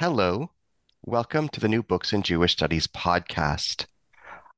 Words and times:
Hello. 0.00 0.52
Welcome 1.04 1.50
to 1.50 1.60
the 1.60 1.68
New 1.68 1.82
Books 1.82 2.14
in 2.14 2.22
Jewish 2.22 2.52
Studies 2.52 2.86
podcast. 2.86 3.84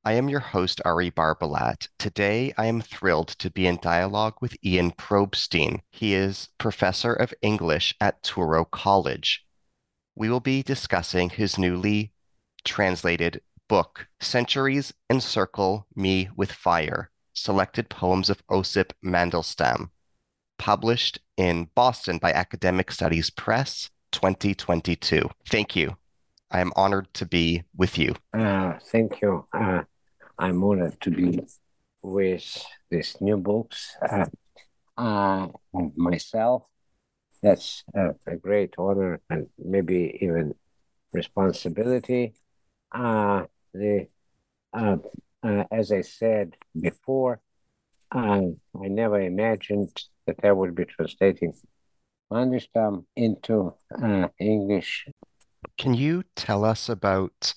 I 0.04 0.12
am 0.12 0.28
your 0.28 0.38
host, 0.38 0.80
Ari 0.84 1.10
Barbalat. 1.10 1.88
Today, 1.98 2.54
I 2.56 2.66
am 2.66 2.80
thrilled 2.80 3.26
to 3.40 3.50
be 3.50 3.66
in 3.66 3.80
dialogue 3.82 4.34
with 4.40 4.56
Ian 4.64 4.92
Probstein. 4.92 5.80
He 5.90 6.14
is 6.14 6.50
professor 6.58 7.12
of 7.12 7.34
English 7.42 7.92
at 8.00 8.22
Touro 8.22 8.70
College. 8.70 9.44
We 10.14 10.30
will 10.30 10.38
be 10.38 10.62
discussing 10.62 11.28
his 11.28 11.58
newly 11.58 12.12
translated 12.62 13.40
book, 13.68 14.06
Centuries 14.20 14.94
Encircle 15.10 15.88
Me 15.96 16.28
with 16.36 16.52
Fire 16.52 17.10
Selected 17.32 17.88
Poems 17.88 18.30
of 18.30 18.44
Osip 18.48 18.92
Mandelstam, 19.04 19.90
published 20.56 21.18
in 21.36 21.68
Boston 21.74 22.18
by 22.18 22.32
Academic 22.32 22.92
Studies 22.92 23.28
Press 23.28 23.90
2022. 24.12 25.28
Thank 25.48 25.76
you. 25.76 25.96
I 26.50 26.60
am 26.60 26.72
honored 26.76 27.12
to 27.14 27.26
be 27.26 27.62
with 27.76 27.98
you. 27.98 28.14
Uh, 28.32 28.74
thank 28.90 29.20
you. 29.22 29.46
Uh, 29.52 29.82
I'm 30.38 30.62
honored 30.62 31.00
to 31.00 31.10
be 31.10 31.40
with 32.02 32.64
these 32.90 33.16
new 33.20 33.38
books. 33.38 33.96
Uh, 34.08 34.26
uh 34.98 35.48
myself, 35.96 36.64
that's 37.42 37.84
a 37.94 38.36
great 38.36 38.74
honor 38.76 39.20
and 39.30 39.48
maybe 39.58 40.18
even 40.20 40.54
responsibility. 41.12 42.34
Uh, 42.92 43.44
the 43.72 44.08
uh, 44.74 44.96
as 45.70 45.90
I 45.92 46.02
said 46.02 46.56
before, 46.78 47.40
I 48.10 48.52
never 48.74 49.20
imagined 49.20 50.02
that 50.26 50.36
I 50.44 50.52
would 50.52 50.74
be 50.74 50.84
translating 50.84 51.54
Mandelstam 52.32 53.04
into 53.14 53.74
uh, 54.02 54.28
English. 54.38 55.06
Can 55.76 55.92
you 55.94 56.24
tell 56.34 56.64
us 56.64 56.88
about 56.88 57.52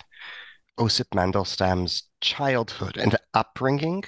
Osip 0.77 1.09
Mandelstam's 1.11 2.03
childhood 2.19 2.97
and 2.97 3.15
upbringing? 3.33 4.03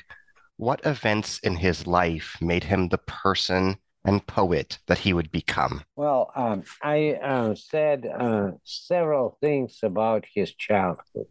What 0.58 0.86
events 0.86 1.40
in 1.40 1.56
his 1.56 1.88
life 1.88 2.36
made 2.42 2.66
him 2.66 2.90
the 2.90 2.98
person 2.98 3.78
and 4.04 4.26
poet 4.28 4.80
that 4.88 4.98
he 4.98 5.14
would 5.14 5.32
become? 5.32 5.84
Well, 5.96 6.32
um, 6.36 6.64
I 6.84 7.14
uh, 7.14 7.56
said 7.56 8.06
uh, 8.06 8.52
several 8.64 9.38
things 9.40 9.80
about 9.84 10.26
his 10.34 10.54
childhood. 10.54 11.28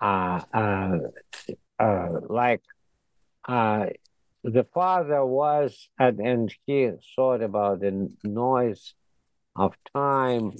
Uh, 0.00 0.40
uh, 0.54 0.98
uh 1.78 2.08
like 2.28 2.62
uh, 3.48 3.86
the 4.42 4.64
father 4.72 5.24
was, 5.24 5.88
and, 5.98 6.18
and 6.20 6.54
he 6.66 6.90
thought 7.14 7.42
about 7.42 7.80
the 7.80 8.10
noise 8.24 8.94
of 9.54 9.76
time. 9.94 10.52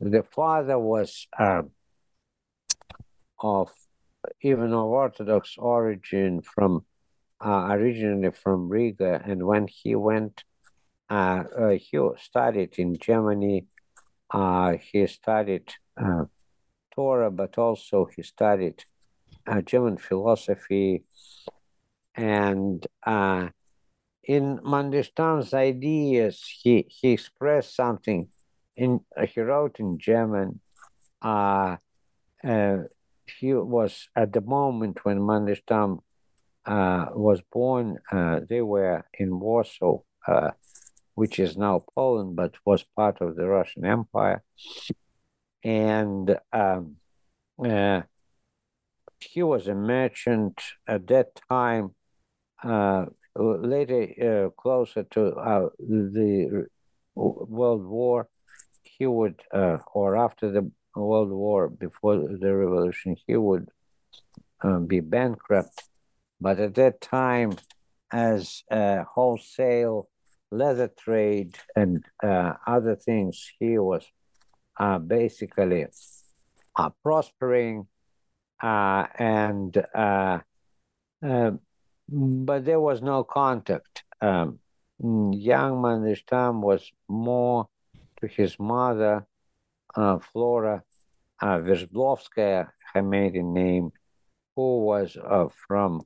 The 0.00 0.22
father 0.22 0.78
was 0.78 1.26
uh, 1.38 1.62
of 3.40 3.70
even 4.42 4.72
of 4.72 4.86
Orthodox 4.86 5.56
origin 5.58 6.42
from 6.42 6.84
uh, 7.44 7.68
originally 7.70 8.30
from 8.30 8.68
Riga, 8.68 9.22
and 9.24 9.44
when 9.44 9.66
he 9.66 9.94
went, 9.94 10.44
uh, 11.10 11.44
uh 11.58 11.68
he 11.70 11.98
studied 12.18 12.78
in 12.78 12.96
Germany. 12.96 13.66
Uh, 14.30 14.76
he 14.80 15.06
studied 15.06 15.72
uh, 15.96 16.24
Torah, 16.94 17.30
but 17.30 17.58
also 17.58 18.08
he 18.14 18.22
studied 18.22 18.84
German 19.64 19.96
philosophy 19.96 21.04
and 22.16 22.86
uh, 23.06 23.48
in 24.24 24.58
Mandelstam's 24.58 25.52
ideas, 25.54 26.42
he, 26.62 26.86
he 26.88 27.12
expressed 27.12 27.76
something. 27.76 28.28
In 28.76 29.00
uh, 29.16 29.26
he 29.26 29.40
wrote 29.40 29.78
in 29.78 29.98
German. 29.98 30.60
Uh, 31.22 31.76
uh, 32.44 32.78
he 33.40 33.54
was 33.54 34.08
at 34.14 34.32
the 34.32 34.40
moment 34.40 35.04
when 35.04 35.18
Mandelstam 35.18 36.00
uh, 36.64 37.06
was 37.14 37.42
born. 37.52 37.98
Uh, 38.10 38.40
they 38.48 38.62
were 38.62 39.04
in 39.14 39.38
Warsaw, 39.38 40.00
uh, 40.26 40.50
which 41.14 41.38
is 41.38 41.56
now 41.56 41.84
Poland, 41.94 42.36
but 42.36 42.54
was 42.64 42.84
part 42.96 43.20
of 43.20 43.36
the 43.36 43.46
Russian 43.46 43.84
Empire, 43.84 44.42
and 45.64 46.38
um, 46.52 46.96
he 49.20 49.42
was 49.42 49.66
a 49.66 49.74
merchant 49.74 50.60
at 50.86 51.06
that 51.08 51.40
time 51.48 51.90
uh, 51.90 51.95
later, 53.34 54.46
uh, 54.46 54.50
closer 54.60 55.04
to 55.04 55.26
uh, 55.34 55.68
the 55.78 56.66
World 57.14 57.84
War, 57.84 58.28
he 58.82 59.06
would, 59.06 59.40
or 59.52 60.16
after 60.16 60.50
the 60.50 60.70
World 60.94 61.30
War, 61.30 61.68
before 61.68 62.16
the 62.16 62.54
revolution, 62.54 63.16
he 63.26 63.36
would 63.36 63.68
um, 64.62 64.86
be 64.86 65.00
bankrupt. 65.00 65.82
But 66.40 66.60
at 66.60 66.74
that 66.74 67.00
time, 67.00 67.52
as 68.12 68.62
a 68.70 69.04
wholesale 69.04 70.08
leather 70.50 70.88
trade 70.88 71.56
and 71.74 72.04
uh, 72.22 72.54
other 72.66 72.94
things, 72.96 73.50
he 73.58 73.78
was 73.78 74.04
uh, 74.78 74.98
basically 74.98 75.86
uh, 76.76 76.90
prospering 77.02 77.86
and 78.62 79.76
but 82.08 82.64
there 82.64 82.80
was 82.80 83.02
no 83.02 83.24
contact. 83.24 84.04
Um, 84.20 84.58
young 84.98 85.82
Mandelstam 85.82 86.60
was 86.60 86.92
more 87.08 87.68
to 88.20 88.26
his 88.26 88.58
mother, 88.58 89.26
uh, 89.94 90.18
Flora 90.18 90.82
uh, 91.40 91.58
her 91.58 93.02
maiden 93.02 93.52
name, 93.52 93.92
who 94.54 94.84
was 94.84 95.16
uh, 95.22 95.48
from, 95.66 96.02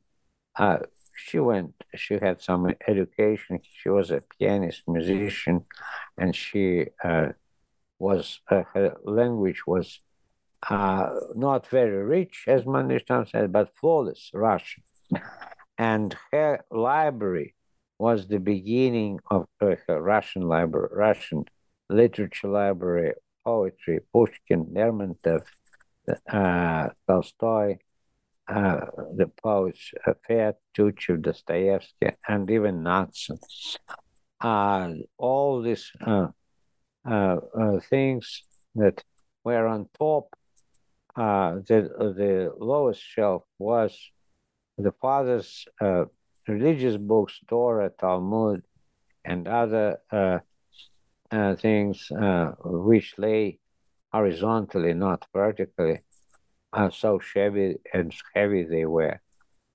uh, 0.56 0.78
she 1.14 1.38
went, 1.38 1.74
she 1.94 2.14
had 2.14 2.40
some 2.40 2.74
education. 2.88 3.60
She 3.62 3.88
was 3.88 4.10
a 4.10 4.22
pianist, 4.38 4.82
musician, 4.88 5.66
and 6.18 6.34
she 6.34 6.86
uh, 7.04 7.28
was, 7.98 8.40
uh, 8.50 8.62
her 8.74 8.96
language 9.04 9.62
was 9.66 10.00
uh, 10.68 11.10
not 11.34 11.68
very 11.68 12.02
rich, 12.02 12.44
as 12.48 12.62
Mandelstam 12.64 13.30
said, 13.30 13.52
but 13.52 13.74
flawless 13.76 14.30
Russian 14.34 14.82
and 15.80 16.14
her 16.30 16.62
library 16.70 17.54
was 17.98 18.28
the 18.28 18.38
beginning 18.38 19.18
of 19.30 19.46
her 19.60 19.78
Russian 19.88 20.42
library, 20.42 20.90
Russian 20.92 21.46
literature 21.88 22.48
library, 22.48 23.14
poetry, 23.46 24.00
Pushkin, 24.12 24.66
Lermontov, 24.74 25.46
uh, 26.30 26.90
Tolstoy, 27.08 27.78
uh, 28.46 28.80
the 29.16 29.30
poets 29.42 29.92
uh, 30.06 30.12
Feod, 30.28 30.56
Tyutchev, 30.76 31.22
Dostoevsky, 31.22 32.10
and 32.28 32.50
even 32.50 32.82
Nadson. 32.82 33.38
Uh, 34.38 34.92
all 35.16 35.62
these 35.62 35.90
uh, 36.06 36.26
uh, 37.08 37.36
uh, 37.58 37.80
things 37.88 38.42
that 38.74 39.02
were 39.44 39.66
on 39.66 39.88
top, 39.98 40.28
the, 41.16 41.88
the 42.18 42.52
lowest 42.58 43.02
shelf 43.02 43.44
was 43.58 44.10
the 44.82 44.92
father's 44.92 45.66
uh, 45.80 46.04
religious 46.48 46.96
books, 46.96 47.40
Torah, 47.48 47.90
Talmud, 47.90 48.62
and 49.24 49.46
other 49.46 49.98
uh, 50.10 50.38
uh, 51.30 51.54
things 51.56 52.10
uh, 52.10 52.52
which 52.64 53.14
lay 53.18 53.58
horizontally, 54.12 54.94
not 54.94 55.26
vertically, 55.32 56.00
so 56.90 57.18
shabby 57.18 57.76
and 57.92 58.12
heavy 58.34 58.64
they 58.64 58.84
were. 58.84 59.20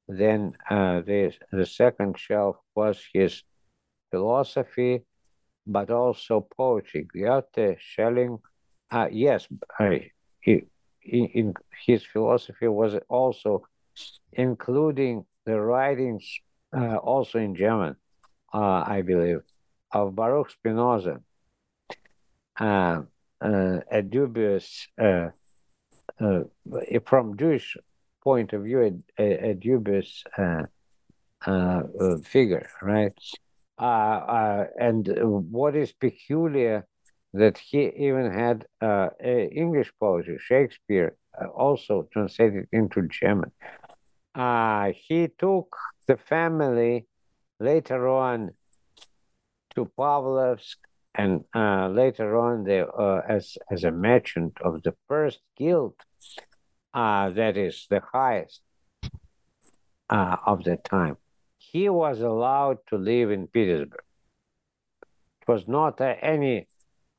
Then 0.07 0.53
uh, 0.69 1.01
the, 1.01 1.33
the 1.51 1.65
second 1.65 2.19
shelf 2.19 2.57
was 2.75 3.01
his 3.13 3.43
philosophy, 4.11 5.03
but 5.65 5.89
also 5.89 6.47
poetry. 6.55 7.07
Goethe, 7.11 7.77
Schelling, 7.79 8.39
yes, 9.11 9.47
he, 10.41 10.63
in 11.05 11.53
his 11.85 12.03
philosophy 12.03 12.67
was 12.67 12.95
also 13.09 13.63
including 14.33 15.25
the 15.45 15.59
writings 15.59 16.39
uh, 16.75 16.97
also 16.97 17.39
in 17.39 17.55
German, 17.55 17.95
uh, 18.53 18.83
I 18.85 19.01
believe, 19.01 19.41
of 19.91 20.15
Baruch 20.15 20.51
Spinoza. 20.51 21.21
uh, 22.59 23.01
uh, 23.41 23.79
a 23.91 24.01
dubious, 24.01 24.87
uh, 24.99 25.29
uh, 26.19 26.39
from 27.05 27.37
Jewish 27.37 27.77
point 28.23 28.53
of 28.53 28.63
view, 28.63 29.03
a, 29.19 29.49
a, 29.49 29.53
dubious 29.53 30.23
figure, 32.23 32.69
right? 32.81 33.13
and 33.77 35.07
what 35.51 35.75
is 35.75 35.91
peculiar 35.91 36.87
that 37.33 37.57
he 37.57 37.87
even 38.07 38.31
had 38.31 38.65
English 39.21 39.91
poetry, 39.99 40.39
Shakespeare, 40.39 41.17
also 41.53 42.07
translated 42.13 42.67
into 42.71 43.07
German. 43.09 43.51
He 44.35 45.29
took 45.39 45.75
the 46.07 46.17
family 46.17 47.07
later 47.59 48.07
on 48.07 48.51
to 49.75 49.85
Pavlovsk 49.97 50.77
and 51.17 51.45
uh, 51.55 51.87
later 51.87 52.37
on, 52.37 52.65
they, 52.65 52.81
uh, 52.81 53.21
as 53.27 53.57
as 53.71 53.83
a 53.85 53.91
merchant 53.91 54.57
of 54.61 54.83
the 54.83 54.93
first 55.07 55.39
guild, 55.57 55.95
uh, 56.93 57.29
that 57.29 57.55
is 57.55 57.87
the 57.89 58.01
highest 58.11 58.61
uh, 60.09 60.35
of 60.45 60.63
the 60.65 60.75
time, 60.75 61.17
he 61.57 61.87
was 61.87 62.19
allowed 62.19 62.79
to 62.89 62.97
live 62.97 63.31
in 63.31 63.47
Petersburg. 63.47 64.03
It 65.41 65.47
was 65.47 65.67
not 65.67 66.01
any 66.01 66.67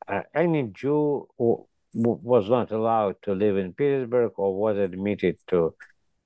uh, 0.07 0.23
any 0.35 0.65
Jew 0.65 1.29
who 1.39 1.67
was 1.95 2.51
not 2.51 2.73
allowed 2.73 3.17
to 3.23 3.33
live 3.33 3.57
in 3.57 3.73
Petersburg 3.73 4.33
or 4.37 4.55
was 4.55 4.77
admitted 4.77 5.39
to 5.49 5.75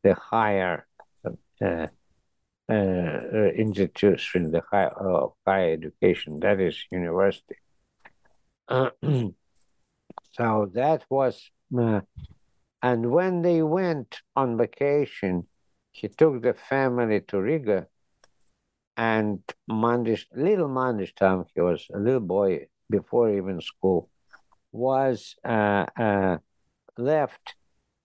the 0.03 0.15
higher 0.15 0.87
uh, 1.25 1.87
uh, 2.71 3.51
institution, 3.57 4.51
the 4.53 4.63
high, 4.71 4.85
uh, 4.85 5.29
higher 5.47 5.73
education, 5.73 6.41
that 6.41 6.61
is 6.61 6.79
university. 6.91 7.57
Uh, 8.69 8.91
so 10.33 10.71
that 10.73 11.05
was, 11.11 11.51
uh, 11.77 12.01
and 12.83 13.11
when 13.11 13.43
they 13.43 13.63
went 13.63 14.21
on 14.37 14.57
vacation, 14.57 15.47
he 15.93 16.09
took 16.09 16.43
the 16.43 16.55
family 16.55 17.21
to 17.29 17.41
Riga, 17.41 17.87
and 18.97 19.41
Mandish, 19.69 20.27
little 20.35 20.69
Mandelstam, 20.69 21.47
he 21.55 21.61
was 21.61 21.87
a 21.93 21.99
little 21.99 22.21
boy 22.21 22.67
before 22.89 23.31
even 23.31 23.61
school, 23.61 24.11
was 24.73 25.37
uh, 25.45 25.87
uh, 25.99 26.39
left 26.97 27.55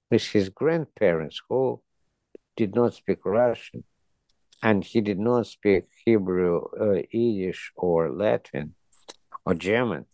with 0.09 0.23
his 0.23 0.49
grandparents 0.49 1.41
who 1.49 1.81
did 2.55 2.75
not 2.75 2.93
speak 2.93 3.19
Russian 3.25 3.83
and 4.61 4.83
he 4.83 5.01
did 5.01 5.19
not 5.19 5.47
speak 5.47 5.85
Hebrew, 6.05 6.63
uh, 6.79 7.01
Yiddish, 7.11 7.71
or 7.75 8.11
Latin, 8.11 8.75
or 9.45 9.53
German. 9.53 10.05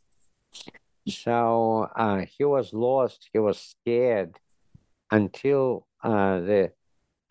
So 1.08 1.88
uh, 1.96 2.26
he 2.38 2.44
was 2.44 2.74
lost. 2.74 3.30
He 3.32 3.40
was 3.40 3.60
scared 3.60 4.38
until 5.10 5.88
uh, 6.04 6.40
the 6.42 6.72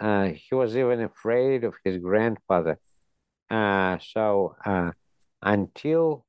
uh, 0.00 0.28
he 0.28 0.54
was 0.54 0.76
even 0.76 1.02
afraid 1.02 1.64
of 1.64 1.74
his 1.84 1.98
grandfather. 1.98 2.78
Uh, 3.50 3.98
so 3.98 4.56
uh, 4.64 4.92
until 5.42 6.24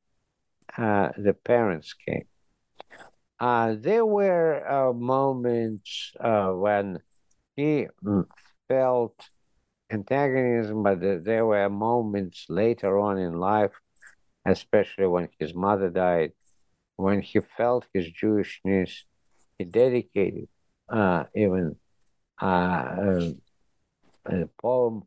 the 0.78 1.36
parents 1.46 1.94
came, 1.94 2.26
there 3.40 4.06
were 4.06 4.94
moments 4.94 6.12
when 6.20 7.00
he 7.56 7.88
mm, 8.04 8.26
felt 8.72 9.30
antagonism, 9.90 10.82
but 10.84 11.00
there 11.02 11.46
were 11.46 11.70
moments 11.70 12.46
later 12.48 12.98
on 12.98 13.18
in 13.18 13.34
life, 13.34 13.76
especially 14.46 15.08
when 15.08 15.28
his 15.40 15.54
mother 15.54 15.90
died, 15.90 16.32
when 16.96 17.22
he 17.22 17.40
felt 17.58 17.86
his 17.94 18.08
Jewishness, 18.18 18.94
he 19.58 19.66
dedicated 19.66 20.48
uh, 20.88 21.24
even 21.36 21.76
uh, 22.42 23.32
a, 24.26 24.46
poem. 24.62 25.04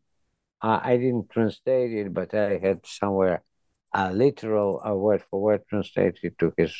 I 0.60 0.96
didn't 0.96 1.30
translate 1.30 1.92
it, 1.92 2.14
but 2.14 2.32
I 2.34 2.58
had 2.66 2.86
somewhere 2.86 3.42
a 3.92 4.12
literal 4.12 4.80
a 4.82 4.96
word 4.96 5.22
for 5.28 5.40
word 5.40 5.62
translated 5.68 6.38
to 6.38 6.54
his 6.56 6.72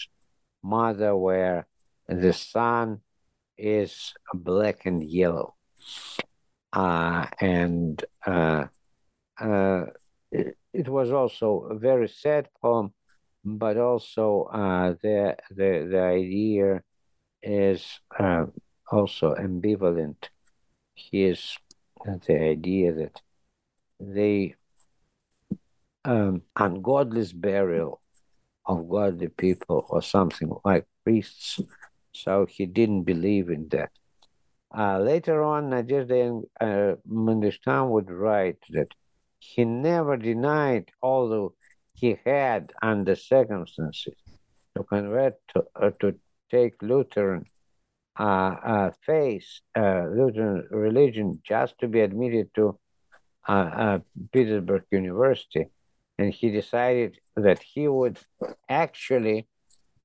mother, 0.63 1.15
where 1.15 1.67
the 2.09 2.33
sun 2.33 3.01
is 3.59 4.15
black 4.35 4.87
and 4.87 5.03
yellow 5.03 5.55
uh, 6.75 7.27
and 7.41 8.05
uh, 8.27 8.65
uh, 9.41 9.85
it, 10.33 10.57
it, 10.73 10.89
was 10.89 11.13
also 11.13 11.69
a 11.71 11.79
very 11.79 12.09
sad 12.09 12.49
poem, 12.61 12.93
but 13.45 13.77
also 13.77 14.49
uh, 14.53 14.95
the, 15.03 15.37
the, 15.51 15.89
the 15.91 16.01
idea 16.01 16.83
is 17.43 18.01
uh, 18.19 18.47
also 18.91 19.35
ambivalent. 19.35 20.17
Is 21.13 21.57
the 22.27 22.41
idea 22.41 22.93
that 22.93 23.21
the 24.01 24.55
um, 26.05 26.43
ungodly 26.57 27.27
burial 27.35 28.01
of 28.67 28.89
godly 28.89 29.29
people 29.29 29.87
or 29.89 30.03
something 30.03 30.53
like 30.65 30.87
priests. 31.05 31.61
So 32.13 32.47
he 32.49 32.67
didn't 32.67 33.05
believe 33.05 33.51
in 33.51 33.69
that. 33.69 33.91
Uh, 34.77 34.99
later 34.99 35.43
on, 35.43 35.71
Nadezhda 35.71 36.43
uh, 36.61 36.97
Mandelstam 37.09 37.91
would 37.91 38.11
write 38.11 38.59
that 38.71 38.89
he 39.39 39.65
never 39.65 40.17
denied, 40.17 40.91
although 41.01 41.55
he 41.93 42.19
had, 42.25 42.73
under 42.83 43.15
circumstances, 43.15 44.15
to 44.77 44.83
convert 44.83 45.35
to, 45.49 45.65
uh, 45.81 45.91
to 46.01 46.15
take 46.51 46.75
Lutheran 46.83 47.45
uh, 48.19 48.23
uh, 48.23 48.91
faith, 49.07 49.47
uh, 49.77 50.05
Lutheran 50.11 50.67
religion, 50.71 51.41
just 51.45 51.79
to 51.79 51.89
be 51.89 52.01
admitted 52.01 52.49
to 52.55 52.79
uh, 53.47 53.99
Petersburg 54.33 54.85
University. 54.91 55.67
And 56.19 56.33
he 56.33 56.51
decided 56.51 57.19
that 57.37 57.61
he 57.63 57.87
would 57.89 58.19
actually 58.69 59.47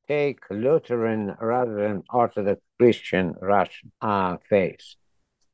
take 0.09 0.39
Lutheran 0.49 1.35
rather 1.39 1.75
than 1.75 2.03
Orthodox 2.11 2.59
Christian 2.79 3.35
Russian 3.39 3.91
uh, 4.01 4.37
faith. 4.49 4.95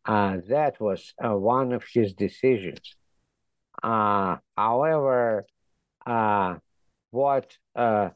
Uh, 0.06 0.38
that 0.48 0.80
was 0.80 1.13
uh, 1.24 1.36
one 1.36 1.74
of 1.74 1.84
his 1.94 2.13
decisions. 2.13 2.96
Uh, 3.84 4.38
however, 4.56 5.46
uh, 6.06 6.56
what 7.12 7.57
uh, 7.75 8.10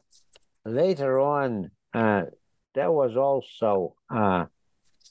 later 0.64 1.20
on, 1.20 1.70
there 1.92 2.92
was 2.92 3.16
also 3.16 3.94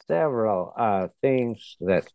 several 0.08 1.12
things 1.22 1.78
that 1.82 2.08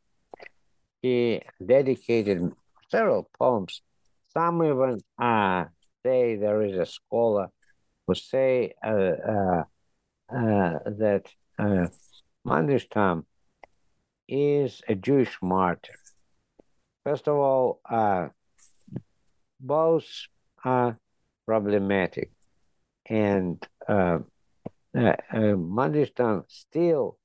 he 1.02 1.42
dedicated 1.64 2.50
several 2.90 3.28
poems. 3.38 3.82
Some 4.32 4.64
even 4.64 5.00
say 5.18 6.36
there 6.36 6.62
is 6.62 6.76
a 6.78 6.86
scholar 6.86 7.48
say 8.12 8.74
uh, 8.84 8.90
uh, 8.90 9.64
uh, 10.28 10.78
that 10.84 11.30
Mandelstam 12.46 13.24
is 14.28 14.82
a 14.88 14.94
Jewish 14.94 15.38
martyr. 15.40 15.94
First 17.04 17.28
of 17.28 17.36
all, 17.36 17.80
both 19.60 20.06
are 20.64 20.98
problematic, 21.46 22.30
and 23.06 23.66
uh, 23.88 24.18
uh, 24.96 25.16
Mandelstam 25.32 26.44
still, 26.48 27.18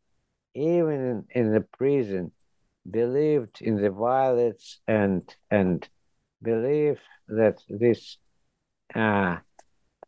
even 0.53 1.25
in, 1.33 1.41
in, 1.41 1.53
the 1.53 1.61
prison, 1.61 2.31
believed 2.89 3.61
in 3.61 3.81
the 3.81 3.91
violence 3.91 4.79
and 4.87 5.23
and 5.51 5.87
believed 6.41 7.01
that 7.27 7.61
this 7.69 8.17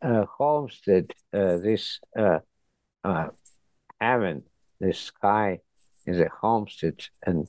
uh, 0.03 0.07
uh, 0.07 0.25
homestead, 0.37 1.13
uh, 1.33 1.57
this 1.57 1.99
uh, 2.17 2.39
uh, 3.03 3.27
heaven, 3.99 4.43
this 4.79 4.99
sky 4.99 5.59
is 6.05 6.19
a 6.19 6.29
homestead, 6.41 7.01
and 7.25 7.47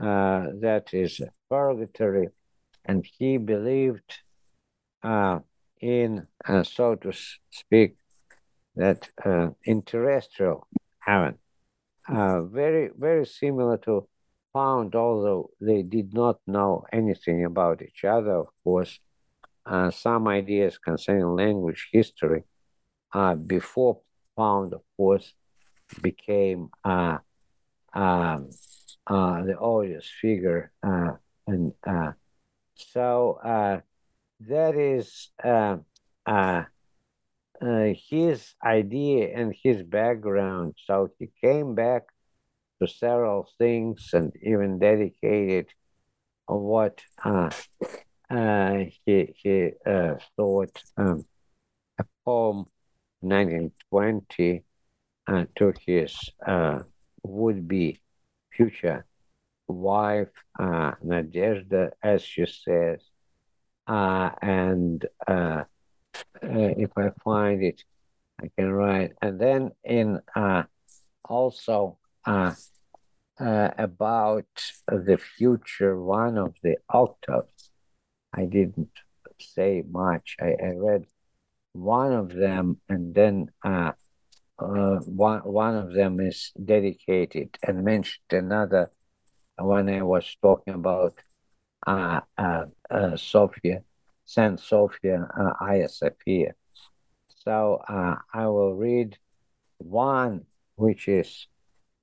uh, 0.00 0.46
that 0.60 0.88
is 0.92 1.20
purgatory. 1.48 2.28
And 2.84 3.06
he 3.18 3.38
believed 3.38 4.18
uh, 5.02 5.40
in, 5.80 6.26
uh, 6.48 6.64
so 6.64 6.96
to 6.96 7.12
speak, 7.50 7.96
that 8.74 9.08
in 9.64 9.82
terrestrial 9.82 10.66
heaven, 10.98 11.38
very 12.08 12.90
very 12.96 13.26
similar 13.26 13.76
to 13.78 14.08
Pound, 14.54 14.94
although 14.94 15.50
they 15.60 15.82
did 15.82 16.12
not 16.12 16.38
know 16.46 16.84
anything 16.92 17.44
about 17.44 17.80
each 17.80 18.04
other, 18.04 18.32
of 18.32 18.48
course 18.64 18.98
uh, 19.66 19.90
some 19.90 20.28
ideas 20.28 20.78
concerning 20.78 21.34
language 21.36 21.88
history 21.92 22.44
uh, 23.12 23.34
before 23.34 24.00
Pound, 24.36 24.72
of 24.72 24.80
course, 24.96 25.34
became 26.00 26.70
uh, 26.84 27.18
um, 27.92 28.48
uh, 29.06 29.42
the 29.44 29.58
obvious 29.58 30.10
figure. 30.20 30.72
Uh, 30.82 31.12
and 31.46 31.72
uh, 31.86 32.12
so 32.74 33.38
that 34.40 34.74
is 34.74 35.30
his 38.08 38.54
idea 38.64 39.36
and 39.36 39.54
his 39.62 39.82
background. 39.82 40.74
So 40.86 41.10
he 41.18 41.28
came 41.42 41.74
back 41.74 42.04
to 42.80 42.88
several 42.88 43.48
things 43.58 44.10
and 44.14 44.32
even 44.42 44.78
dedicated 44.78 45.66
what 46.46 47.02
uh, 48.32 48.34
uh, 48.34 48.84
he, 49.04 49.34
he 49.36 49.70
uh, 49.86 50.14
thought 50.36 50.82
um, 50.96 51.24
a 51.98 52.04
poem 52.24 52.66
1920 53.20 54.64
uh, 55.26 55.44
to 55.56 55.72
his 55.86 56.16
uh, 56.46 56.80
would-be 57.22 58.00
future 58.52 59.06
wife 59.68 60.28
uh, 60.58 60.92
Nadezhda, 61.04 61.90
as 62.02 62.22
she 62.22 62.46
says, 62.46 63.00
uh, 63.86 64.30
and 64.42 65.04
uh, 65.26 65.64
uh, 66.42 66.72
if 66.78 66.90
I 66.96 67.10
find 67.24 67.62
it, 67.62 67.84
I 68.40 68.50
can 68.56 68.70
write. 68.72 69.12
And 69.22 69.40
then 69.40 69.70
in 69.84 70.20
uh, 70.34 70.64
also 71.24 71.98
uh, 72.26 72.52
about 73.38 74.46
the 74.86 75.18
future, 75.18 76.00
one 76.00 76.38
of 76.38 76.54
the 76.62 76.76
octaves, 76.88 77.61
I 78.32 78.44
didn't 78.44 78.90
say 79.38 79.82
much. 79.88 80.36
I, 80.40 80.56
I 80.62 80.72
read 80.76 81.06
one 81.72 82.12
of 82.12 82.32
them, 82.32 82.80
and 82.88 83.14
then 83.14 83.50
uh, 83.64 83.92
one 84.56 85.40
one 85.40 85.76
of 85.76 85.92
them 85.92 86.20
is 86.20 86.52
dedicated 86.62 87.58
and 87.62 87.84
mentioned 87.84 88.30
another 88.30 88.90
when 89.58 89.88
I 89.88 90.02
was 90.02 90.36
talking 90.40 90.74
about 90.74 91.14
uh, 91.86 92.20
uh, 92.38 92.64
uh, 92.90 93.16
Sophia, 93.16 93.82
Saint 94.24 94.60
Sophia, 94.60 95.28
uh, 95.38 95.52
Hagia 95.64 95.88
Sophia. 95.88 96.54
So 97.44 97.82
uh, 97.88 98.16
I 98.32 98.46
will 98.46 98.74
read 98.74 99.18
one 99.78 100.46
which 100.76 101.08
is 101.08 101.46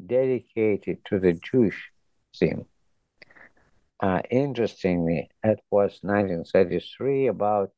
dedicated 0.06 1.00
to 1.06 1.20
the 1.20 1.34
Jewish 1.34 1.92
theme. 2.36 2.66
Uh, 4.00 4.22
interestingly, 4.30 5.30
it 5.44 5.60
was 5.70 6.00
1933 6.04 7.28
about 7.28 7.72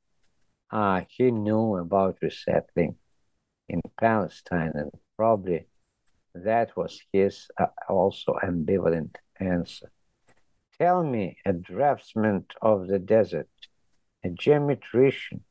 uh, 0.69 1.01
he 1.09 1.31
knew 1.31 1.75
about 1.77 2.17
resettling 2.21 2.95
in 3.67 3.81
Palestine, 3.99 4.71
and 4.75 4.91
probably 5.17 5.65
that 6.35 6.77
was 6.77 7.01
his 7.11 7.47
uh, 7.59 7.65
also 7.89 8.37
ambivalent 8.43 9.15
answer. 9.39 9.91
Tell 10.79 11.03
me, 11.03 11.37
a 11.45 11.53
draftsman 11.53 12.45
of 12.61 12.87
the 12.87 12.99
desert, 12.99 13.49
a 14.23 14.29
geometrician 14.29 15.41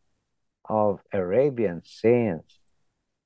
of 0.68 1.00
Arabian 1.12 1.82
science, 1.84 2.58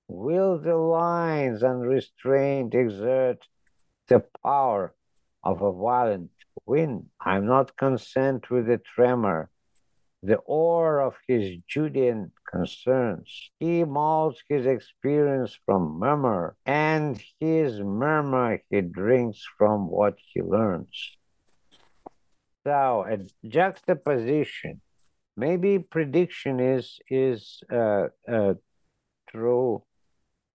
will 0.09 0.59
the 0.59 0.77
lines 0.77 1.63
unrestrained 1.63 2.75
exert 2.75 3.47
the 4.09 4.25
power 4.43 4.95
of 5.43 5.63
a 5.63 5.73
violent 5.73 6.31
wind? 6.67 7.07
I'm 7.21 7.47
not 7.47 7.77
content 7.77 8.51
with 8.51 8.67
the 8.67 8.79
tremor, 8.79 9.51
the 10.23 10.37
oar 10.37 11.01
of 11.01 11.15
his 11.29 11.57
Judean 11.69 12.33
concerns. 12.51 13.51
He 13.59 13.85
molds 13.85 14.43
his 14.49 14.67
experience 14.67 15.59
from 15.67 15.99
murmur, 15.99 16.57
and 16.65 17.21
his 17.41 17.81
murmur 17.81 18.61
he 18.71 18.81
drinks 18.81 19.43
from 19.59 19.89
what 19.89 20.17
he 20.33 20.41
learns. 20.43 21.17
So 22.65 23.05
a 23.07 23.19
juxtaposition, 23.47 24.81
maybe 25.37 25.79
prediction 25.79 26.61
is 26.61 26.99
is 27.11 27.61
uh, 27.71 28.09
uh, 28.27 28.55
true. 29.29 29.83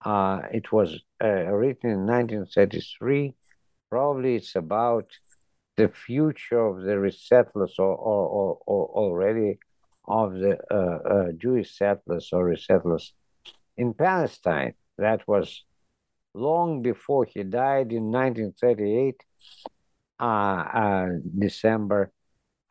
Uh, 0.04 0.42
it 0.52 0.72
was 0.72 1.00
uh, 1.22 1.28
written 1.28 1.92
in 1.92 2.08
1933. 2.08 3.36
Probably 3.90 4.36
it's 4.36 4.56
about 4.56 5.12
the 5.80 5.88
future 5.88 6.60
of 6.60 6.82
the 6.82 6.96
resettlers 7.08 7.80
or, 7.80 7.96
or, 8.12 8.24
or, 8.36 8.58
or 8.66 8.86
already 9.02 9.58
of 10.06 10.34
the 10.34 10.58
uh, 10.70 11.00
uh, 11.16 11.32
Jewish 11.44 11.78
settlers 11.78 12.30
or 12.34 12.50
resettlers 12.54 13.12
in 13.78 13.94
Palestine. 13.94 14.74
That 14.98 15.26
was 15.26 15.64
long 16.34 16.82
before 16.82 17.24
he 17.24 17.44
died 17.44 17.94
in 17.94 18.12
1938, 18.12 19.24
uh, 20.20 20.24
uh, 20.24 21.08
December. 21.48 22.12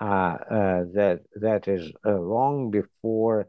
Uh, 0.01 0.37
uh, 0.59 0.85
that 0.95 1.23
that 1.35 1.67
is 1.67 1.91
long 2.05 2.71
before 2.71 3.49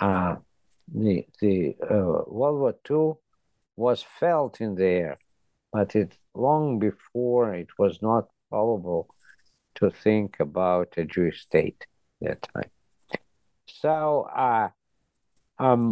the 0.00 1.26
the 1.40 1.76
World 2.38 2.58
War 2.62 2.74
II 2.90 3.20
was 3.76 4.02
felt 4.02 4.62
in 4.62 4.76
the 4.76 4.86
air, 4.86 5.18
but 5.72 5.94
it 5.94 6.16
long 6.34 6.78
before 6.78 7.54
it 7.54 7.68
was 7.78 8.00
not 8.00 8.28
probable 8.54 9.02
to 9.78 9.90
think 10.04 10.30
about 10.48 10.88
a 11.02 11.04
Jewish 11.14 11.38
state 11.48 11.80
at 12.22 12.26
that 12.26 12.40
time. 12.52 12.70
So, 13.82 13.94
uh, 14.46 14.68
um, 15.66 15.82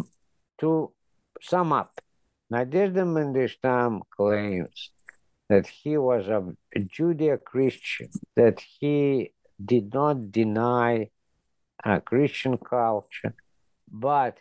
to 0.61 0.71
sum 1.41 1.73
up, 1.81 1.93
Nadezhda 2.53 3.05
Mandelstam 3.17 3.93
claims 4.17 4.79
that 5.49 5.67
he 5.67 5.95
was 6.11 6.25
a 6.29 6.41
Judeo-Christian, 6.97 8.11
that 8.41 8.59
he 8.79 9.33
did 9.73 9.87
not 9.93 10.17
deny 10.31 10.91
uh, 11.85 11.99
Christian 12.11 12.55
culture, 12.59 13.35
but 13.91 14.35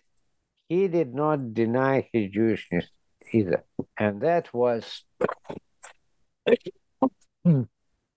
he 0.69 0.81
did 0.87 1.11
not 1.23 1.53
deny 1.53 2.07
his 2.11 2.25
Jewishness 2.35 2.87
either. 3.37 3.61
And 3.97 4.21
that 4.21 4.53
was 4.53 4.83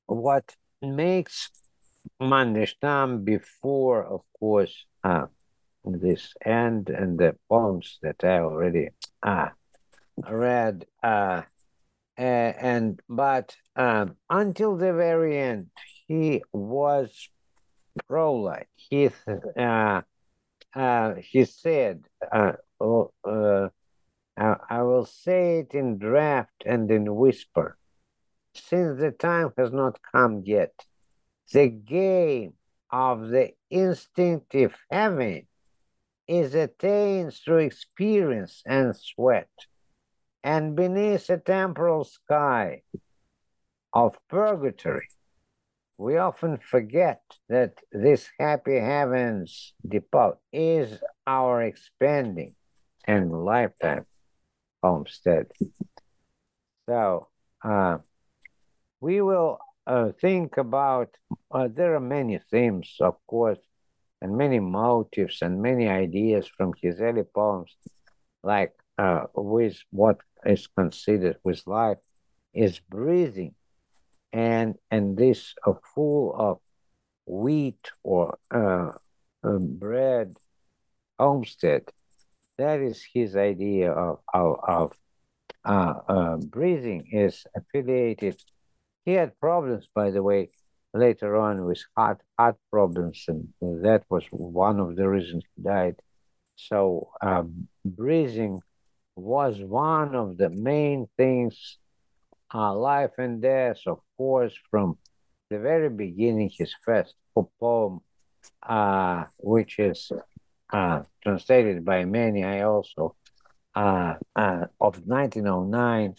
what 0.07 0.57
makes 0.83 1.51
Mandelstam 2.21 3.25
before, 3.25 4.05
of 4.05 4.23
course, 4.39 4.87
uh, 5.03 5.27
this 5.85 6.35
end 6.45 6.91
and 6.91 7.19
the 7.19 7.37
poems 7.49 7.99
that 8.03 8.25
I 8.25 8.41
already 8.41 8.91
uh, 9.23 9.49
read. 10.29 10.87
Uh, 11.03 11.43
and 12.17 13.01
but 13.09 13.57
um, 13.77 14.17
until 14.31 14.77
the 14.77 14.93
very 14.93 15.39
end, 15.39 15.71
he 16.07 16.43
was 16.53 17.29
pro-life. 18.07 18.67
He 18.77 19.11
uh, 19.57 20.03
uh, 20.75 21.15
he 21.17 21.45
said, 21.45 22.05
uh, 22.31 22.53
oh, 22.81 23.13
I 24.37 24.83
will 24.83 25.07
say 25.07 25.61
it 25.61 25.75
in 25.75 25.99
draft 25.99 26.63
and 26.67 26.91
in 26.91 27.15
whisper, 27.15 27.77
since 28.55 29.01
the 29.01 29.11
time 29.11 29.53
has 29.59 29.73
not 29.73 29.99
come 30.13 30.43
yet. 30.45 30.73
The 31.53 31.69
game 31.69 32.55
of 32.91 33.29
the 33.29 33.53
instinctive 33.71 34.75
having 34.91 35.47
is 36.27 36.55
attained 36.55 37.35
through 37.35 37.59
experience 37.59 38.63
and 38.65 38.97
sweat. 38.97 39.51
And 40.43 40.77
beneath 40.77 41.29
a 41.31 41.39
temporal 41.39 42.05
sky 42.05 42.83
of 43.93 44.17
purgatory, 44.29 45.09
we 45.97 46.17
often 46.17 46.59
forget 46.59 47.23
that 47.49 47.79
this 47.93 48.29
happy 48.39 48.79
heavens 48.79 49.75
depot 49.87 50.39
is 50.53 50.99
our 51.27 51.63
expanding 51.63 52.55
and 53.07 53.33
lifetime 53.45 54.07
homestead. 54.83 55.47
So 56.89 57.29
uh, 57.63 57.99
we 59.05 59.21
will 59.21 59.59
uh, 59.87 60.09
think 60.19 60.57
about, 60.57 61.11
uh, 61.51 61.69
there 61.71 61.95
are 61.95 62.07
many 62.19 62.41
themes, 62.51 62.97
of 63.01 63.17
course, 63.27 63.59
and 64.23 64.35
many 64.35 64.59
motives 64.61 65.43
and 65.43 65.61
many 65.61 65.87
ideas 65.87 66.49
from 66.57 66.73
his 66.81 67.03
early 67.03 67.25
poems, 67.25 67.77
like 68.43 68.73
uh, 68.97 69.25
with 69.35 69.77
what 69.91 70.21
is 70.47 70.67
considered 70.69 71.37
with 71.45 71.61
life 71.67 71.99
is 72.55 72.79
breathing, 72.79 73.55
and 74.33 74.77
and 74.91 75.19
this 75.19 75.55
uh, 75.67 75.75
full 75.95 76.35
of 76.49 76.57
wheat 77.27 77.85
or 78.03 78.39
uh, 78.51 78.93
um, 79.43 79.77
bread 79.85 80.29
homestead. 81.19 81.83
That 82.57 82.81
is 82.81 83.05
his 83.13 83.37
idea 83.37 83.93
of 83.93 84.21
of, 84.33 84.57
of 84.67 84.93
uh, 85.65 85.95
uh, 86.09 86.37
breathing 86.39 87.09
is 87.13 87.45
affiliated 87.55 88.41
he 89.05 89.13
had 89.13 89.39
problems, 89.39 89.89
by 89.95 90.11
the 90.11 90.23
way, 90.23 90.51
later 90.93 91.37
on 91.37 91.65
with 91.65 91.83
heart 91.97 92.21
heart 92.39 92.57
problems, 92.71 93.25
and 93.29 93.49
that 93.85 94.05
was 94.09 94.25
one 94.31 94.81
of 94.81 94.97
the 94.97 95.09
reasons 95.09 95.45
he 95.57 95.63
died. 95.63 95.97
So 96.57 97.11
um, 97.21 97.69
breathing 97.85 98.61
was 99.17 99.61
one 99.61 100.15
of 100.15 100.37
the 100.37 100.51
main 100.51 101.09
things, 101.17 101.79
uh, 102.53 102.75
life 102.75 103.13
and 103.19 103.43
death, 103.43 103.79
of 103.87 104.01
course, 104.17 104.55
from 104.71 104.99
the 105.51 105.59
very 105.59 105.91
beginning. 105.91 106.51
His 106.57 106.75
first 106.85 107.15
poem, 107.61 108.01
uh, 108.63 109.25
which 109.39 109.79
is 109.79 110.11
uh, 110.73 111.03
translated 111.23 111.85
by 111.85 112.05
many, 112.05 112.45
I 112.45 112.63
also, 112.63 113.17
uh, 113.75 114.15
uh, 114.37 114.67
of 114.81 115.07
1909. 115.07 116.15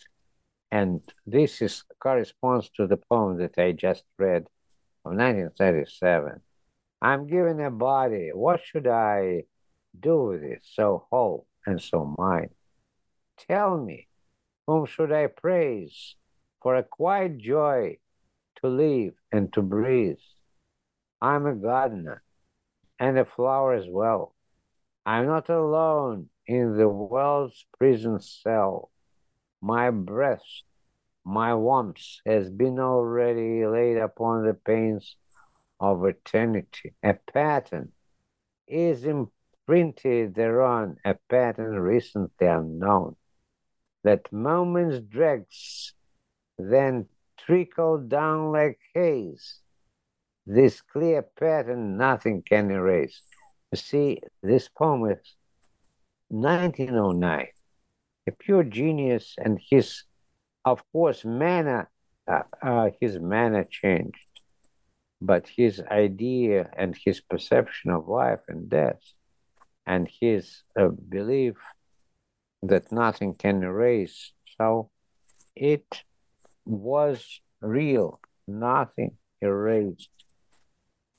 And 0.80 1.00
this 1.26 1.62
is 1.62 1.86
corresponds 2.02 2.70
to 2.72 2.86
the 2.86 2.98
poem 2.98 3.38
that 3.38 3.58
I 3.58 3.72
just 3.72 4.04
read 4.20 4.44
of 5.06 5.14
1937. 5.14 6.42
I'm 7.02 7.28
given 7.28 7.62
a 7.62 7.72
body. 7.72 8.32
What 8.34 8.60
should 8.62 8.86
I 8.86 9.44
do 9.98 10.16
with 10.26 10.44
it 10.44 10.64
so 10.64 11.08
whole 11.10 11.48
and 11.66 11.82
so 11.82 12.14
mine? 12.18 12.50
Tell 13.48 13.78
me, 13.78 14.10
whom 14.68 14.86
should 14.86 15.14
I 15.14 15.28
praise 15.28 16.18
for 16.62 16.76
a 16.76 16.84
quiet 16.84 17.38
joy 17.38 18.00
to 18.58 18.68
live 18.68 19.14
and 19.32 19.54
to 19.54 19.62
breathe? 19.62 20.26
I'm 21.22 21.46
a 21.46 21.56
gardener 21.56 22.22
and 23.00 23.18
a 23.18 23.24
flower 23.24 23.76
as 23.76 23.86
well. 23.88 24.36
I'm 25.06 25.26
not 25.26 25.48
alone 25.48 26.28
in 26.48 26.76
the 26.76 26.90
world's 26.90 27.66
prison 27.78 28.20
cell. 28.20 28.92
My 29.66 29.90
breast, 29.90 30.64
my 31.26 31.56
warmth 31.56 32.22
has 32.24 32.52
been 32.52 32.78
already 32.78 33.66
laid 33.66 33.98
upon 33.98 34.46
the 34.46 34.54
panes 34.54 35.16
of 35.80 36.06
eternity. 36.06 36.94
A 37.02 37.16
pattern 37.16 37.92
is 38.68 39.06
imprinted 39.06 40.36
thereon, 40.36 40.98
a 41.04 41.16
pattern 41.16 41.80
recently 41.80 42.46
unknown. 42.46 43.16
That 44.04 44.32
moments 44.32 45.00
dregs, 45.00 45.94
then 46.60 47.08
trickle 47.36 47.98
down 47.98 48.52
like 48.52 48.78
haze. 48.94 49.62
This 50.46 50.80
clear 50.80 51.24
pattern 51.24 51.98
nothing 51.98 52.44
can 52.44 52.70
erase. 52.70 53.20
You 53.72 53.80
see, 53.80 54.22
this 54.44 54.70
poem 54.70 55.10
is 55.10 55.36
1909. 56.28 57.48
A 58.28 58.32
pure 58.32 58.64
genius, 58.64 59.36
and 59.38 59.60
his, 59.70 60.04
of 60.64 60.84
course, 60.92 61.24
manner, 61.24 61.90
uh, 62.28 62.44
uh, 62.62 62.90
his 63.00 63.20
manner 63.20 63.64
changed 63.64 64.20
but 65.22 65.48
his 65.48 65.82
idea 65.90 66.70
and 66.78 66.96
his 67.06 67.22
perception 67.22 67.90
of 67.90 68.08
life 68.08 68.42
and 68.48 68.70
death 68.70 69.02
and 69.88 70.10
his 70.20 70.62
uh, 70.78 70.88
belief 70.88 71.56
that 72.62 72.92
nothing 72.92 73.34
can 73.34 73.64
erase 73.64 74.34
so 74.58 74.90
it 75.56 76.04
was 76.66 77.42
real. 77.62 78.20
Nothing 78.48 79.18
erased. 79.42 80.10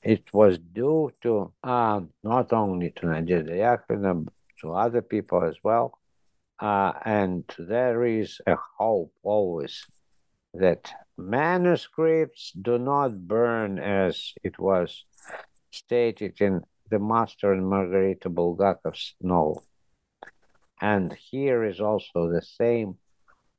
It 0.01 0.33
was 0.33 0.57
due 0.59 1.11
to 1.23 1.53
um, 1.63 2.09
not 2.23 2.53
only 2.53 2.91
to 2.91 3.07
Nadia 3.07 3.81
but 3.87 4.01
to 4.61 4.73
other 4.73 5.01
people 5.01 5.43
as 5.43 5.55
well 5.63 5.97
uh, 6.59 6.93
and 7.05 7.43
there 7.57 8.03
is 8.03 8.39
a 8.47 8.55
hope 8.77 9.13
always 9.23 9.85
that 10.53 10.91
manuscripts 11.17 12.51
do 12.59 12.77
not 12.77 13.27
burn 13.27 13.79
as 13.79 14.33
it 14.43 14.57
was 14.59 15.05
stated 15.71 16.41
in 16.41 16.61
the 16.89 16.99
Master 16.99 17.51
and 17.53 17.67
Margarita 17.67 18.29
Bulgakov's 18.29 19.15
novel. 19.21 19.63
And 20.81 21.13
here 21.13 21.63
is 21.63 21.79
also 21.79 22.29
the 22.29 22.41
same 22.41 22.97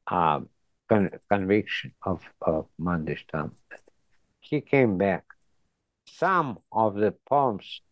um, 0.07 0.49
con- 0.89 1.11
conviction 1.31 1.93
of, 2.03 2.23
of 2.41 2.67
Mandelstam. 2.81 3.53
He 4.41 4.61
came 4.61 4.99
back. 4.99 5.25
Some 6.07 6.59
of 6.73 6.95
the 6.95 7.15
poems, 7.29 7.83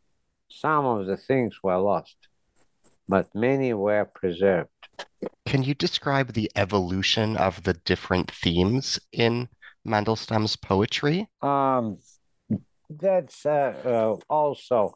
some 0.48 0.86
of 0.86 1.06
the 1.06 1.16
things 1.16 1.62
were 1.62 1.76
lost, 1.78 2.16
but 3.08 3.34
many 3.34 3.75
were 3.75 4.04
preserved. 4.04 4.70
Can 5.46 5.62
you 5.62 5.75
describe 5.75 6.32
the 6.32 6.50
evolution 6.56 7.37
of 7.37 7.62
the 7.62 7.75
different 7.85 8.30
themes 8.30 8.99
in 9.12 9.49
Mandelstam's 9.86 10.56
poetry? 10.56 11.28
Um, 11.43 11.99
that's 12.90 13.47
uh, 13.47 13.75
uh, 13.84 14.17
also 14.28 14.95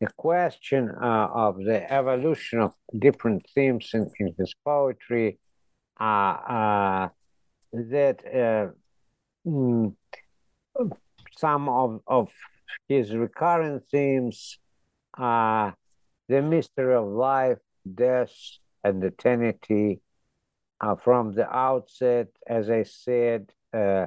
a 0.00 0.08
question 0.16 0.90
uh, 0.90 1.28
of 1.32 1.56
the 1.58 1.90
evolution 1.92 2.60
of 2.60 2.74
different 2.98 3.46
themes 3.54 3.90
in, 3.94 4.10
in 4.18 4.34
his 4.38 4.54
poetry. 4.64 5.38
Uh, 6.00 6.04
uh, 6.04 7.08
that 7.72 8.18
uh, 8.26 9.48
mm, 9.48 9.94
some 11.36 11.68
of, 11.68 12.00
of 12.06 12.30
his 12.88 13.14
recurrent 13.14 13.82
themes 13.90 14.58
are 15.14 15.76
the 16.28 16.42
mystery 16.42 16.94
of 16.94 17.06
life, 17.06 17.58
death, 17.94 18.32
and 18.84 19.02
the 19.02 19.08
eternity. 19.08 20.00
from 21.02 21.32
the 21.32 21.48
outset, 21.48 22.28
as 22.46 22.68
I 22.68 22.82
said, 22.82 23.52
uh, 23.72 24.06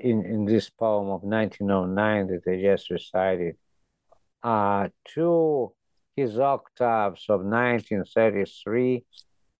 in, 0.00 0.24
in 0.24 0.44
this 0.44 0.70
poem 0.70 1.08
of 1.08 1.22
1909 1.22 2.26
that 2.26 2.50
I 2.50 2.60
just 2.60 2.90
recited, 2.90 3.56
uh, 4.42 4.88
to 5.14 5.72
his 6.16 6.38
octaves 6.38 7.26
of 7.28 7.40
1933. 7.42 9.04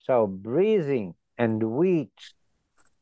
So 0.01 0.27
breathing 0.27 1.15
and 1.39 1.63
wheat 1.63 2.19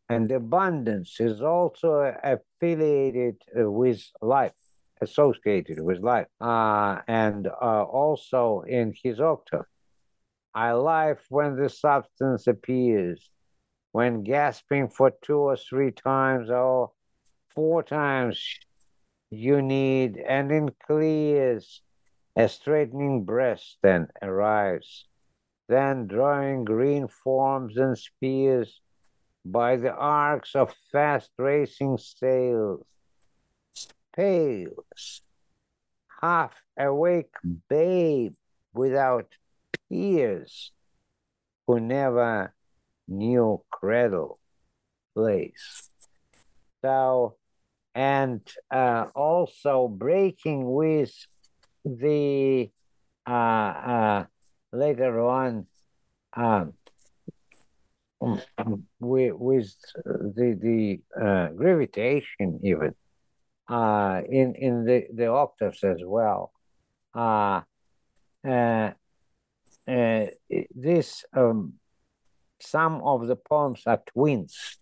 and 0.09 0.31
abundance 0.31 1.21
is 1.21 1.41
also 1.43 2.15
affiliated 2.23 3.37
uh, 3.59 3.71
with 3.71 4.03
life, 4.21 4.53
associated 5.01 5.81
with 5.81 5.99
life. 6.01 6.27
Uh, 6.41 6.99
and 7.07 7.47
uh, 7.47 7.83
also 7.83 8.65
in 8.67 8.95
his 9.03 9.21
octave, 9.21 9.67
I 10.59 10.73
life 10.73 11.25
when 11.29 11.55
the 11.55 11.69
substance 11.69 12.49
appears, 12.49 13.31
when 13.93 14.25
gasping 14.25 14.89
for 14.89 15.13
two 15.23 15.39
or 15.39 15.57
three 15.57 15.93
times 15.93 16.51
or 16.51 16.91
four 17.55 17.85
times 17.85 18.43
you 19.31 19.63
need, 19.63 20.17
and 20.17 20.51
in 20.51 20.71
clears, 20.85 21.81
a 22.35 22.49
straightening 22.49 23.25
breast 23.25 23.79
then 23.85 24.09
arrives, 24.21 25.07
then 25.69 26.09
drawing 26.09 26.65
green 26.65 27.07
forms 27.07 27.77
and 27.77 27.97
spears 27.97 28.81
by 29.45 29.77
the 29.77 29.95
arcs 29.95 30.57
of 30.57 30.75
fast 30.91 31.31
racing 31.39 31.99
sails, 31.99 32.85
pales, 34.13 35.23
half 36.21 36.61
awake 36.77 37.31
babe 37.69 38.35
without 38.75 39.29
tears, 39.91 40.73
who 41.67 41.81
never 41.81 42.55
knew 43.07 43.63
cradle 43.71 44.39
place. 45.15 45.91
So, 46.83 47.37
and 47.95 48.41
uh, 48.71 49.07
also 49.15 49.89
breaking 49.89 50.71
with 50.71 51.13
the 51.85 52.71
uh, 53.27 53.31
uh, 53.31 54.25
later 54.73 55.21
on 55.21 55.67
um, 56.35 56.75
with, 59.01 59.35
with 59.35 59.75
the 60.05 60.59
the 60.61 61.01
uh, 61.21 61.49
gravitation 61.49 62.61
even 62.63 62.95
uh, 63.69 64.21
in 64.29 64.55
in 64.55 64.85
the 64.85 65.07
the 65.15 65.27
octaves 65.27 65.83
as 65.85 65.99
well. 66.05 66.53
Uh, 67.15 67.63
uh, 69.89 70.27
this 70.75 71.25
um, 71.33 71.75
some 72.61 73.01
of 73.03 73.27
the 73.27 73.37
poems 73.37 73.83
are 73.87 74.03
twins, 74.07 74.79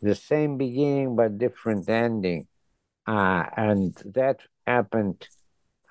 the 0.00 0.14
same 0.14 0.58
beginning 0.58 1.16
but 1.16 1.38
different 1.38 1.88
ending. 1.88 2.46
Uh, 3.06 3.44
and 3.56 3.94
that 4.04 4.40
happened 4.66 5.28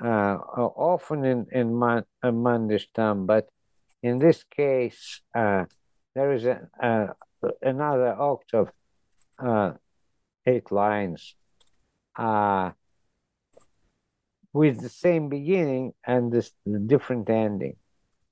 uh, 0.04 0.38
often 0.38 1.26
in, 1.26 1.46
in 1.52 1.78
Man- 1.78 2.06
Mandelstam, 2.24 3.26
but 3.28 3.50
in 4.02 4.20
this 4.20 4.44
case, 4.44 5.22
uh, 5.36 5.66
there 6.16 6.34
is 6.34 6.46
a, 6.46 6.68
uh, 6.82 7.08
another 7.62 8.16
octave, 8.20 8.72
uh, 9.40 9.74
eight 10.46 10.72
lines, 10.72 11.36
uh, 12.18 12.72
with 14.54 14.82
the 14.82 14.90
same 14.90 15.30
beginning 15.30 15.94
and 16.06 16.32
this 16.32 16.52
different 16.88 17.30
ending. 17.30 17.76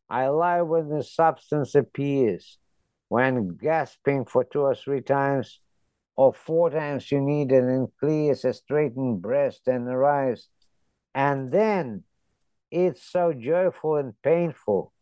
I 0.09 0.27
lie 0.27 0.61
when 0.61 0.89
the 0.89 1.03
substance 1.03 1.75
appears 1.75 2.57
when 3.09 3.57
gasping 3.57 4.25
for 4.25 4.43
two 4.43 4.61
or 4.61 4.75
three 4.75 5.01
times 5.01 5.59
or 6.15 6.33
four 6.33 6.69
times 6.69 7.11
you 7.11 7.21
need 7.21 7.51
an 7.51 7.69
increase 7.69 8.43
a 8.43 8.53
straightened 8.53 9.21
breast 9.21 9.67
and 9.67 9.87
rise. 9.87 10.47
And 11.13 11.51
then 11.51 12.03
it's 12.71 13.03
so 13.03 13.33
joyful 13.33 13.95
and 13.97 14.13
painful 14.21 14.93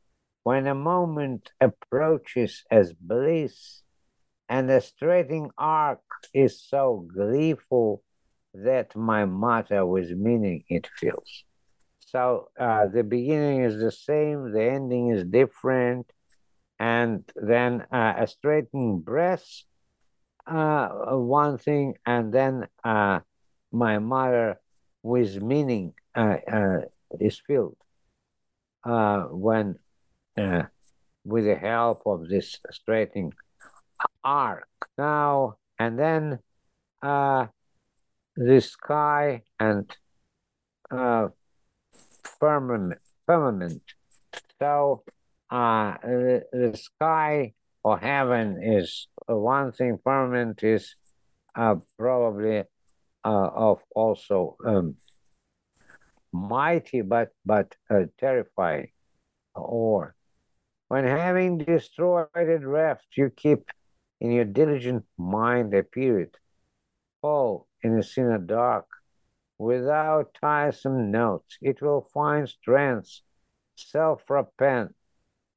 when 0.43 0.67
a 0.67 0.76
moment 0.76 1.52
approaches 1.60 2.63
as 2.72 2.93
bliss 2.93 3.84
and 4.50 4.70
the 4.70 4.80
straightening 4.80 5.52
arc 5.58 6.00
is 6.34 6.62
so 6.62 7.06
gleeful 7.13 8.04
that 8.54 8.96
my 8.96 9.26
matter 9.26 9.86
with 9.86 10.10
meaning 10.12 10.63
it 10.70 10.88
fills 11.00 11.43
So 12.08 12.48
uh, 12.58 12.88
the 12.88 13.04
beginning 13.04 13.63
is 13.65 13.80
the 13.80 13.91
same, 13.91 14.54
the 14.54 14.63
ending 14.63 15.10
is 15.10 15.26
different, 15.26 16.10
and 16.80 17.30
then 17.36 17.86
uh, 17.91 18.13
a 18.20 18.28
straightened 18.28 19.04
breast, 19.04 19.65
uh, 20.46 20.88
one 21.17 21.58
thing, 21.58 21.96
and 22.06 22.34
then 22.34 22.70
uh, 22.82 23.20
my 23.74 24.00
mother 24.00 24.62
with 25.04 25.41
meaning 25.41 25.96
uh, 26.15 26.38
uh, 26.50 26.80
is 27.20 27.41
filled 27.46 27.76
when 28.86 29.76
with 31.26 31.43
the 31.43 31.56
help 31.56 32.04
of 32.06 32.30
this 32.30 32.58
straightening 32.72 33.34
arc. 34.24 34.70
Now 34.98 35.58
and 35.78 36.00
then 36.00 36.39
the 37.02 38.62
sky 38.62 39.41
and 39.60 39.93
firmament, 42.39 43.00
firmament. 43.26 43.82
So 44.60 45.04
uh, 45.50 45.95
the, 46.04 46.43
the 46.52 46.78
sky 46.78 47.54
or 47.84 47.97
heaven 47.97 48.62
is 48.62 49.08
one 49.28 49.71
thing. 49.71 50.00
Firmament 50.04 50.63
is 50.63 50.95
uh, 51.56 51.76
probably 51.97 52.63
uh, 53.23 53.50
of 53.67 53.80
also 53.95 54.58
um, 54.65 54.95
mighty, 56.32 57.02
but 57.02 57.30
but 57.45 57.76
uh, 57.89 58.04
terrifying. 58.17 58.89
Or 59.56 60.15
when 60.88 61.06
having 61.06 61.58
destroyed 61.58 62.28
a 62.36 62.60
draft, 62.60 63.06
you 63.15 63.30
keep 63.30 63.69
in 64.19 64.32
your 64.32 64.45
diligent 64.45 65.06
mind 65.17 65.73
a 65.73 65.84
period. 65.84 66.36
Oh, 67.23 67.65
in 67.84 67.97
a 67.97 68.04
sinner 68.04 68.38
dark, 68.38 68.86
without 69.58 70.36
tiresome 70.39 71.12
notes. 71.12 71.58
It 71.62 71.82
will 71.82 72.10
find 72.13 72.48
strength, 72.48 73.22
self 73.76 74.30
repent, 74.30 74.96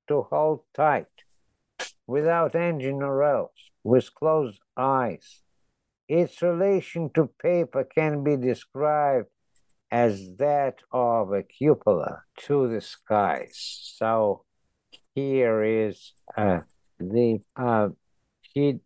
to 0.09 0.23
hold 0.23 0.63
tight, 0.75 1.07
without 2.07 2.55
engine 2.55 3.03
or 3.03 3.23
else, 3.23 3.71
with 3.85 4.15
closed 4.15 4.61
eyes. 4.77 5.43
Its 6.09 6.43
relation 6.43 7.11
to 7.15 7.31
paper 7.41 7.85
can 7.85 8.25
be 8.25 8.37
described 8.37 9.29
as 9.91 10.37
that 10.39 10.79
of 10.93 11.33
a 11.33 11.43
cupola 11.43 12.23
to 12.37 12.69
the 12.69 12.81
skies. 12.81 13.81
So 13.97 14.45
here 15.15 15.63
is 15.63 16.13
uh, 16.37 16.61
the 16.99 17.41
uh, 17.57 17.89
he 18.43 18.81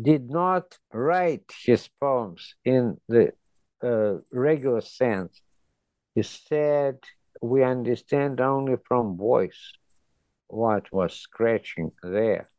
did 0.00 0.30
not 0.30 0.78
write 0.92 1.50
his 1.64 1.88
poems 2.00 2.54
in 2.64 2.98
the 3.08 3.32
uh, 3.82 4.18
regular 4.32 4.80
sense. 4.80 5.40
He 6.14 6.22
said, 6.22 6.98
We 7.40 7.62
understand 7.62 8.40
only 8.40 8.76
from 8.86 9.16
voice 9.16 9.72
what 10.48 10.92
was 10.92 11.14
scratching 11.14 11.92
there. 12.02 12.50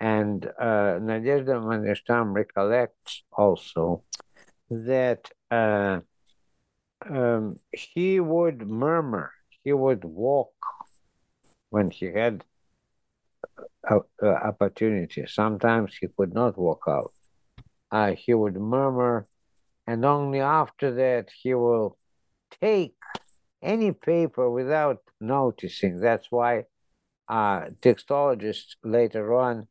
And 0.00 0.44
uh, 0.44 0.98
Nadezhda 1.00 1.56
Mandelstam 1.62 2.34
recollects 2.34 3.22
also 3.32 4.02
that 4.68 5.30
uh, 5.50 6.00
um, 7.08 7.58
he 7.72 8.20
would 8.20 8.68
murmur, 8.68 9.32
he 9.62 9.72
would 9.72 10.04
walk 10.04 10.52
when 11.70 11.90
he 11.90 12.06
had 12.06 12.44
uh, 13.88 14.00
opportunity. 14.22 15.24
Sometimes 15.26 15.96
he 16.00 16.08
could 16.16 16.34
not 16.34 16.56
walk 16.58 16.84
out. 16.88 17.12
Uh, 17.90 18.12
he 18.12 18.34
would 18.34 18.56
murmur, 18.56 19.26
and 19.86 20.04
only 20.04 20.40
after 20.40 20.94
that 20.94 21.28
he 21.42 21.54
will 21.54 21.96
take 22.60 22.94
any 23.62 23.92
paper 23.92 24.50
without 24.50 25.02
noticing. 25.20 26.00
That's 26.00 26.30
why 26.30 26.64
uh, 27.28 27.66
textologists 27.80 28.76
later 28.82 29.34
on 29.34 29.66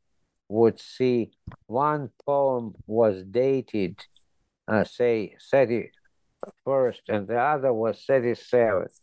would 0.49 0.79
see 0.79 1.31
one 1.67 2.09
poem 2.25 2.73
was 2.87 3.23
dated, 3.23 3.99
uh, 4.67 4.83
say, 4.83 5.35
31st, 5.53 5.89
and 7.09 7.27
the 7.27 7.39
other 7.39 7.73
was 7.73 8.03
37th. 8.09 8.99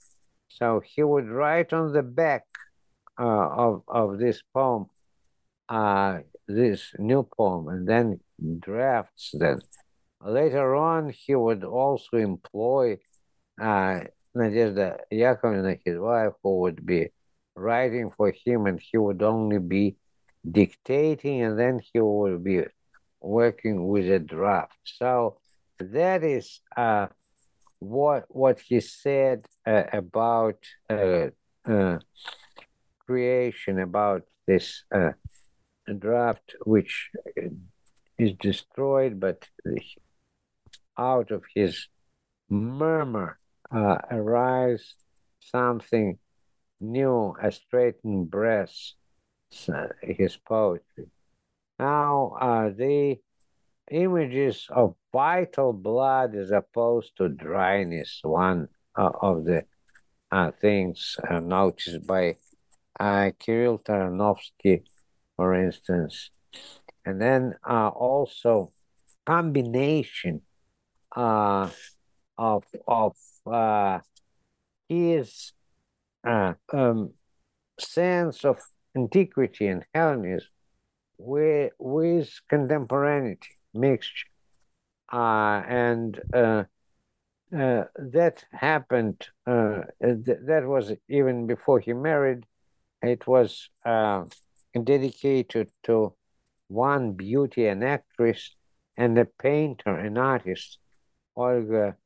So 0.49 0.83
he 0.85 1.03
would 1.03 1.29
write 1.29 1.73
on 1.73 1.93
the 1.93 2.03
back 2.03 2.45
uh, 3.19 3.25
of, 3.25 3.83
of 3.89 4.19
this 4.19 4.43
poem 4.53 4.87
uh, 5.71 6.19
this 6.49 6.93
new 6.99 7.27
poem 7.37 7.69
and 7.69 7.89
then 7.89 8.21
drafts 8.59 9.31
them. 9.33 9.61
Later 10.23 10.75
on, 10.75 11.11
he 11.11 11.35
would 11.35 11.65
also 11.65 12.19
employ 12.19 12.99
uh, 13.61 14.01
Nadezhda 14.37 14.99
Yakovlevna, 15.13 15.81
his 15.85 15.99
wife, 15.99 16.33
who 16.43 16.61
would 16.61 16.85
be 16.85 17.09
writing 17.55 18.11
for 18.11 18.33
him, 18.45 18.67
and 18.67 18.81
he 18.81 18.99
would 18.99 19.23
only 19.23 19.59
be 19.59 19.97
dictating, 20.49 21.43
and 21.43 21.59
then 21.59 21.81
he 21.93 22.01
would 22.01 22.45
be 22.45 22.65
working 23.21 23.89
with 23.89 24.11
a 24.11 24.19
draft. 24.19 24.77
So 24.85 25.39
that 25.79 26.23
is 26.23 26.61
uh, 26.77 27.07
what 27.79 28.25
what 28.29 28.61
he 28.61 28.81
said 28.81 29.47
uh, 29.67 29.85
about 29.93 30.59
uh, 30.91 31.29
uh 31.65 31.99
creation, 33.07 33.79
about 33.81 34.23
this 34.47 34.85
uh, 34.95 35.13
draft 35.99 36.55
which 36.65 37.11
is 38.19 38.33
destroyed, 38.35 39.19
but 39.19 39.49
out 41.01 41.31
of 41.31 41.43
his 41.55 41.89
murmur 42.51 43.39
uh, 43.73 43.99
arise 44.11 44.95
something 45.41 46.19
new, 46.81 47.35
a 47.43 47.51
straightened 47.51 48.31
breast, 48.31 48.97
uh, 49.73 49.87
his 50.03 50.37
poetry. 50.37 51.07
Now, 51.79 52.37
uh, 52.41 52.71
the 52.77 53.19
images 53.91 54.67
of 54.71 54.95
vital 55.13 55.73
blood 55.73 56.35
as 56.35 56.51
opposed 56.51 57.17
to 57.17 57.29
dryness, 57.29 58.21
one 58.23 58.69
uh, 58.97 59.11
of 59.21 59.45
the 59.45 59.65
uh, 60.31 60.51
things 60.51 61.17
uh, 61.29 61.41
noticed 61.41 62.07
by 62.07 62.37
Kirill 63.39 63.79
Taranovsky 63.79 64.83
for 65.37 65.55
instance. 65.55 66.31
And 67.07 67.21
then 67.21 67.55
also 67.65 68.73
combination 69.25 70.43
uh, 71.17 71.69
of 72.39 72.65
of 72.87 73.17
uh, 73.47 73.99
his 74.89 75.53
uh, 76.27 76.55
um, 76.73 77.13
sense 77.79 78.45
of 78.45 78.59
antiquity 78.97 79.67
and 79.67 79.85
Hellenism 79.95 80.49
with, 81.19 81.73
with 81.79 82.31
contemporaneity 82.49 83.51
mixture. 83.75 84.29
Uh, 85.13 85.63
and 85.69 86.21
uh, 86.33 86.65
uh, 87.57 87.85
that 87.97 88.45
happened, 88.53 89.27
uh, 89.47 89.83
th- 90.01 90.39
that 90.47 90.65
was 90.67 90.93
even 91.09 91.47
before 91.47 91.81
he 91.81 91.93
married. 91.93 92.45
It 93.03 93.27
was 93.27 93.69
uh, 93.85 94.25
dedicated 94.85 95.71
to 95.85 96.15
one 96.69 97.13
beauty, 97.13 97.67
an 97.67 97.83
actress, 97.83 98.55
and 98.97 99.19
a 99.19 99.25
painter, 99.25 99.97
an 99.97 100.17
artist, 100.17 100.79
Olga 101.37 101.97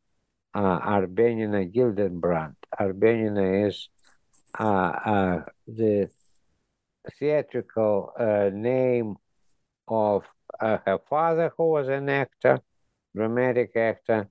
uh, 0.55 0.81
Arbenina 0.81 1.73
Gildenbrand. 1.73 2.55
Arbenina 2.79 3.69
is 3.69 3.89
uh, 4.59 4.65
uh, 4.65 5.43
the 5.67 6.09
theatrical 7.19 8.13
uh, 8.19 8.51
name 8.53 9.17
of 9.89 10.25
uh, 10.61 10.79
her 10.87 10.99
father, 11.09 11.53
who 11.57 11.71
was 11.71 11.89
an 11.89 12.09
actor, 12.09 12.61
dramatic 13.15 13.77
actor, 13.77 14.29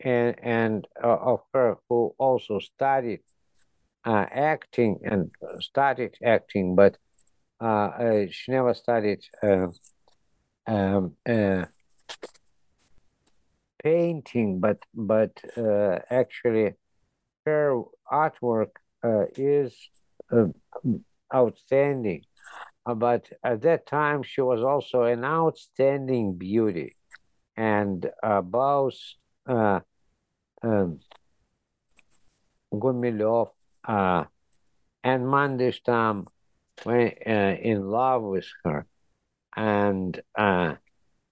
and, 0.00 0.36
and 0.42 0.86
uh, 1.02 1.08
of 1.08 1.40
her, 1.52 1.76
who 1.88 2.14
also 2.18 2.58
studied 2.58 3.20
acting 4.04 5.00
and 5.04 5.32
started 5.58 6.16
acting, 6.22 6.76
but 6.76 6.96
uh, 7.60 7.64
uh, 7.64 8.26
she 8.30 8.52
never 8.52 8.74
studied 8.74 9.20
uh, 9.42 9.66
um, 10.66 11.16
painting, 13.86 14.60
but 14.66 14.78
but 15.10 15.32
actually 16.10 16.74
her 17.46 17.68
artwork 18.22 18.72
is 19.36 19.72
outstanding. 21.38 22.22
but 23.06 23.22
at 23.42 23.58
that 23.62 23.82
time, 23.86 24.20
she 24.22 24.42
was 24.52 24.62
also 24.62 24.98
an 25.14 25.24
outstanding 25.24 26.26
beauty, 26.46 26.90
and 27.56 27.98
both 28.42 28.98
um, 30.66 31.00
Gumilyov 32.72 33.50
uh, 33.86 34.24
and 35.04 35.24
Mandelstam 35.24 36.26
were 36.84 37.12
uh, 37.26 37.54
in 37.70 37.88
love 37.88 38.22
with 38.22 38.48
her, 38.64 38.86
and 39.56 40.20
uh, 40.36 40.74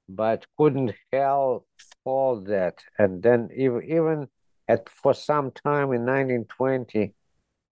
but 0.09 0.47
couldn't 0.59 0.95
help 1.13 1.67
all 2.05 2.41
that. 2.41 2.79
And 2.99 3.23
then 3.23 3.49
even 3.57 4.29
at 4.69 4.89
for 4.89 5.15
some 5.15 5.51
time 5.51 5.93
in 5.93 6.07
1920, 6.07 7.15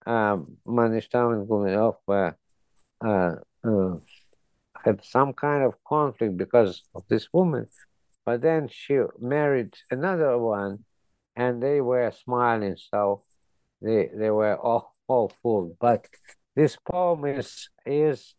um, 0.05 0.57
Mandelstam 0.67 1.33
and 1.33 1.47
Gumilev 1.47 1.95
were 2.07 2.37
uh, 3.05 3.35
uh, 3.63 3.97
had 4.83 5.03
some 5.03 5.33
kind 5.33 5.63
of 5.63 5.75
conflict 5.83 6.37
because 6.37 6.83
of 6.93 7.03
this 7.09 7.27
woman. 7.31 7.67
But 8.25 8.41
then 8.41 8.69
she 8.69 8.99
married 9.19 9.75
another 9.91 10.37
one, 10.37 10.85
and 11.35 11.61
they 11.61 11.81
were 11.81 12.11
smiling, 12.11 12.77
so 12.77 13.23
they 13.81 14.09
they 14.13 14.29
were 14.29 14.57
all, 14.57 14.95
all 15.07 15.31
full. 15.41 15.75
But 15.79 16.07
this 16.55 16.77
poem 16.77 17.25
is 17.25 17.69
is 17.85 18.33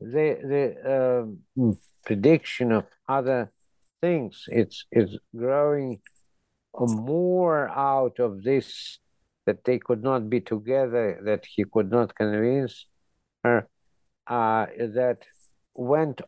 the 0.00 0.38
the 0.52 1.22
um, 1.62 1.78
prediction 2.04 2.72
of 2.72 2.86
other 3.08 3.50
things. 4.00 4.44
It's 4.48 4.86
it's 4.90 5.16
growing 5.36 6.00
more 6.78 7.68
out 7.68 8.18
of 8.18 8.42
this 8.42 8.98
that 9.46 9.64
they 9.64 9.78
could 9.78 10.02
not 10.02 10.28
be 10.28 10.40
together, 10.40 11.20
that 11.24 11.44
he 11.46 11.64
could 11.64 11.90
not 11.90 12.14
convince 12.14 12.86
her, 13.44 13.68
uh, 14.26 14.66
that 14.78 15.18
went 15.74 16.22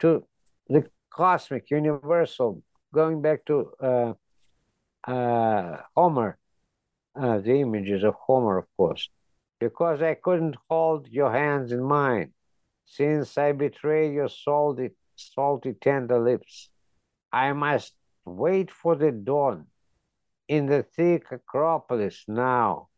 to 0.00 0.24
the 0.68 0.84
cosmic, 1.10 1.70
universal, 1.70 2.62
going 2.92 3.22
back 3.22 3.44
to 3.46 3.70
uh, 3.80 4.12
uh, 5.10 5.76
Homer, 5.96 6.36
uh, 7.14 7.38
the 7.38 7.60
images 7.60 8.02
of 8.02 8.14
Homer, 8.14 8.58
of 8.58 8.66
course, 8.76 9.08
because 9.60 10.02
I 10.02 10.14
couldn't 10.14 10.56
hold 10.68 11.08
your 11.08 11.30
hands 11.32 11.72
in 11.72 11.82
mine, 11.82 12.32
since 12.86 13.36
I 13.36 13.52
betrayed 13.52 14.14
your 14.14 14.28
salty, 14.28 14.90
salty, 15.16 15.74
tender 15.74 16.18
lips. 16.18 16.70
I 17.32 17.52
must 17.52 17.92
wait 18.24 18.70
for 18.70 18.94
the 18.94 19.10
dawn 19.12 19.66
in 20.48 20.66
the 20.66 20.82
thick 20.82 21.24
Acropolis 21.30 22.24
now. 22.28 22.88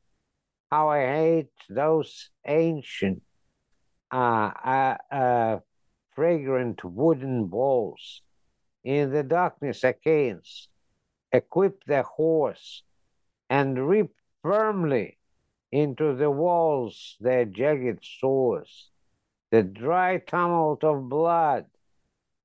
How 0.71 0.91
I 0.91 1.01
hate 1.07 1.51
those 1.71 2.29
ancient, 2.47 3.23
uh, 4.13 4.51
uh, 4.65 4.97
uh, 5.11 5.59
fragrant 6.15 6.85
wooden 6.85 7.47
balls. 7.47 8.23
In 8.85 9.11
the 9.11 9.23
darkness, 9.23 9.83
Achaeans 9.83 10.69
equip 11.33 11.85
their 11.85 12.03
horse 12.03 12.83
and 13.49 13.89
rip 13.89 14.13
firmly 14.43 15.19
into 15.73 16.15
the 16.15 16.31
walls 16.31 17.17
their 17.21 17.45
jagged 17.45 18.05
swords. 18.05 18.91
The 19.51 19.63
dry 19.63 20.19
tumult 20.19 20.85
of 20.85 21.09
blood 21.09 21.67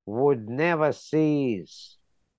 would 0.06 0.48
never 0.48 0.92
cease 0.92 1.96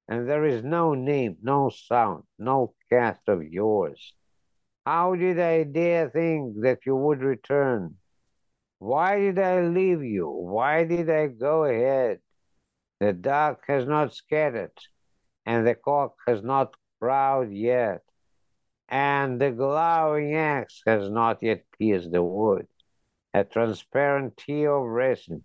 and 0.08 0.30
there 0.30 0.46
is 0.46 0.64
no 0.64 0.94
name, 0.94 1.38
no 1.42 1.70
sound, 1.70 2.24
no 2.38 2.74
cast 2.90 3.22
of 3.28 3.44
yours. 3.44 4.14
How 4.86 5.16
did 5.16 5.40
I 5.40 5.64
dare 5.64 6.10
think 6.10 6.62
that 6.62 6.86
you 6.86 6.96
would 6.96 7.22
return? 7.22 7.96
Why 8.78 9.18
did 9.20 9.40
I 9.40 9.62
leave 9.62 10.04
you? 10.04 10.30
Why 10.30 10.84
did 10.84 11.10
I 11.10 11.28
go 11.28 11.64
ahead? 11.64 12.20
The 13.00 13.14
dark 13.14 13.64
has 13.68 13.88
not 13.88 14.14
scattered, 14.14 14.78
and 15.46 15.66
the 15.66 15.76
cock 15.76 16.16
has 16.28 16.44
not 16.44 16.76
crowed 17.00 17.52
yet, 17.52 18.04
and 18.88 19.42
the 19.42 19.52
glowing 19.52 20.36
axe 20.36 20.84
has 20.86 21.10
not 21.10 21.42
yet 21.42 21.66
pierced 21.80 22.12
the 22.12 22.24
wood. 22.24 22.68
A 23.36 23.44
transparent 23.44 24.38
tear 24.38 24.72
of 24.72 24.86
resin 24.86 25.44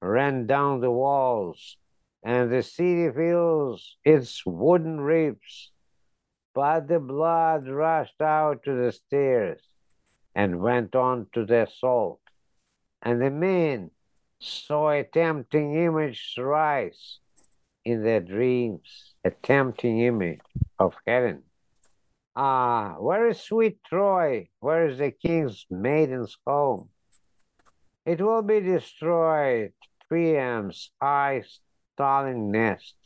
ran 0.00 0.46
down 0.46 0.80
the 0.80 0.92
walls 0.92 1.78
and 2.22 2.48
the 2.48 2.62
city 2.62 3.10
feels 3.10 3.96
its 4.04 4.46
wooden 4.46 5.00
ribs, 5.00 5.72
but 6.54 6.86
the 6.86 7.00
blood 7.00 7.66
rushed 7.66 8.20
out 8.20 8.62
to 8.62 8.72
the 8.72 8.92
stairs 8.92 9.60
and 10.36 10.60
went 10.60 10.94
on 10.94 11.26
to 11.32 11.44
the 11.44 11.64
assault. 11.64 12.20
And 13.02 13.20
the 13.20 13.32
men 13.32 13.90
saw 14.38 14.90
a 14.90 15.02
tempting 15.02 15.74
image 15.74 16.36
rise 16.38 17.18
in 17.84 18.04
their 18.04 18.20
dreams, 18.20 19.14
a 19.24 19.32
tempting 19.32 19.98
image 20.02 20.38
of 20.78 20.94
heaven. 21.04 21.42
Ah, 22.36 22.94
where 23.00 23.26
is 23.26 23.40
sweet 23.40 23.82
Troy? 23.82 24.50
Where 24.60 24.86
is 24.86 24.98
the 24.98 25.10
king's 25.10 25.66
maiden's 25.68 26.38
home? 26.46 26.90
It 28.06 28.20
will 28.20 28.42
be 28.42 28.60
destroyed. 28.60 29.72
Priam's 30.08 30.90
eyes 31.00 31.60
darling 31.96 32.50
nest, 32.50 32.96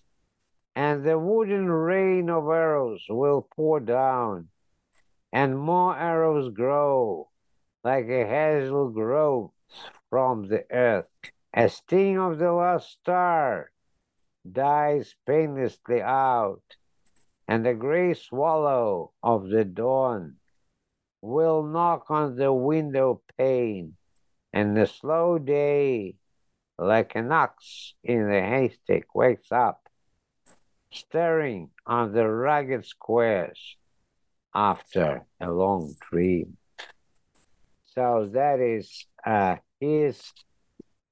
and 0.75 1.05
the 1.05 1.19
wooden 1.19 1.71
rain 1.71 2.29
of 2.29 2.49
arrows 2.49 3.05
will 3.09 3.49
pour 3.55 3.81
down, 3.81 4.49
and 5.33 5.59
more 5.59 5.97
arrows 5.97 6.53
grow 6.53 7.29
like 7.85 8.07
a 8.07 8.27
hazel 8.27 8.91
growth 8.91 9.53
from 10.11 10.49
the 10.49 10.65
earth. 10.71 11.07
A 11.55 11.69
sting 11.69 12.19
of 12.19 12.39
the 12.39 12.53
last 12.53 12.91
star 12.91 13.71
dies 14.51 15.15
painlessly 15.27 16.03
out, 16.03 16.77
and 17.47 17.65
the 17.65 17.75
gray 17.75 18.15
swallow 18.15 19.13
of 19.23 19.49
the 19.49 19.65
dawn 19.65 20.37
will 21.21 21.63
knock 21.63 22.11
on 22.11 22.37
the 22.37 22.53
window 22.53 23.23
pane, 23.37 23.97
and 24.53 24.77
the 24.77 24.87
slow 24.87 25.39
day 25.39 26.15
like 26.79 27.15
an 27.17 27.33
ox 27.33 27.95
in 28.05 28.29
the 28.29 28.41
haystack, 28.41 29.15
wakes 29.15 29.51
up, 29.51 29.89
staring 30.91 31.71
on 31.87 32.13
the 32.13 32.27
rugged 32.27 32.85
squares 32.85 33.77
after 34.55 35.25
a 35.41 35.51
long 35.51 35.95
dream. 36.11 36.57
So 37.95 38.31
that 38.33 38.61
is 38.61 39.07
uh, 39.27 39.57
his 39.81 40.23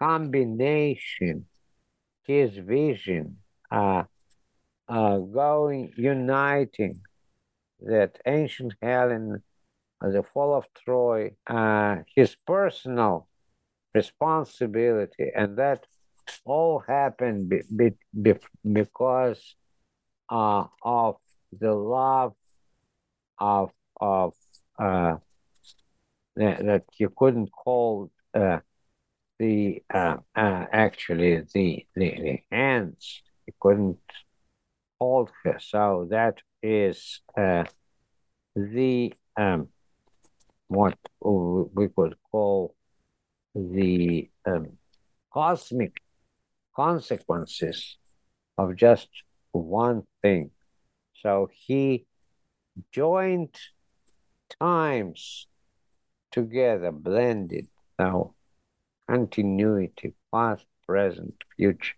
combination, 0.00 1.46
his 2.26 2.56
vision, 2.56 3.38
uh, 3.70 4.04
uh, 4.88 5.18
going, 5.18 5.92
uniting 5.96 7.00
that 7.80 8.18
ancient 8.24 8.74
Helen, 8.80 9.42
the 10.00 10.22
fall 10.22 10.54
of 10.54 10.66
Troy, 10.84 11.32
uh, 11.46 11.96
his 12.14 12.36
personal 12.46 13.28
responsibility, 13.94 15.30
and 15.34 15.56
that 15.56 15.86
all 16.44 16.80
happened 16.80 17.48
be, 17.48 17.62
be, 17.74 17.92
be, 18.20 18.34
because 18.70 19.56
uh, 20.28 20.64
of 20.82 21.16
the 21.58 21.72
love 21.72 22.34
of 23.38 23.70
of 24.00 24.34
uh, 24.78 25.16
that, 26.36 26.84
you 26.98 27.10
couldn't 27.16 27.50
call 27.50 28.10
uh, 28.34 28.58
the 29.38 29.82
uh, 29.92 30.16
uh, 30.34 30.66
actually 30.72 31.42
the, 31.54 31.86
the 31.94 32.10
the 32.20 32.38
hands. 32.50 33.22
You 33.46 33.54
couldn't 33.60 33.98
hold 35.00 35.30
her. 35.44 35.58
So 35.60 36.08
that 36.10 36.40
is 36.62 37.20
uh, 37.38 37.64
the 38.54 39.14
um, 39.36 39.68
what 40.68 40.98
we 41.20 41.88
could 41.88 42.16
call 42.30 42.74
the 43.54 44.28
um, 44.44 44.68
cosmic 45.32 46.02
consequences 46.74 47.96
of 48.58 48.76
just 48.76 49.08
one 49.52 50.02
thing. 50.22 50.50
So 51.22 51.48
he 51.52 52.06
joined 52.92 53.54
times 54.60 55.46
together, 56.30 56.92
blended 56.92 57.68
now 57.98 58.34
continuity, 59.08 60.14
past, 60.32 60.66
present, 60.86 61.34
future. 61.56 61.94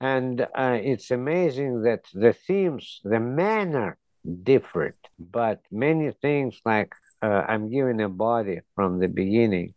And 0.00 0.40
uh, 0.40 0.78
it's 0.80 1.10
amazing 1.10 1.82
that 1.82 2.04
the 2.12 2.32
themes, 2.32 3.00
the 3.04 3.20
manner 3.20 3.98
differed, 4.42 4.96
but 5.18 5.60
many 5.70 6.10
things 6.10 6.60
like 6.64 6.92
uh, 7.22 7.44
I'm 7.48 7.70
giving 7.70 8.00
a 8.00 8.08
body 8.08 8.60
from 8.74 8.98
the 8.98 9.08
beginning 9.08 9.74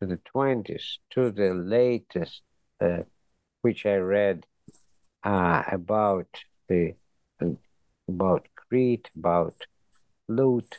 to 0.00 0.06
the 0.06 0.20
20s 0.34 0.98
to 1.10 1.30
the 1.30 1.54
latest, 1.54 2.42
uh, 2.80 3.02
which 3.62 3.84
I 3.86 3.96
read 3.96 4.46
uh, 5.24 5.62
about 5.70 6.28
the 6.68 6.94
about 8.08 8.46
Crete, 8.56 9.10
about 9.16 9.54
Lut. 10.28 10.78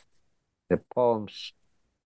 The 0.68 0.80
poems 0.94 1.52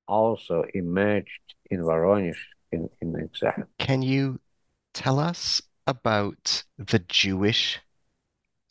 also 0.07 0.65
emerged 0.75 1.55
in 1.71 1.81
Voronezh 1.81 2.37
in, 2.73 2.89
in 3.01 3.21
exile. 3.21 3.65
Can 3.79 4.03
you 4.03 4.41
tell 4.93 5.19
us 5.19 5.63
about 5.87 6.65
the 6.79 6.99
Jewish 6.99 7.81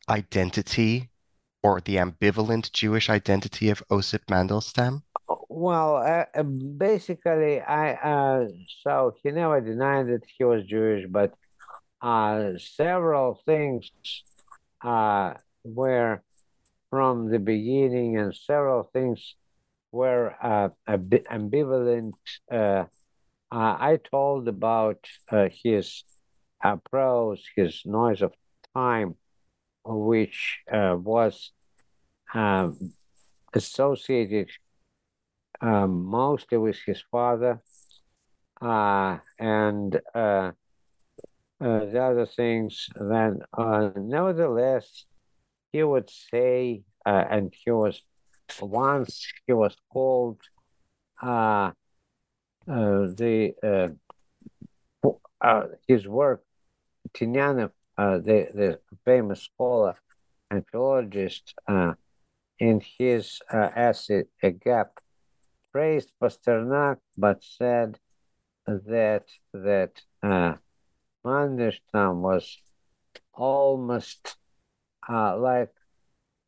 identity 0.10 1.10
or 1.64 1.82
the 1.82 1.96
ambivalent 1.96 2.72
Jewish 2.74 3.10
identity 3.10 3.70
of 3.70 3.82
Osip 3.90 4.26
Mandelstam? 4.28 5.04
Well, 5.50 5.96
uh, 5.98 6.26
uh, 6.36 6.44
basically, 6.44 7.62
I 7.62 7.94
uh, 7.94 8.48
so 8.84 9.16
he 9.24 9.32
never 9.32 9.62
denied 9.62 10.08
that 10.08 10.24
he 10.38 10.44
was 10.44 10.66
Jewish, 10.66 11.06
but 11.10 11.34
uh, 12.02 12.58
several 12.58 13.42
things 13.46 13.90
uh, 14.84 15.36
were 15.64 16.22
from 16.90 17.32
the 17.32 17.40
beginning, 17.40 18.18
and 18.18 18.36
several 18.36 18.84
things 18.84 19.36
were 19.92 20.36
uh, 20.42 20.70
ambivalent. 20.90 22.14
I 23.52 24.00
told 24.12 24.48
about 24.48 25.06
his 25.64 26.04
prose, 26.90 27.44
his 27.56 27.82
noise 27.86 28.22
of 28.22 28.34
time, 28.76 29.16
which 29.86 30.60
uh, 30.72 30.96
was 30.98 31.52
um, 32.34 32.94
associated 33.54 34.50
um, 35.62 36.06
mostly 36.06 36.58
with 36.58 36.78
his 36.86 37.02
father, 37.12 37.62
uh, 38.62 39.18
and 39.40 40.00
uh, 40.14 40.52
uh, 41.62 41.86
the 41.86 42.00
other 42.02 42.26
things. 42.26 42.90
Then, 42.96 43.40
uh, 43.58 43.92
nevertheless, 43.96 45.06
he 45.72 45.84
would 45.84 46.10
say, 46.10 46.84
and 47.06 47.54
he 47.64 47.72
was 47.72 48.02
once 48.62 49.26
he 49.48 49.54
was 49.54 49.76
called 49.92 50.40
the 51.22 51.74
his 55.88 56.08
work 56.08 56.44
Tynyanov, 57.98 58.24
the 58.24 58.48
the 58.54 58.80
famous 59.06 59.44
scholar 59.44 59.96
and 60.50 60.66
philologist, 60.72 61.54
in 62.60 62.82
his 62.98 63.40
essay 63.52 64.24
"A 64.42 64.52
Gap," 64.52 65.00
praised 65.72 66.12
Pasternak, 66.22 66.98
but 67.18 67.44
said 67.44 68.00
that 68.68 69.26
that 69.54 70.02
uh, 70.22 70.56
Mandelstam 71.26 72.22
was 72.22 72.58
almost 73.34 74.38
uh, 75.10 75.38
like 75.38 75.74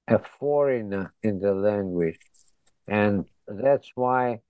a 0.07 0.19
foreigner 0.19 1.13
in 1.23 1.39
the 1.39 1.53
language, 1.53 2.19
and 2.87 3.25
that's 3.47 3.91
why 3.95 4.41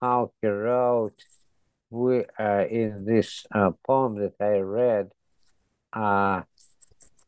how 0.00 0.32
he 0.42 0.48
wrote 0.48 1.22
we, 1.90 2.24
uh, 2.38 2.66
in 2.68 3.04
this 3.04 3.46
uh, 3.54 3.70
poem 3.86 4.16
that 4.16 4.34
I 4.40 4.58
read 4.58 5.10
uh, 5.92 6.42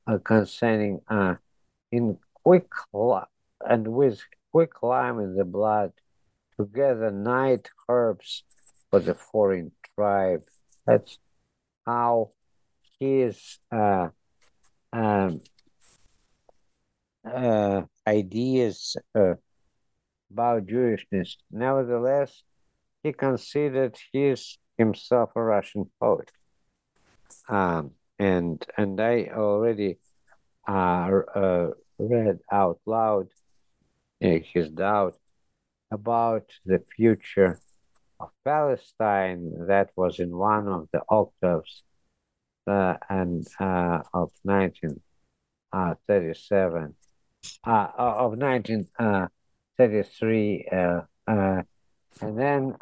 uh 0.07 0.19
concerning 0.25 1.01
uh, 1.09 1.35
in 1.93 2.19
quick 2.43 2.69
and 3.69 3.89
with 3.89 4.21
quick 4.53 4.83
lime 4.83 5.19
in 5.19 5.37
the 5.37 5.45
blood 5.45 5.93
together 6.59 7.11
night 7.11 7.71
herbs 7.89 8.45
for 8.91 9.01
the 9.01 9.15
foreign 9.15 9.73
tribe. 9.95 10.43
That's 10.87 11.19
how 11.87 12.33
his 12.99 13.59
uh, 13.73 14.09
um, 14.93 15.41
uh, 17.25 17.83
ideas 18.07 18.97
uh, 19.15 19.35
about 20.31 20.67
Jewishness. 20.67 21.37
Nevertheless, 21.51 22.43
he 23.03 23.13
considered 23.13 23.97
his 24.13 24.59
himself 24.77 25.31
a 25.37 25.43
Russian 25.43 25.91
poet. 26.01 26.31
Um, 27.49 27.93
and 28.21 28.65
and 28.77 29.01
I 29.01 29.31
already 29.35 29.99
uh, 30.69 31.11
uh 31.35 31.71
read 31.99 32.39
out 32.53 32.79
loud 32.87 33.27
uh, 34.23 34.39
his 34.53 34.71
doubt 34.71 35.17
about 35.91 36.45
the 36.67 36.85
future 36.97 37.59
of 38.21 38.29
Palestine 38.45 39.67
that 39.69 39.91
was 39.97 40.21
in 40.21 40.37
one 40.37 40.69
of 40.69 40.89
the 40.93 41.01
octaves 41.09 41.83
uh, 42.67 42.97
and 43.09 43.47
uh, 43.59 44.03
of 44.13 44.31
1937 44.43 46.95
uh, 47.67 47.71
uh, 47.71 47.91
of 47.99 48.37
1933 48.37 50.69
uh, 50.71 51.01
uh, 51.27 51.63
and 52.21 52.39
then 52.39 52.77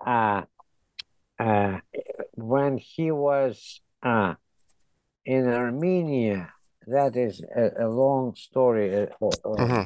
when 2.35 2.79
he 2.79 3.13
was 3.13 3.81
in 5.29 5.43
Armenia 5.47 6.41
that 6.87 7.13
is 7.17 7.43
a, 7.55 7.87
a 7.87 7.89
long 7.89 8.35
story 8.35 8.89
mm-hmm. 9.21 9.85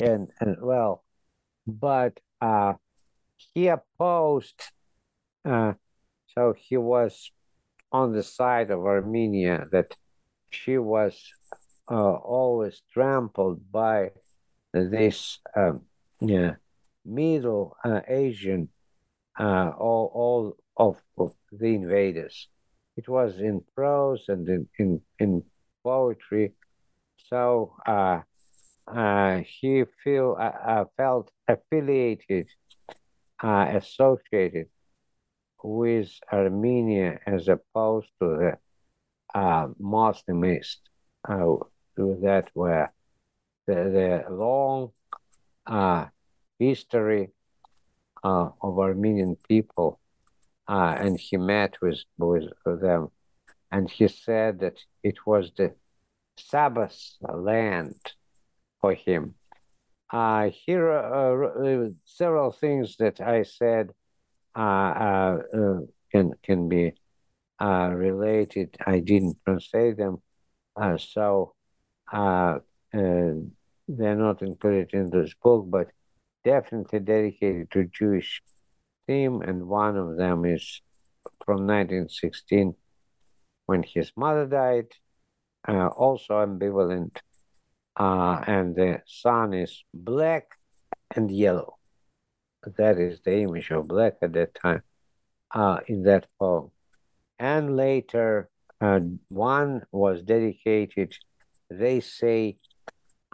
and, 0.00 0.28
and 0.40 0.56
well 0.62 1.02
but 1.66 2.18
uh, 2.40 2.74
he 3.54 3.68
opposed, 3.68 4.60
uh, 5.44 5.74
so 6.34 6.54
he 6.56 6.76
was 6.76 7.30
on 7.92 8.12
the 8.12 8.22
side 8.22 8.70
of 8.70 8.80
Armenia 8.80 9.66
that 9.72 9.96
she 10.50 10.78
was 10.78 11.32
uh, 11.90 12.12
always 12.14 12.82
trampled 12.92 13.60
by 13.70 14.10
this 14.72 15.38
um, 15.56 15.82
yeah, 16.20 16.54
Middle 17.04 17.76
uh, 17.84 18.00
Asian, 18.06 18.68
uh, 19.38 19.70
all, 19.76 20.10
all 20.14 20.56
of, 20.76 21.02
of, 21.18 21.34
the 21.52 21.66
invaders. 21.66 22.48
It 22.96 23.08
was 23.08 23.38
in 23.38 23.62
prose 23.74 24.24
and 24.28 24.48
in, 24.48 24.68
in, 24.78 25.00
in 25.18 25.42
poetry. 25.82 26.52
So 27.28 27.76
uh, 27.86 28.20
uh, 28.86 29.38
he 29.46 29.84
feel 30.02 30.36
uh, 30.38 30.42
uh, 30.42 30.84
felt 30.96 31.30
affiliated, 31.46 32.48
uh, 33.42 33.66
associated 33.74 34.66
with 35.62 36.10
Armenia 36.32 37.20
as 37.26 37.48
opposed 37.48 38.08
to 38.20 38.26
the 38.36 38.58
uh, 39.38 39.68
Muslimist 39.80 40.78
uh, 41.28 41.54
that 41.96 42.48
were 42.54 42.90
the, 43.66 43.74
the 43.74 44.24
long 44.34 44.90
history 46.58 47.30
of 48.22 48.54
Armenian 48.62 49.36
people, 49.48 50.00
uh, 50.70 50.94
and 51.00 51.18
he 51.18 51.36
met 51.36 51.74
with 51.82 51.98
with 52.16 52.48
them, 52.64 53.08
and 53.72 53.90
he 53.90 54.06
said 54.06 54.60
that 54.60 54.78
it 55.02 55.26
was 55.26 55.50
the 55.56 55.74
Sabbath 56.38 56.96
land 57.20 57.96
for 58.80 58.94
him. 58.94 59.34
Uh, 60.12 60.50
here 60.50 60.88
are 60.88 61.84
uh, 61.86 61.88
several 62.04 62.52
things 62.52 62.96
that 62.98 63.20
I 63.20 63.42
said 63.42 63.90
uh, 64.56 64.92
uh, 65.06 65.38
uh 65.52 65.80
can 66.12 66.34
can 66.44 66.68
be 66.68 66.92
uh, 67.60 67.90
related. 67.92 68.76
I 68.86 69.00
didn't 69.00 69.38
translate 69.44 69.96
them, 69.96 70.22
so 70.98 71.54
they're 72.12 73.42
not 73.88 74.42
included 74.42 74.90
in 74.92 75.10
this 75.10 75.34
book, 75.42 75.66
but 75.68 75.88
definitely 76.44 77.00
dedicated 77.00 77.72
to 77.72 77.84
Jewish 77.86 78.40
theme. 79.06 79.42
And 79.42 79.68
one 79.68 79.96
of 79.96 80.16
them 80.16 80.44
is 80.44 80.82
from 81.44 81.66
1916 81.66 82.74
when 83.66 83.82
his 83.82 84.12
mother 84.16 84.46
died. 84.46 84.88
also 85.66 86.34
ambivalent 86.46 87.18
uh, 87.96 88.42
and 88.46 88.74
the 88.74 89.02
sun 89.06 89.52
is 89.52 89.84
black 89.92 90.56
and 91.14 91.30
yellow. 91.30 91.76
That 92.76 92.98
is 92.98 93.20
the 93.20 93.40
image 93.40 93.70
of 93.70 93.88
black 93.88 94.14
at 94.22 94.32
that 94.32 94.54
time 94.54 94.82
uh, 95.54 95.80
in 95.86 96.02
that 96.04 96.26
poem. 96.38 96.70
And 97.38 97.76
later, 97.76 98.48
uh, 98.80 99.00
one 99.28 99.82
was 99.92 100.22
dedicated, 100.22 101.14
they 101.70 102.00
say, 102.00 102.56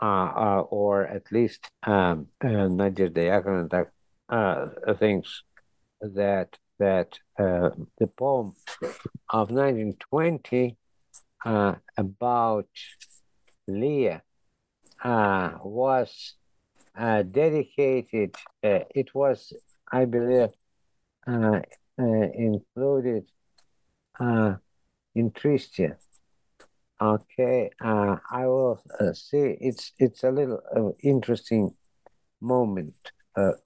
uh, 0.00 0.04
uh, 0.04 0.64
or 0.68 1.06
at 1.06 1.30
least 1.32 1.70
um, 1.82 2.28
uh, 2.42 2.68
Diakonov 2.68 3.86
uh, 4.28 4.94
thinks 4.94 5.42
that 6.00 6.58
that 6.78 7.18
the 7.38 8.06
poem 8.16 8.52
of 9.30 9.50
1920 9.50 10.76
about 11.96 12.68
Leah 13.66 14.22
uh, 15.02 15.50
was 15.62 16.34
uh, 16.98 17.22
dedicated, 17.22 18.34
uh, 18.64 18.80
it 18.94 19.14
was, 19.14 19.52
I 19.90 20.04
believe, 20.04 20.50
uh, 21.26 21.60
uh, 21.98 22.02
included 22.02 23.24
uh, 24.18 24.54
in 25.14 25.30
Tristia. 25.30 25.96
Okay, 26.98 27.70
I 27.78 28.46
will 28.46 28.80
see. 29.12 29.54
It's 29.60 29.92
it's 29.98 30.24
a 30.24 30.30
little 30.30 30.96
interesting 31.02 31.74
moment, 32.40 33.12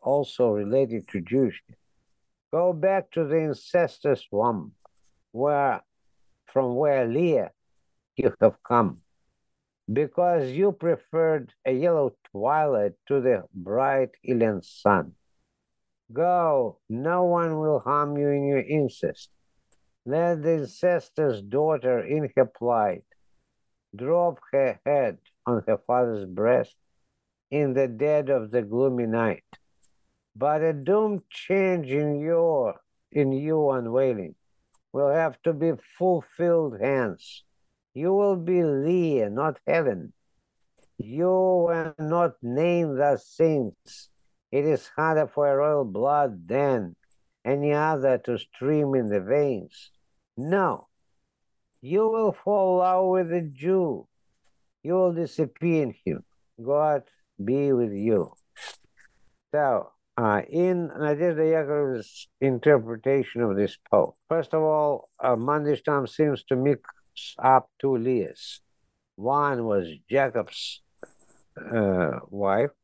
also 0.03 0.49
related 0.51 1.07
to 1.09 1.21
Jewish. 1.21 1.63
Go 2.53 2.73
back 2.73 3.11
to 3.13 3.25
the 3.25 3.37
incestuous 3.37 4.27
womb, 4.31 4.73
where 5.33 5.83
from 6.47 6.75
where 6.75 7.07
Leah 7.07 7.53
you 8.17 8.35
have 8.41 8.63
come 8.63 9.03
because 9.93 10.51
you 10.51 10.73
preferred 10.73 11.53
a 11.65 11.73
yellow 11.73 12.13
twilight 12.31 12.93
to 13.09 13.21
the 13.21 13.45
bright 13.55 14.11
alien 14.29 14.63
sun. 14.63 15.13
Go, 16.13 16.79
no 16.89 17.25
one 17.25 17.59
will 17.59 17.81
harm 17.81 18.17
you 18.17 18.29
in 18.29 18.45
your 18.45 18.61
incest. 18.61 19.31
Let 20.05 20.43
the 20.43 20.63
incestuous 20.63 21.41
daughter 21.41 22.01
in 22.01 22.31
her 22.37 22.47
plight 22.47 23.05
drop 23.95 24.39
her 24.53 24.81
head 24.85 25.19
on 25.47 25.63
her 25.67 25.79
father's 25.87 26.27
breast 26.27 26.75
in 27.51 27.75
the 27.75 27.89
dead 27.89 28.29
of 28.29 28.51
the 28.51 28.63
gloomy 28.63 29.07
night, 29.07 29.45
but 30.35 30.63
a 30.63 30.73
doomed 30.73 31.23
change 31.31 31.91
in 31.91 32.21
your 32.21 32.81
in 33.13 33.33
you 33.33 33.71
unveiling 33.71 34.35
will 34.93 35.11
have 35.11 35.41
to 35.43 35.53
be 35.53 35.73
fulfilled 35.99 36.79
hence. 36.81 37.45
You 37.95 38.15
will 38.15 38.37
be 38.37 38.63
Leah, 38.63 39.31
not 39.31 39.59
Helen. 39.67 40.13
You 40.99 41.67
were 41.67 41.95
not 41.99 42.35
named 42.43 43.01
as 43.01 43.27
saints. 43.27 44.11
It 44.53 44.65
is 44.65 44.91
harder 44.97 45.27
for 45.27 45.49
a 45.49 45.57
royal 45.57 45.85
blood 45.85 46.47
than 46.47 46.97
any 47.45 47.73
other 47.73 48.19
to 48.19 48.39
stream 48.39 48.95
in 48.95 49.09
the 49.09 49.21
veins. 49.21 49.91
No, 50.37 50.89
you 51.81 52.09
will 52.09 52.33
fall 52.33 52.83
out 52.83 53.09
with 53.09 53.33
a 53.33 53.43
Jew. 53.43 54.07
You 54.83 54.95
will 54.95 55.13
disappear 55.13 55.83
in 55.83 55.95
him. 56.05 56.25
God 56.63 57.03
be 57.43 57.73
with 57.73 57.93
you. 57.93 58.33
So, 59.53 59.91
uh, 60.21 60.43
in 60.51 60.77
Nadezhda 61.03 61.47
Yakovlev's 61.55 62.29
interpretation 62.41 63.41
of 63.43 63.57
this 63.57 63.77
poem, 63.91 64.13
first 64.29 64.53
of 64.53 64.63
all, 64.63 65.09
uh, 65.19 65.37
Mandelstam 65.37 66.09
seems 66.09 66.45
to 66.45 66.57
mix 66.57 66.83
up 67.39 67.65
two 67.81 67.97
Leahs. 68.07 68.61
One 69.17 69.65
was 69.65 69.85
Jacob's 70.11 70.83
uh, 71.75 72.19
wife, 72.29 72.75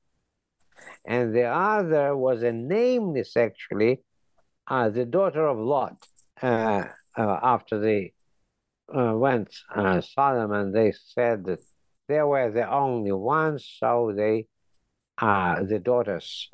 and 1.04 1.34
the 1.34 1.46
other 1.72 2.16
was 2.16 2.42
a 2.42 2.52
nameless, 2.52 3.36
actually, 3.36 4.00
uh, 4.66 4.88
the 4.88 5.04
daughter 5.04 5.46
of 5.46 5.58
Lot. 5.58 5.96
Uh, 6.42 6.84
uh, 7.16 7.38
after 7.42 7.78
they 7.78 8.12
uh, 8.94 9.12
went 9.14 9.48
uh, 9.74 10.00
Sodom, 10.00 10.52
and 10.52 10.74
they 10.74 10.92
said 10.92 11.44
that 11.46 11.60
they 12.08 12.22
were 12.22 12.50
the 12.50 12.70
only 12.70 13.12
ones, 13.12 13.60
so 13.80 14.12
they, 14.14 14.46
uh, 15.18 15.62
the 15.62 15.78
daughters, 15.78 16.50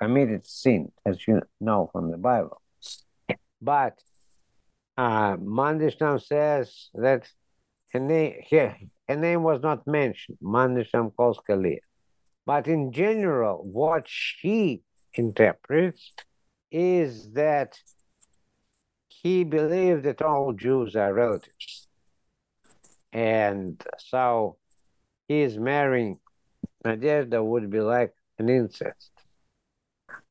committed 0.00 0.46
sin, 0.46 0.92
as 1.04 1.26
you 1.26 1.42
know 1.60 1.88
from 1.92 2.10
the 2.10 2.18
Bible. 2.18 2.60
But 3.60 3.98
uh, 4.96 5.36
Mandelstam 5.36 6.24
says 6.24 6.90
that 6.94 7.28
her 7.92 8.00
name, 8.00 8.34
her, 8.50 8.76
her 9.08 9.16
name 9.16 9.42
was 9.42 9.62
not 9.62 9.86
mentioned. 9.86 10.38
Mandelstam 10.42 11.14
calls 11.16 11.40
Kalia. 11.48 11.80
But 12.44 12.68
in 12.68 12.92
general, 12.92 13.62
what 13.64 14.04
she 14.06 14.82
interprets 15.14 16.12
is 16.70 17.32
that 17.32 17.78
he 19.08 19.44
believed 19.44 20.04
that 20.04 20.22
all 20.22 20.52
Jews 20.52 20.94
are 20.94 21.12
relatives. 21.12 21.88
And 23.12 23.82
so 23.98 24.58
his 25.26 25.58
marrying 25.58 26.20
Nadezhda 26.84 27.44
would 27.44 27.70
be 27.70 27.80
like 27.80 28.14
an 28.38 28.48
incest. 28.48 29.10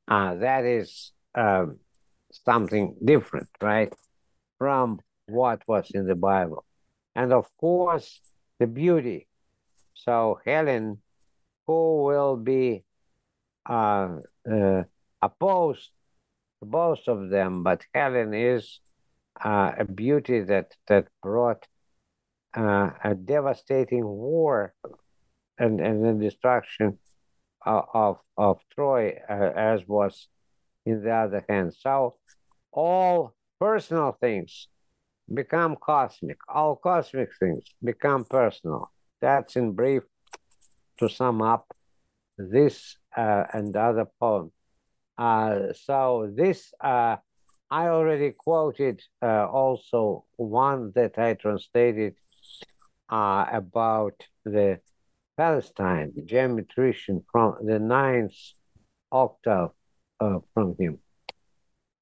Uh, 0.08 0.36
that 0.36 0.66
is 0.66 1.12
um, 1.36 1.80
something 2.32 2.96
different, 3.04 3.50
right, 3.62 3.94
from 4.58 5.00
what 5.28 5.62
was 5.68 5.90
in 5.92 6.06
the 6.06 6.16
Bible. 6.16 6.64
And 7.16 7.34
of 7.34 7.48
course, 7.58 8.20
the 8.60 8.68
beauty. 8.68 9.28
So 9.94 10.40
Helen, 10.46 11.00
who 11.66 12.04
will 12.04 12.36
be 12.36 12.84
uh, 13.68 14.18
uh, 14.52 14.84
opposed 15.22 15.90
to 16.60 16.66
both 16.66 17.08
of 17.08 17.30
them, 17.30 17.64
but 17.64 17.86
Helen 17.94 18.34
is 18.34 18.80
uh, 19.44 19.72
a 19.78 19.86
beauty 19.86 20.42
that 20.42 20.76
that 20.88 21.08
brought 21.22 21.68
uh, 22.56 22.92
a 23.04 23.16
devastating 23.16 24.06
war 24.06 24.74
and 25.58 25.82
and 25.82 26.04
the 26.06 26.14
destruction 26.24 27.00
of 27.66 28.20
of, 28.38 28.62
Troy, 28.74 29.18
uh, 29.30 29.52
as 29.56 29.88
was 29.88 30.28
in 30.86 31.04
the 31.04 31.12
other 31.12 31.44
hand. 31.48 31.74
So 31.74 32.16
all 32.72 33.34
personal 33.60 34.18
things 34.20 34.68
become 35.34 35.76
cosmic. 35.82 36.38
All 36.48 36.76
cosmic 36.76 37.30
things 37.40 37.64
become 37.84 38.26
personal. 38.26 38.92
That's 39.22 39.56
in 39.56 39.72
brief 39.72 40.04
to 41.00 41.10
sum 41.10 41.42
up 41.42 41.76
this 42.38 42.98
uh, 43.16 43.46
and 43.54 43.76
other 43.76 44.08
poem. 44.20 44.52
Uh, 45.18 45.74
so 45.74 46.30
this 46.36 46.74
uh, 46.82 47.16
I 47.72 47.88
already 47.88 48.32
quoted 48.32 49.02
uh, 49.22 49.48
also 49.48 50.26
one 50.36 50.92
that 50.96 51.18
I 51.18 51.34
translated 51.34 52.16
uh, 53.10 53.46
about 53.52 54.22
the 54.44 54.80
Palestine 55.38 56.12
the 56.16 56.22
geometrician 56.22 57.24
from 57.32 57.58
the 57.64 57.80
ninth 57.80 58.36
octave 59.12 59.72
uh, 60.20 60.40
from 60.54 60.76
him. 60.80 61.00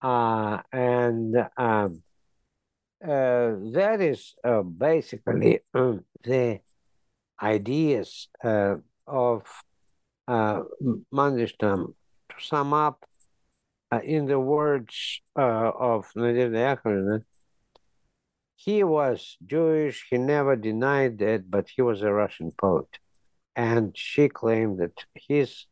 Uh, 0.01 0.59
and 0.71 1.35
um, 1.57 2.03
uh, 3.03 3.51
that 3.71 3.97
is 3.99 4.35
uh, 4.43 4.61
basically 4.61 5.59
the 5.73 6.59
ideas 7.41 8.27
of 8.43 9.43
Mandelstam. 10.27 11.93
To 12.29 12.35
sum 12.39 12.73
up, 12.73 13.05
uh, 13.93 13.99
in 14.03 14.25
the 14.25 14.39
words 14.39 15.21
uh, 15.37 15.71
of 15.91 16.09
Nadezhda 16.15 16.77
Yakovlevna, 16.77 17.23
he 18.55 18.83
was 18.83 19.37
Jewish, 19.45 20.07
he 20.09 20.17
never 20.17 20.55
denied 20.55 21.19
that, 21.19 21.51
but 21.51 21.67
he 21.75 21.81
was 21.83 22.01
a 22.01 22.11
Russian 22.11 22.51
poet. 22.57 22.87
And 23.55 23.95
she 23.95 24.29
claimed 24.29 24.79
that 24.79 25.05
his 25.13 25.65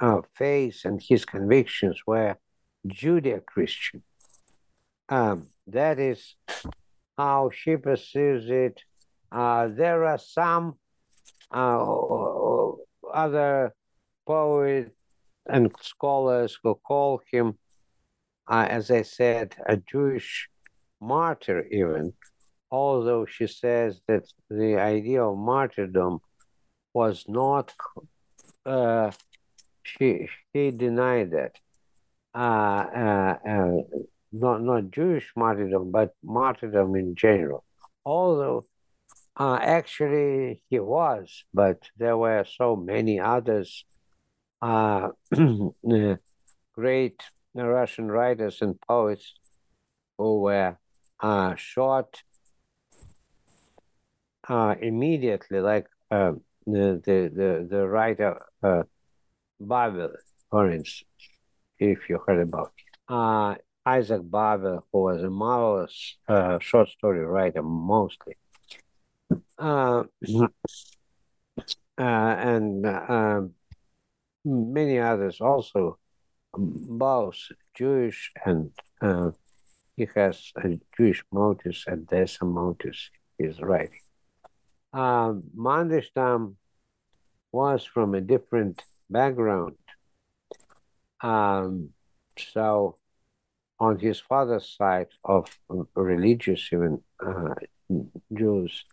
uh, 0.00 0.22
faith 0.34 0.82
and 0.84 1.02
his 1.02 1.24
convictions 1.24 2.00
were 2.06 2.36
Judeo 2.86 3.44
Christian. 3.44 4.02
Um, 5.08 5.48
that 5.66 5.98
is 5.98 6.36
how 7.16 7.50
she 7.52 7.76
perceives 7.76 8.48
it. 8.48 8.80
Uh, 9.32 9.68
there 9.68 10.04
are 10.04 10.18
some 10.18 10.74
uh, 11.50 11.84
other 13.12 13.74
poets 14.26 14.90
and 15.46 15.72
scholars 15.80 16.58
who 16.62 16.74
call 16.74 17.20
him, 17.30 17.58
uh, 18.46 18.66
as 18.68 18.90
I 18.90 19.02
said, 19.02 19.56
a 19.66 19.76
Jewish 19.76 20.48
martyr, 21.00 21.66
even, 21.70 22.12
although 22.70 23.24
she 23.24 23.46
says 23.46 24.00
that 24.08 24.24
the 24.50 24.78
idea 24.78 25.24
of 25.24 25.38
martyrdom 25.38 26.20
was 26.92 27.24
not, 27.28 27.72
uh, 28.66 29.10
she, 29.82 30.28
she 30.52 30.70
denied 30.70 31.32
that. 31.32 31.56
Uh, 32.34 32.86
uh, 32.94 33.38
uh, 33.48 33.76
not, 34.32 34.62
not 34.62 34.90
Jewish 34.90 35.32
martyrdom, 35.36 35.90
but 35.90 36.14
martyrdom 36.22 36.94
in 36.94 37.14
general. 37.14 37.64
Although 38.04 38.66
uh, 39.36 39.58
actually 39.60 40.62
he 40.68 40.78
was, 40.78 41.44
but 41.54 41.88
there 41.96 42.16
were 42.16 42.44
so 42.44 42.76
many 42.76 43.18
others 43.20 43.84
uh, 44.60 45.08
great 46.74 47.22
Russian 47.54 48.10
writers 48.10 48.58
and 48.60 48.80
poets 48.80 49.34
who 50.16 50.40
were 50.40 50.76
uh, 51.20 51.54
shot 51.56 52.22
uh, 54.48 54.74
immediately, 54.80 55.60
like 55.60 55.86
uh, 56.10 56.32
the, 56.72 57.00
the, 57.04 57.66
the, 57.68 57.88
writer 57.88 58.40
uh, 58.62 58.82
Babel, 59.60 60.12
for 60.50 60.70
instance, 60.70 61.04
if 61.78 62.08
you 62.08 62.20
heard 62.26 62.40
about 62.40 62.72
it. 62.76 63.12
Uh, 63.12 63.54
Isaac 63.86 64.22
Babel, 64.22 64.86
who 64.92 65.02
was 65.02 65.22
a 65.22 65.30
marvelous 65.30 66.16
uh, 66.28 66.58
short 66.58 66.88
story 66.88 67.24
writer, 67.24 67.62
mostly. 67.62 68.34
Uh, 69.58 70.04
uh, 70.38 70.48
and 71.98 72.86
um, 72.86 73.54
many 74.44 74.98
others 74.98 75.40
also, 75.40 75.98
both 76.54 77.38
Jewish 77.74 78.32
and 78.44 78.70
uh, 79.00 79.30
he 79.96 80.06
has 80.14 80.52
Jewish 80.96 81.24
motives 81.32 81.84
and 81.86 82.06
there's 82.08 82.38
some 82.38 82.52
motives 82.52 83.10
he's 83.38 83.60
writing. 83.60 84.00
Um, 84.92 85.44
Mandelstam 85.56 86.54
was 87.52 87.84
from 87.84 88.14
a 88.14 88.20
different 88.20 88.82
background. 89.10 89.76
Um, 91.20 91.90
so, 92.38 92.96
on 93.80 93.98
his 93.98 94.20
father's 94.20 94.76
side 94.76 95.08
of 95.24 95.56
religious, 95.94 96.68
even 96.72 97.02
uh, 97.24 97.54
Jews, 98.32 98.84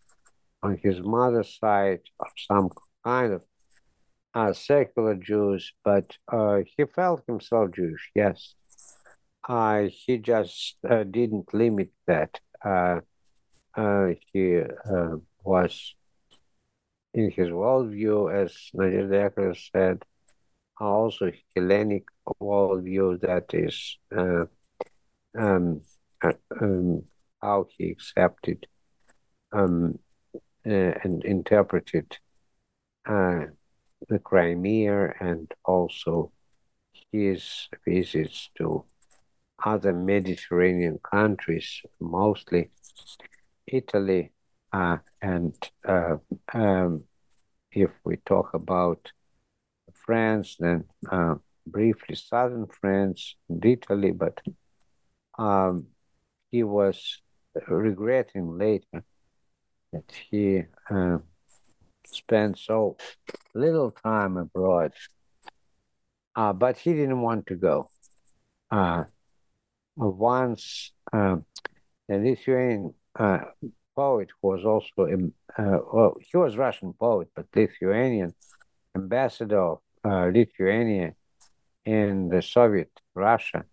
on 0.64 0.78
his 0.82 1.02
mother's 1.02 1.58
side 1.60 2.02
of 2.20 2.28
some 2.38 2.70
kind 3.04 3.34
of 3.34 3.43
uh, 4.34 4.54
secular 4.54 5.16
Jews, 5.16 5.74
but 5.84 6.18
uh, 6.28 6.60
he 6.76 6.86
felt 6.86 7.24
himself 7.28 7.72
Jewish, 7.72 8.12
yes. 8.16 8.56
Uh, 9.48 9.84
he 9.89 10.18
just 10.18 10.76
uh, 10.89 11.04
didn't 11.04 11.54
limit 11.54 11.91
that. 12.08 12.39
Uh, 12.64 13.00
uh, 13.76 14.08
he 14.34 14.62
was 15.46 15.96
in 17.14 17.32
his 17.32 17.50
worldview, 17.50 18.34
as 18.34 18.54
Nadezhda 18.76 19.30
Yakovleva 19.30 19.58
said, 19.72 20.04
also 20.80 21.32
Hellenic 21.56 22.06
worldview 22.41 23.22
that 23.22 23.54
is 23.54 23.98
uh, 24.16 24.46
um, 25.38 25.82
uh, 26.22 26.34
um, 26.62 27.04
how 27.41 27.68
he 27.78 27.91
accepted 27.91 28.68
um, 29.54 30.00
uh, 30.66 30.93
and 31.04 31.24
interpreted 31.24 32.18
uh, 33.08 33.46
the 34.10 34.20
Crimea 34.20 35.14
and 35.20 35.52
also 35.64 36.32
his 37.12 37.70
visits 37.86 38.50
to 38.58 38.84
other 39.64 39.93
Mediterranean 39.93 41.00
countries, 41.00 41.82
mostly 42.00 42.72
Italy, 43.68 44.32
uh, 44.76 44.97
and 45.21 45.55
uh, 45.88 46.17
um, 46.53 47.03
if 47.71 47.91
we 48.03 48.17
talk 48.17 48.53
about 48.53 49.11
France, 49.93 50.57
then 50.59 50.84
uh, 51.09 51.36
briefly 51.65 52.15
southern 52.15 52.67
France 52.67 53.38
and 53.47 53.63
Italy, 53.63 54.11
but 54.11 54.41
um, 55.39 55.86
he 56.51 56.63
was 56.63 57.21
regretting 57.69 58.57
later 58.57 59.05
that 59.93 60.11
he 60.30 60.63
uh, 60.89 61.19
spent 62.07 62.59
so 62.59 62.97
little 63.53 63.91
time 63.91 64.36
abroad. 64.36 64.91
Uh, 66.36 66.51
but 66.51 66.78
he 66.78 66.91
didn't 66.91 67.21
want 67.21 67.47
to 67.47 67.55
go. 67.55 67.89
Uh, 68.69 69.05
once 69.95 70.91
a 71.13 71.38
Lithuanian 72.09 72.93
poet 73.96 74.30
who 74.41 74.50
was 74.50 74.66
also, 74.66 75.08
uh, 75.58 75.80
well, 75.93 76.16
he 76.20 76.38
was 76.38 76.58
Russian 76.58 76.93
poet, 76.93 77.30
but 77.36 77.48
Lithuanian 77.56 78.34
ambassador 78.96 79.60
of 79.60 79.80
uh, 80.04 80.30
Lithuania 80.34 81.14
in 81.86 82.30
the 82.30 82.41
Soviet 82.41 82.91
Russia, 83.14 83.66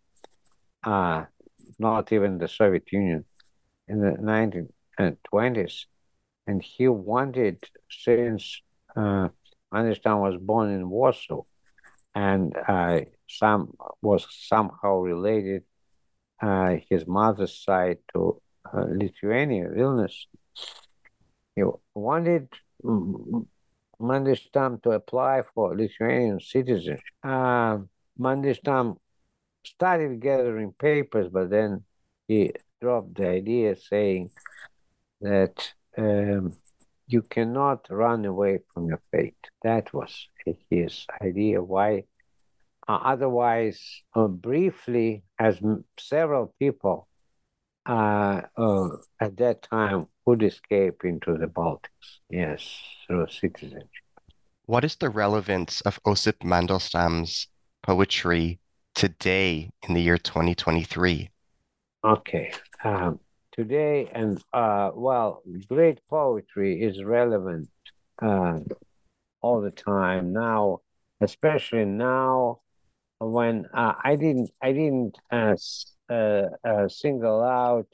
uh, 0.84 1.24
not 1.78 2.12
even 2.12 2.38
the 2.38 2.48
Soviet 2.48 2.90
Union, 2.92 3.24
in 3.88 4.00
the 4.00 4.12
1920s. 4.12 5.86
And 6.46 6.62
he 6.62 6.88
wanted, 6.88 7.64
since 7.90 8.62
uh, 8.96 9.28
was 9.70 10.36
born 10.40 10.70
in 10.70 10.90
Warsaw, 10.90 11.42
and 12.14 12.54
uh, 12.68 13.00
some 13.26 13.74
was 14.02 14.26
somehow 14.30 14.98
related 14.98 15.62
uh, 16.42 16.76
his 16.90 17.06
mother's 17.06 17.56
side 17.64 17.98
to 18.12 18.41
uh, 18.72 18.86
Lithuania, 18.88 19.68
Vilnius. 19.68 20.26
He 21.54 21.62
wanted 21.94 22.48
Mandelstam 24.00 24.82
to 24.82 24.90
apply 24.90 25.42
for 25.54 25.76
Lithuanian 25.76 26.40
citizenship. 26.40 27.00
Uh, 27.22 27.78
Mandelstam 28.18 28.96
started 29.64 30.20
gathering 30.20 30.72
papers, 30.72 31.28
but 31.30 31.50
then 31.50 31.84
he 32.28 32.52
dropped 32.80 33.14
the 33.16 33.28
idea, 33.28 33.76
saying 33.76 34.30
that 35.20 35.72
um, 35.96 36.52
you 37.06 37.22
cannot 37.22 37.86
run 37.90 38.24
away 38.24 38.60
from 38.72 38.88
your 38.88 39.00
fate. 39.10 39.36
That 39.62 39.92
was 39.92 40.28
his 40.70 41.06
idea. 41.20 41.62
Why? 41.62 42.04
Uh, 42.88 42.98
otherwise, 43.04 44.02
uh, 44.14 44.26
briefly, 44.26 45.22
as 45.38 45.58
m- 45.62 45.84
several 45.98 46.54
people 46.58 47.06
uh, 47.86 48.42
uh, 48.56 48.88
at 49.20 49.36
that 49.38 49.62
time 49.62 50.06
would 50.26 50.42
escape 50.42 51.04
into 51.04 51.36
the 51.36 51.46
Baltics, 51.46 52.20
yes, 52.30 52.78
through 53.06 53.26
citizenship. 53.28 53.88
What 54.66 54.84
is 54.84 54.96
the 54.96 55.10
relevance 55.10 55.80
of 55.82 55.98
Osip 56.06 56.40
Mandelstam's 56.40 57.48
poetry 57.82 58.60
today 58.94 59.70
in 59.88 59.94
the 59.94 60.00
year 60.00 60.18
2023? 60.18 61.30
Okay. 62.04 62.52
Um, 62.84 63.20
today, 63.52 64.10
and 64.12 64.42
uh, 64.52 64.90
well, 64.94 65.42
great 65.68 66.00
poetry 66.08 66.82
is 66.82 67.02
relevant 67.02 67.68
uh, 68.20 68.60
all 69.40 69.60
the 69.60 69.70
time 69.70 70.32
now, 70.32 70.80
especially 71.20 71.84
now 71.84 72.60
when 73.18 73.66
uh, 73.74 73.94
I 74.02 74.16
didn't, 74.16 74.50
I 74.60 74.72
didn't 74.72 75.16
uh, 76.08 76.12
uh, 76.12 76.48
uh, 76.64 76.88
single 76.88 77.42
out, 77.42 77.88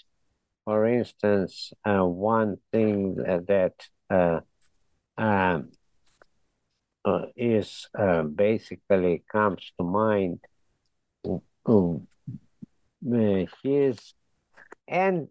for 0.64 0.86
instance, 0.86 1.72
one 1.84 2.58
thing 2.72 3.14
that, 3.14 3.46
that 4.08 4.42
um, 5.16 5.70
is 7.36 7.88
basically 8.34 9.22
comes 9.30 9.72
to 9.78 9.84
mind 9.84 10.40
his 13.62 14.14
and 14.86 15.28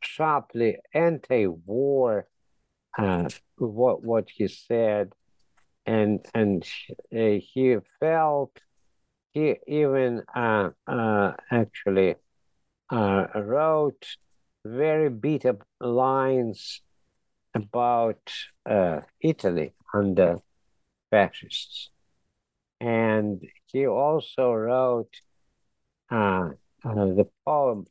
sharply 0.00 0.78
anti-war 0.94 2.26
uh, 2.98 3.28
what 3.58 4.02
what 4.04 4.28
he 4.30 4.48
said 4.48 5.12
and 5.84 6.24
and 6.34 6.64
uh, 7.14 7.38
he 7.40 7.76
felt 8.00 8.60
he 9.36 9.54
even 9.66 10.22
uh, 10.34 10.70
uh 10.86 11.32
actually 11.50 12.14
uh, 12.88 13.26
wrote 13.34 14.04
very 14.64 15.10
bitter 15.10 15.58
lines 15.78 16.80
about 17.54 18.24
uh, 18.64 19.00
Italy 19.20 19.74
under 19.92 20.38
fascists 21.10 21.90
and 22.80 23.42
he 23.66 23.86
also 23.86 24.52
wrote 24.52 25.14
uh, 26.10 26.50
uh, 26.84 27.04
the 27.18 27.28
poem. 27.44 27.86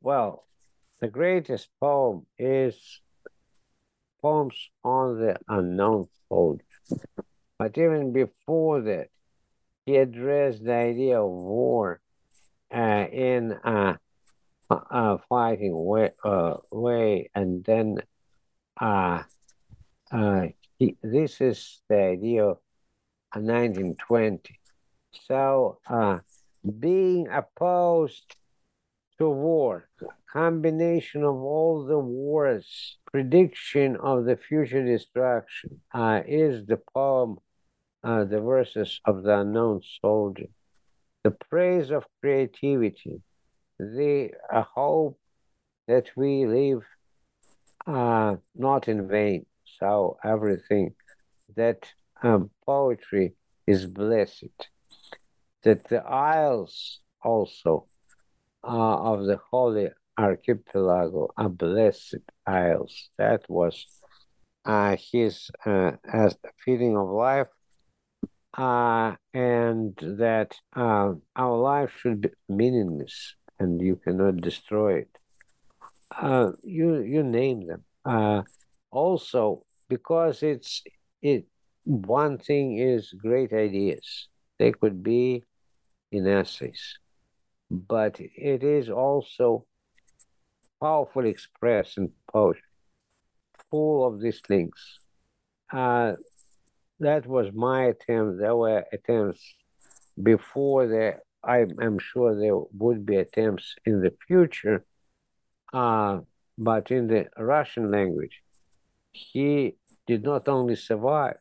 Well, 0.00 0.46
the 1.00 1.08
greatest 1.08 1.68
poem 1.80 2.26
is 2.38 3.00
poems 4.20 4.58
on 4.82 5.20
the 5.20 5.36
unknown 5.48 6.08
soldier. 6.28 6.64
But 7.58 7.78
even 7.78 8.12
before 8.12 8.80
that, 8.82 9.08
he 9.86 9.96
addressed 9.96 10.64
the 10.64 10.74
idea 10.74 11.22
of 11.22 11.30
war 11.30 12.00
uh, 12.74 13.06
in 13.12 13.52
a, 13.64 13.98
a 14.70 15.18
fighting 15.28 15.72
way, 15.72 16.10
uh, 16.24 16.54
way, 16.72 17.30
and 17.34 17.64
then 17.64 17.98
uh, 18.80 19.22
uh, 20.10 20.46
he, 20.78 20.96
this 21.02 21.40
is 21.40 21.80
the 21.88 21.96
idea 21.96 22.44
of 22.44 22.58
1920. 23.32 24.58
So, 25.28 25.78
uh, 25.88 26.18
being 26.78 27.28
opposed 27.28 28.36
to 29.18 29.30
war, 29.30 29.88
combination 30.32 31.22
of 31.22 31.36
all 31.36 31.86
the 31.86 31.98
wars, 31.98 32.98
prediction 33.10 33.96
of 33.96 34.24
the 34.24 34.36
future 34.36 34.84
destruction, 34.84 35.80
uh, 35.94 36.22
is 36.26 36.66
the 36.66 36.78
poem, 36.92 37.38
uh, 38.06 38.24
the 38.24 38.40
verses 38.40 39.00
of 39.04 39.24
the 39.24 39.40
unknown 39.40 39.80
soldier, 40.00 40.46
the 41.24 41.32
praise 41.50 41.90
of 41.90 42.04
creativity, 42.20 43.20
the 43.78 44.30
uh, 44.52 44.62
hope 44.62 45.18
that 45.88 46.06
we 46.16 46.46
live 46.46 46.82
uh, 47.86 48.36
not 48.54 48.88
in 48.88 49.08
vain. 49.08 49.44
So 49.78 50.18
everything 50.24 50.94
that 51.56 51.80
um, 52.22 52.50
poetry 52.64 53.34
is 53.66 53.86
blessed 53.86 54.68
that 55.64 55.88
the 55.88 56.02
isles 56.04 57.00
also 57.22 57.88
uh, 58.62 58.96
of 59.12 59.26
the 59.26 59.40
Holy 59.50 59.88
Archipelago 60.16 61.30
are 61.36 61.48
blessed 61.48 62.22
isles. 62.46 63.10
That 63.18 63.42
was 63.48 63.84
uh, 64.64 64.96
his 65.12 65.50
uh, 65.64 65.92
feeling 66.64 66.96
of 66.96 67.08
life, 67.08 67.48
uh, 68.56 69.14
and 69.34 69.94
that 70.00 70.54
uh, 70.74 71.12
our 71.36 71.56
life 71.58 71.92
should 72.00 72.22
be 72.22 72.30
meaningless, 72.48 73.34
and 73.58 73.80
you 73.80 73.96
cannot 73.96 74.36
destroy 74.38 74.98
it. 74.98 75.10
Uh, 76.10 76.52
you 76.62 77.00
you 77.00 77.22
name 77.22 77.66
them. 77.66 77.84
also, 78.90 79.64
because 79.88 80.42
it's 80.42 80.82
it. 81.22 81.46
One 81.84 82.38
thing 82.38 82.78
is 82.78 83.12
great 83.12 83.52
ideas. 83.52 84.28
They 84.58 84.72
could 84.72 85.02
be 85.02 85.44
in 86.10 86.26
essays, 86.26 86.98
but 87.70 88.18
it 88.20 88.64
is 88.64 88.88
also 88.90 89.66
powerfully 90.80 91.30
expressed 91.30 91.98
in 91.98 92.10
poetry, 92.32 92.62
full 93.70 94.06
of 94.06 94.20
these 94.20 94.40
things. 94.40 94.98
Uh, 95.72 96.14
that 97.00 97.26
was 97.26 97.52
my 97.52 97.84
attempt. 97.84 98.38
There 98.38 98.56
were 98.56 98.84
attempts 98.92 99.42
before 100.22 100.86
there. 100.86 101.22
I 101.44 101.58
am 101.80 101.98
sure 101.98 102.34
there 102.34 102.56
would 102.56 103.06
be 103.06 103.16
attempts 103.16 103.76
in 103.84 104.00
the 104.00 104.12
future, 104.26 104.84
uh, 105.72 106.20
but 106.58 106.90
in 106.90 107.06
the 107.06 107.28
Russian 107.38 107.90
language, 107.90 108.42
he 109.12 109.76
did 110.06 110.24
not 110.24 110.48
only 110.48 110.76
survive, 110.76 111.36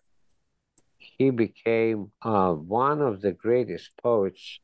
he 0.98 1.30
became 1.30 2.12
uh, 2.22 2.54
one 2.54 3.02
of 3.02 3.22
the 3.22 3.32
greatest 3.32 3.92
poets 4.02 4.60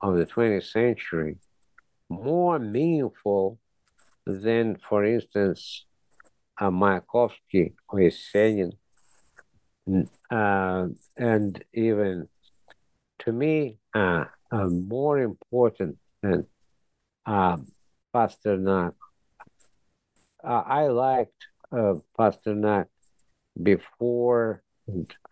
of 0.00 0.16
the 0.16 0.26
20th 0.26 0.64
century, 0.70 1.36
more 2.08 2.58
meaningful 2.58 3.58
than, 4.26 4.76
for 4.76 5.04
instance, 5.04 5.84
uh, 6.58 6.70
Mayakovsky 6.70 7.74
or 7.88 8.00
Yesenin, 8.00 8.72
uh, 10.30 10.86
and 11.16 11.64
even 11.72 12.28
to 13.20 13.32
me, 13.32 13.78
uh, 13.94 14.24
uh, 14.50 14.66
more 14.66 15.18
important 15.18 15.96
than 16.22 16.46
uh, 17.24 17.56
Pasternak. 18.14 18.94
Uh, 20.42 20.62
I 20.66 20.86
liked 20.88 21.46
uh, 21.72 21.94
Pasternak 22.18 22.86
before 23.60 24.62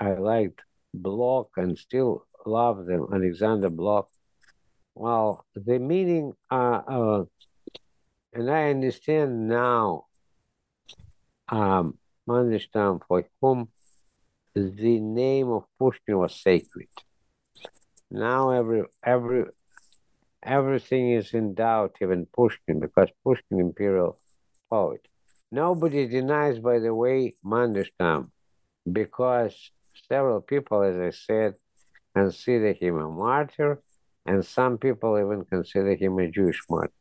I 0.00 0.14
liked 0.14 0.60
Blok 0.92 1.50
and 1.56 1.78
still 1.78 2.26
love 2.46 2.86
them, 2.86 3.06
Alexander 3.12 3.70
Blok. 3.70 4.08
Well, 4.94 5.44
the 5.54 5.78
meaning, 5.78 6.32
uh, 6.50 6.80
uh, 6.86 7.24
and 8.32 8.50
I 8.50 8.70
understand 8.70 9.48
now, 9.48 10.06
um, 11.48 11.98
understand 12.28 13.02
for 13.06 13.24
whom 13.40 13.68
the 14.54 15.00
name 15.00 15.48
of 15.50 15.64
Pushkin 15.78 16.18
was 16.18 16.40
sacred. 16.40 16.88
Now 18.10 18.50
every 18.50 18.84
every 19.04 19.44
everything 20.42 21.12
is 21.12 21.34
in 21.34 21.54
doubt, 21.54 21.96
even 22.00 22.26
Pushkin, 22.26 22.78
because 22.80 23.08
Pushkin 23.24 23.60
imperial 23.60 24.20
poet. 24.70 25.06
Nobody 25.50 26.06
denies, 26.06 26.58
by 26.58 26.78
the 26.78 26.94
way, 26.94 27.34
Mandelstam, 27.44 28.30
because 28.90 29.70
several 30.08 30.40
people, 30.40 30.82
as 30.82 30.96
I 30.96 31.10
said, 31.10 31.54
consider 32.14 32.72
him 32.72 32.98
a 32.98 33.08
martyr, 33.08 33.82
and 34.26 34.44
some 34.44 34.78
people 34.78 35.18
even 35.18 35.44
consider 35.44 35.94
him 35.94 36.18
a 36.18 36.30
Jewish 36.30 36.60
martyr. 36.70 36.92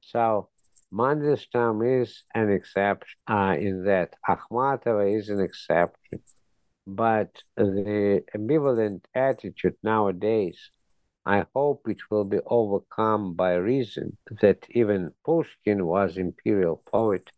So 0.00 0.48
Mandelstam 0.92 2.02
is 2.02 2.24
an 2.34 2.50
exception 2.50 3.18
uh, 3.28 3.56
in 3.58 3.84
that. 3.84 4.14
Akhmatova 4.28 5.16
is 5.18 5.28
an 5.28 5.40
exception. 5.40 6.20
But 6.86 7.42
the 7.56 8.24
ambivalent 8.34 9.04
attitude 9.14 9.76
nowadays, 9.82 10.70
I 11.24 11.46
hope 11.54 11.88
it 11.88 11.98
will 12.10 12.24
be 12.24 12.40
overcome 12.46 13.34
by 13.34 13.54
reason 13.54 14.16
that 14.40 14.66
even 14.70 15.12
Pushkin 15.24 15.86
was 15.86 16.16
imperial 16.16 16.82
poet. 16.90 17.30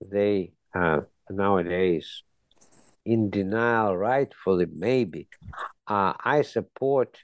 They 0.00 0.52
uh, 0.74 1.02
nowadays 1.30 2.22
in 3.04 3.30
denial, 3.30 3.96
rightfully, 3.96 4.66
maybe. 4.72 5.28
Uh, 5.86 6.12
I 6.24 6.42
support, 6.42 7.18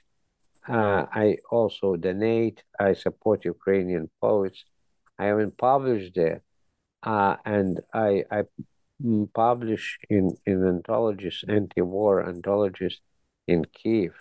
uh, 0.67 1.05
I 1.11 1.37
also 1.49 1.95
donate, 1.95 2.63
I 2.79 2.93
support 2.93 3.45
Ukrainian 3.45 4.09
poets. 4.21 4.63
I 5.17 5.25
haven't 5.25 5.57
published 5.57 6.15
there. 6.15 6.41
Uh, 7.03 7.37
and 7.45 7.79
I, 7.93 8.23
I 8.31 8.43
publish 9.33 9.99
in, 10.09 10.35
in 10.45 10.67
anthologies, 10.67 11.43
anti-war 11.47 12.27
anthologies 12.27 12.99
in 13.47 13.65
Kiev. 13.65 14.13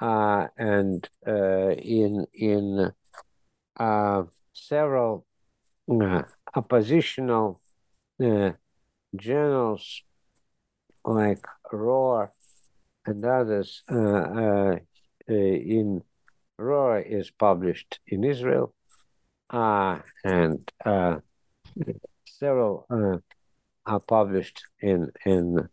Uh, 0.00 0.48
and 0.58 1.08
uh, 1.26 1.70
in 1.70 2.26
in 2.34 2.92
uh, 3.78 4.22
several 4.52 5.24
uh, 5.88 6.22
oppositional 6.56 7.60
uh, 8.20 8.50
journals 9.14 10.02
like 11.04 11.44
Roar 11.72 12.32
and 13.06 13.24
others 13.24 13.84
uh, 13.88 14.76
in 15.28 16.02
Roar 16.58 16.98
is 16.98 17.30
published 17.30 18.00
in 18.06 18.24
Israel, 18.24 18.74
and 19.50 20.72
several 22.26 22.86
are 23.86 24.00
published 24.00 24.64
in 24.80 25.10
in 25.24 25.68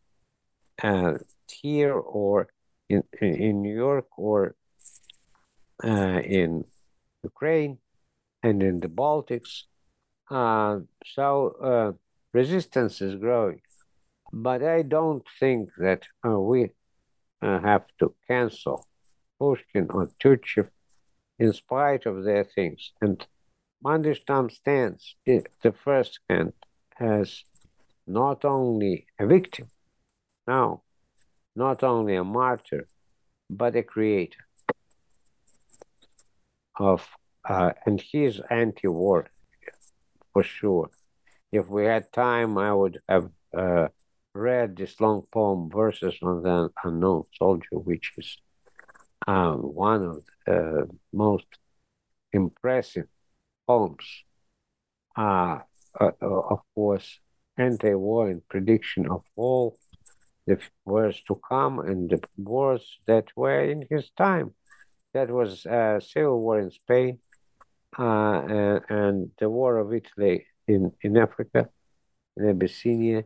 here 1.62 1.94
or 1.94 2.48
in 2.90 3.04
in 3.22 3.62
New 3.62 3.76
York 3.76 4.08
or 4.18 4.56
in 5.84 6.66
Ukraine 7.24 7.78
and 8.44 8.64
in 8.64 8.80
the 8.80 8.88
Baltics. 8.88 9.64
Uh, 10.30 10.80
so 11.06 11.56
uh, 11.62 11.92
resistance 12.34 13.02
is 13.02 13.16
growing. 13.16 13.62
But 14.32 14.64
I 14.64 14.84
don't 14.84 15.26
think 15.40 15.70
that 15.80 16.04
uh, 16.26 16.40
we 16.40 16.70
uh, 17.42 17.60
have 17.60 17.86
to 18.00 18.14
cancel 18.28 18.88
Pushkin 19.40 19.88
or 19.90 20.10
Tyutchev 20.20 20.70
in 21.40 21.54
spite 21.54 22.06
of 22.06 22.24
their 22.24 22.44
things. 22.44 22.92
And 23.02 23.26
Mandelstam 23.84 24.52
stands 24.52 25.16
the 25.26 25.74
first 25.84 26.20
hand 26.30 26.54
as 27.00 27.44
not 28.10 28.44
only 28.44 29.06
a 29.20 29.28
victim, 29.28 29.68
no, 30.48 30.82
not 31.56 31.84
only 31.84 32.16
a 32.16 32.24
martyr, 32.24 32.88
but 33.50 33.76
a 33.76 33.84
creator 33.84 34.46
of, 36.80 37.08
uh, 37.48 37.72
and 37.86 38.02
he's 38.02 38.42
anti-war 38.50 39.30
for 40.34 40.44
sure. 40.44 40.90
If 41.52 41.68
we 41.68 41.86
had 41.86 42.12
time, 42.12 42.58
I 42.58 42.74
would 42.74 43.00
have 43.08 43.30
uh, 43.56 43.88
read 44.34 44.76
this 44.76 45.00
long 45.00 45.24
poem, 45.32 45.70
Verses 45.70 46.16
on 46.24 46.42
the 46.42 46.70
Unknown 46.84 47.24
Soldier, 47.38 47.78
which 47.78 48.14
is 48.18 48.38
um, 49.28 49.58
one 49.60 50.04
of 50.04 50.24
the 50.48 50.90
most 51.14 51.46
impressive 52.34 53.08
poems. 53.68 54.06
Uh, 55.16 55.60
uh, 56.00 56.12
of 56.22 56.60
course, 56.74 57.20
anti-war 57.60 58.30
and 58.30 58.48
prediction 58.48 59.08
of 59.10 59.24
all 59.36 59.78
the 60.48 60.60
wars 60.86 61.22
to 61.28 61.40
come 61.48 61.80
and 61.80 62.10
the 62.10 62.22
wars 62.38 63.00
that 63.06 63.26
were 63.36 63.64
in 63.64 63.86
his 63.90 64.10
time. 64.18 64.54
That 65.14 65.30
was 65.30 65.66
a 65.66 66.02
civil 66.02 66.40
war 66.42 66.60
in 66.60 66.72
Spain 66.72 67.20
uh, 67.98 68.04
and, 68.04 68.82
and, 68.90 69.32
the 69.40 69.50
war 69.50 69.78
of 69.78 69.94
Italy 69.94 70.46
in, 70.68 70.92
in 71.02 71.18
Africa, 71.18 71.70
in 72.38 72.50
Abyssinia, 72.50 73.24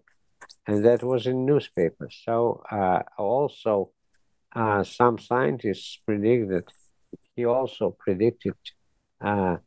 and 0.67 0.85
that 0.85 1.03
was 1.03 1.27
in 1.27 1.45
newspapers. 1.45 2.21
So 2.25 2.63
uh, 2.71 3.01
also, 3.17 3.91
uh, 4.55 4.83
some 4.83 5.17
scientists 5.17 5.99
predicted. 6.05 6.65
He 7.35 7.45
also 7.45 7.95
predicted 7.97 8.55
uh, 9.23 9.27
uh, 9.27 9.57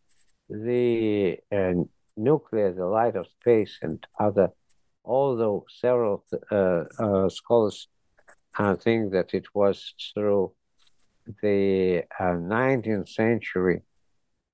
the 2.73 2.87
light 2.87 3.17
of 3.17 3.27
space, 3.41 3.79
and 3.83 4.05
other. 4.19 4.51
Although 5.05 5.67
several 5.69 6.25
uh, 6.51 6.85
uh, 6.99 7.29
scholars 7.29 7.89
think 8.81 9.13
that 9.13 9.35
it 9.35 9.47
was 9.55 9.95
through 10.15 10.53
the 11.43 12.03
19th 12.21 13.09
century 13.09 13.83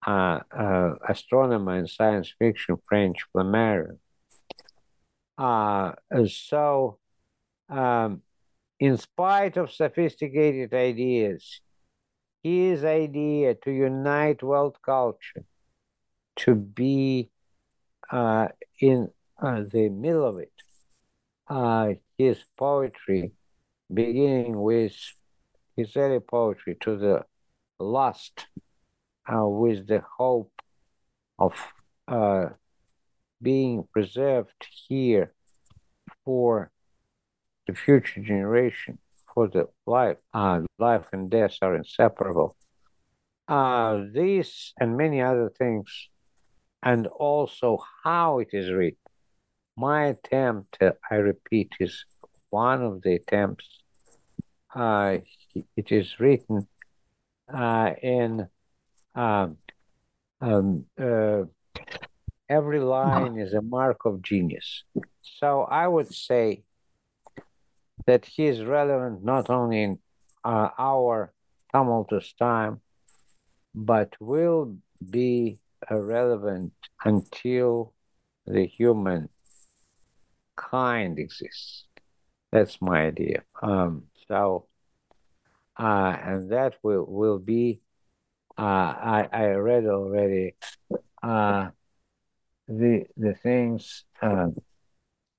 astronomer 0.05 1.75
and 1.77 1.89
science 1.89 2.35
fiction 2.39 2.77
French 2.89 3.19
Flammarion 3.33 3.99
uh, 5.39 5.93
so, 6.27 6.99
um, 7.69 8.23
in 8.79 8.97
spite 8.97 9.57
of 9.57 9.73
sophisticated 9.73 10.75
ideas, 10.75 11.61
his 12.43 12.85
idea 12.85 13.55
to 13.55 13.71
unite 13.71 14.43
world 14.43 14.77
culture, 14.85 15.45
to 16.37 16.55
be 16.55 17.31
uh, 18.13 18.49
in 18.81 19.09
uh, 19.41 19.63
the 19.73 19.89
middle 19.89 20.25
of 20.25 20.39
it, 20.39 20.53
uh, 21.49 21.95
his 22.19 22.39
poetry, 22.57 23.33
beginning 23.93 24.61
with 24.61 24.95
his 25.77 25.97
early 25.97 26.21
poetry 26.21 26.77
to 26.81 26.97
the 26.97 27.25
last, 27.81 28.47
uh, 29.33 29.47
with 29.47 29.87
the 29.89 30.03
hope 30.19 30.53
of 31.39 31.55
uh, 32.07 32.47
being 33.41 33.89
preserved 33.93 34.67
here 34.87 35.33
for 36.25 36.71
the 37.67 37.75
future 37.75 38.21
generation, 38.21 38.99
for 39.35 39.49
the 39.49 39.67
life. 39.87 40.19
Uh, 40.35 40.61
life 40.79 41.07
and 41.13 41.31
death 41.31 41.57
are 41.63 41.75
inseparable. 41.75 42.57
Uh, 43.49 44.03
these 44.13 44.73
and 44.79 44.97
many 44.97 45.21
other 45.21 45.51
things, 45.59 46.09
and 46.83 47.07
also 47.07 47.79
how 48.05 48.39
it 48.39 48.49
is 48.53 48.71
written. 48.71 48.99
My 49.77 50.07
attempt, 50.07 50.79
I 51.11 51.15
repeat, 51.15 51.71
is 51.81 52.05
one 52.51 52.83
of 52.83 53.03
the 53.03 53.15
attempts. 53.15 53.69
Uh, 54.75 55.19
it 55.77 55.93
is 55.93 56.19
written 56.19 56.67
uh, 57.53 57.91
in 58.03 58.49
um, 59.15 59.57
um, 60.41 60.87
uh, 61.01 61.45
every 62.49 62.81
line 62.81 63.39
is 63.39 63.55
a 63.55 63.63
mark 63.63 64.05
of 64.05 64.23
genius. 64.23 64.85
So 65.23 65.63
I 65.63 65.87
would 65.87 66.13
say 66.13 66.65
that 68.07 68.25
he 68.25 68.47
is 68.47 68.63
relevant 68.65 69.25
not 69.25 69.49
only 69.51 69.83
in 69.83 69.99
uh, 70.45 70.69
our 70.79 71.33
tumultuous 71.73 72.33
time, 72.39 72.81
but 73.75 74.15
will 74.21 74.77
be 75.11 75.59
relevant 75.91 76.73
until 77.05 77.93
the 78.47 78.67
human 78.67 79.29
kind 80.57 81.19
exists. 81.19 81.85
That's 82.51 82.81
my 82.83 83.07
idea. 83.07 83.43
Um, 83.63 84.05
so, 84.29 84.67
uh, 85.79 86.17
and 86.23 86.51
that 86.53 86.75
will 86.83 87.07
will 87.07 87.39
be. 87.39 87.81
Uh, 88.59 88.63
I 88.63 89.29
I 89.33 89.47
read 89.53 89.87
already 89.87 90.55
uh, 91.23 91.71
the 92.69 93.07
the 93.17 93.35
things 93.35 94.05
uh, 94.21 94.49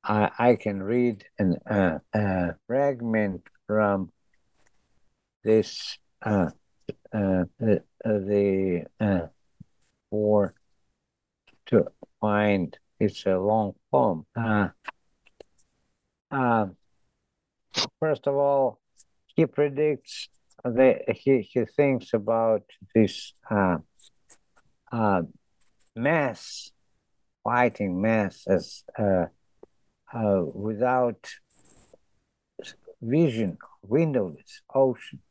I 0.04 0.32
I 0.40 0.56
can 0.56 0.82
read 0.82 1.24
an 1.38 1.58
uh, 1.70 2.00
uh, 2.14 2.54
fragment 2.66 3.44
from 3.68 4.12
this 5.44 5.98
uh, 6.22 6.50
uh, 7.14 7.46
the, 7.60 7.84
uh, 8.04 8.20
the 8.20 8.86
uh, 9.00 9.28
for 10.14 10.54
to 11.66 11.88
find 12.22 12.78
it's 13.00 13.26
a 13.26 13.40
long 13.40 13.74
poem. 13.92 14.28
Uh, 14.36 14.68
uh, 16.30 16.68
first 18.00 18.28
of 18.28 18.36
all, 18.36 18.80
he 19.26 19.48
predicts 19.48 20.30
that 20.64 20.98
he, 21.16 21.42
he 21.42 21.66
thinks 21.66 22.14
about 22.14 22.62
this 22.94 23.34
uh, 23.50 23.78
uh, 24.92 25.24
mass 25.96 26.70
fighting 27.44 28.00
mass 28.00 28.46
as 28.48 28.84
uh, 29.00 29.26
uh, 30.14 30.42
without 30.54 31.28
vision, 33.02 33.58
windowless 33.82 34.62
ocean. 34.76 35.22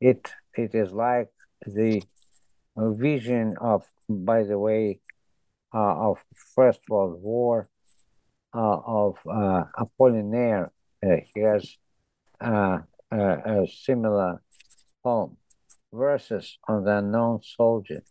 It 0.00 0.28
it 0.54 0.74
is 0.74 0.90
like 0.90 1.28
the 1.64 2.02
vision 2.76 3.56
of, 3.60 3.84
by 4.08 4.42
the 4.44 4.58
way, 4.58 5.00
uh, 5.74 6.10
of 6.10 6.18
First 6.54 6.80
World 6.88 7.20
War 7.22 7.68
uh, 8.54 8.80
of 8.86 9.18
uh, 9.30 9.64
Apollinaire. 9.78 10.70
Uh, 11.04 11.16
he 11.34 11.40
has 11.40 11.76
uh, 12.40 12.78
a 13.12 13.66
similar 13.70 14.42
poem, 15.04 15.36
verses 15.92 16.58
on 16.66 16.84
the 16.84 16.96
unknown 16.96 17.40
soldier. 17.42 18.02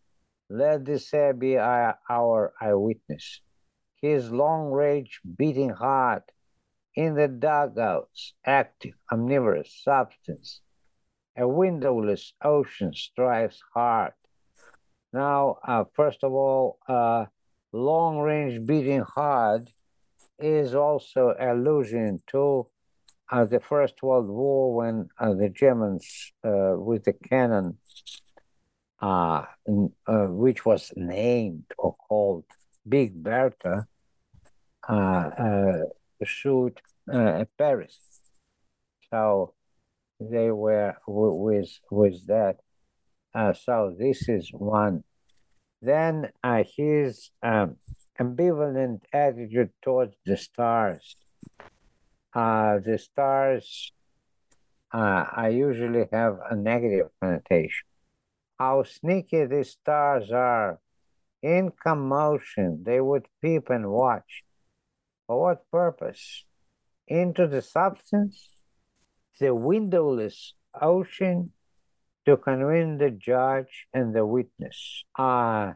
Let 0.49 0.85
this 0.85 1.11
be 1.37 1.57
our, 1.57 2.53
eyewitness. 2.61 3.41
His 4.01 4.31
long 4.31 4.71
range 4.71 5.19
beating 5.37 5.71
heart 5.71 6.31
in 6.95 7.15
the 7.15 7.27
dugouts, 7.27 8.33
active, 8.45 8.93
omnivorous 9.11 9.81
substance. 9.83 10.61
A 11.35 11.47
windowless 11.47 12.33
ocean 12.43 12.93
strives 12.93 13.61
hard. 13.73 14.13
Now, 15.17 15.57
uh, 15.67 15.85
first 15.95 16.23
of 16.23 16.31
all, 16.31 16.77
uh, 16.87 17.25
long 17.71 18.19
range 18.19 18.63
beating 18.67 19.01
hard 19.01 19.71
is 20.37 20.75
also 20.75 21.33
allusion 21.39 22.21
to 22.27 22.67
uh, 23.31 23.45
the 23.45 23.59
First 23.59 24.03
World 24.03 24.27
War 24.27 24.75
when 24.75 25.09
uh, 25.19 25.33
the 25.33 25.49
Germans, 25.49 26.33
uh, 26.43 26.73
with 26.77 27.05
the 27.05 27.13
cannon, 27.13 27.79
uh, 29.01 29.45
uh, 30.05 30.27
which 30.45 30.67
was 30.67 30.93
named 30.95 31.65
or 31.79 31.95
called 31.95 32.45
Big 32.87 33.15
Bertha, 33.15 33.87
uh, 34.87 35.29
shoot 36.23 36.79
Paris. 37.57 37.97
So 39.09 39.55
they 40.19 40.51
were 40.51 40.93
with 41.07 41.71
with 41.89 42.27
that. 42.27 42.57
so 43.65 43.95
this 43.97 44.29
is 44.29 44.51
one. 44.53 45.03
Then 45.81 46.31
his 46.75 47.31
um, 47.43 47.77
ambivalent 48.19 49.01
attitude 49.13 49.69
towards 49.81 50.15
the 50.25 50.37
stars. 50.37 51.15
Uh, 52.33 52.79
the 52.79 52.97
stars, 52.97 53.91
uh, 54.93 55.25
I 55.31 55.49
usually 55.49 56.05
have 56.11 56.39
a 56.49 56.55
negative 56.55 57.07
connotation. 57.21 57.85
How 58.59 58.83
sneaky 58.83 59.45
these 59.45 59.71
stars 59.71 60.31
are. 60.31 60.79
In 61.43 61.71
commotion, 61.71 62.83
they 62.83 62.99
would 62.99 63.27
peep 63.41 63.69
and 63.69 63.91
watch. 63.91 64.43
For 65.27 65.39
what 65.39 65.69
purpose? 65.71 66.45
Into 67.07 67.47
the 67.47 67.61
substance, 67.61 68.49
the 69.39 69.53
windowless 69.53 70.55
ocean, 70.81 71.51
to 72.27 72.35
convince 72.35 72.99
the 72.99 73.09
judge 73.09 73.87
and 73.93 74.13
the 74.13 74.25
witness. 74.25 75.05
Ah, 75.17 75.69
uh, 75.69 75.73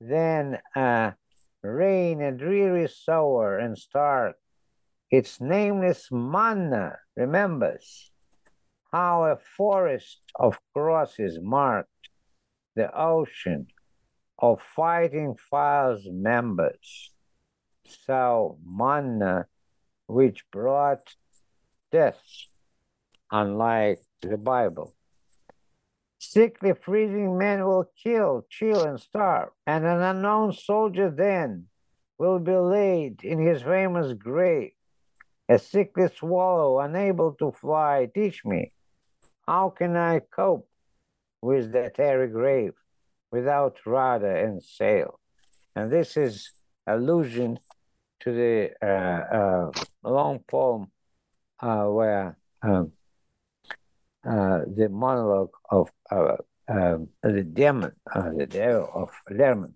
then 0.00 0.58
uh, 0.74 1.10
rain 1.62 2.22
a 2.22 2.32
dreary 2.32 2.88
sour 2.88 3.58
and 3.58 3.76
stark. 3.76 4.36
Its 5.10 5.42
nameless 5.42 6.08
manna 6.10 6.96
remembers 7.14 8.10
how 8.92 9.24
a 9.24 9.36
forest 9.58 10.22
of 10.36 10.58
crosses 10.72 11.38
marked 11.42 12.08
the 12.74 12.88
ocean 12.98 13.66
of 14.38 14.62
fighting 14.62 15.36
files 15.36 16.08
members. 16.10 17.12
So 17.84 18.56
manna, 18.64 19.48
which 20.06 20.44
brought 20.50 21.14
death, 21.92 22.24
unlike 23.30 24.00
the 24.22 24.38
Bible. 24.38 24.94
Sickly, 26.34 26.72
freezing 26.72 27.38
men 27.38 27.64
will 27.64 27.88
kill, 28.02 28.44
chill, 28.50 28.82
and 28.82 28.98
starve, 28.98 29.50
and 29.68 29.86
an 29.86 30.02
unknown 30.02 30.52
soldier 30.52 31.08
then 31.08 31.66
will 32.18 32.40
be 32.40 32.56
laid 32.56 33.22
in 33.22 33.38
his 33.38 33.62
famous 33.62 34.12
grave. 34.14 34.72
A 35.48 35.60
sickly 35.60 36.08
swallow, 36.18 36.80
unable 36.80 37.34
to 37.34 37.52
fly, 37.52 38.08
teach 38.12 38.44
me, 38.44 38.72
how 39.46 39.70
can 39.70 39.96
I 39.96 40.22
cope 40.34 40.68
with 41.40 41.70
that 41.70 42.00
airy 42.00 42.26
grave 42.26 42.72
without 43.30 43.78
rudder 43.86 44.34
and 44.34 44.60
sail? 44.60 45.20
And 45.76 45.92
this 45.92 46.16
is 46.16 46.50
allusion 46.84 47.60
to 48.22 48.32
the 48.32 48.70
uh, 48.82 49.36
uh, 49.38 49.70
long 50.02 50.40
poem 50.48 50.90
uh, 51.60 51.84
where 51.84 52.36
um, 52.60 52.90
uh, 54.26 54.60
the 54.66 54.88
monologue 54.88 55.54
of 55.70 55.90
uh, 56.10 56.36
um, 56.68 57.08
the 57.22 57.42
demon, 57.42 57.92
uh, 58.12 58.30
the 58.32 58.46
devil 58.46 58.90
of 58.94 59.10
Lermont. 59.30 59.74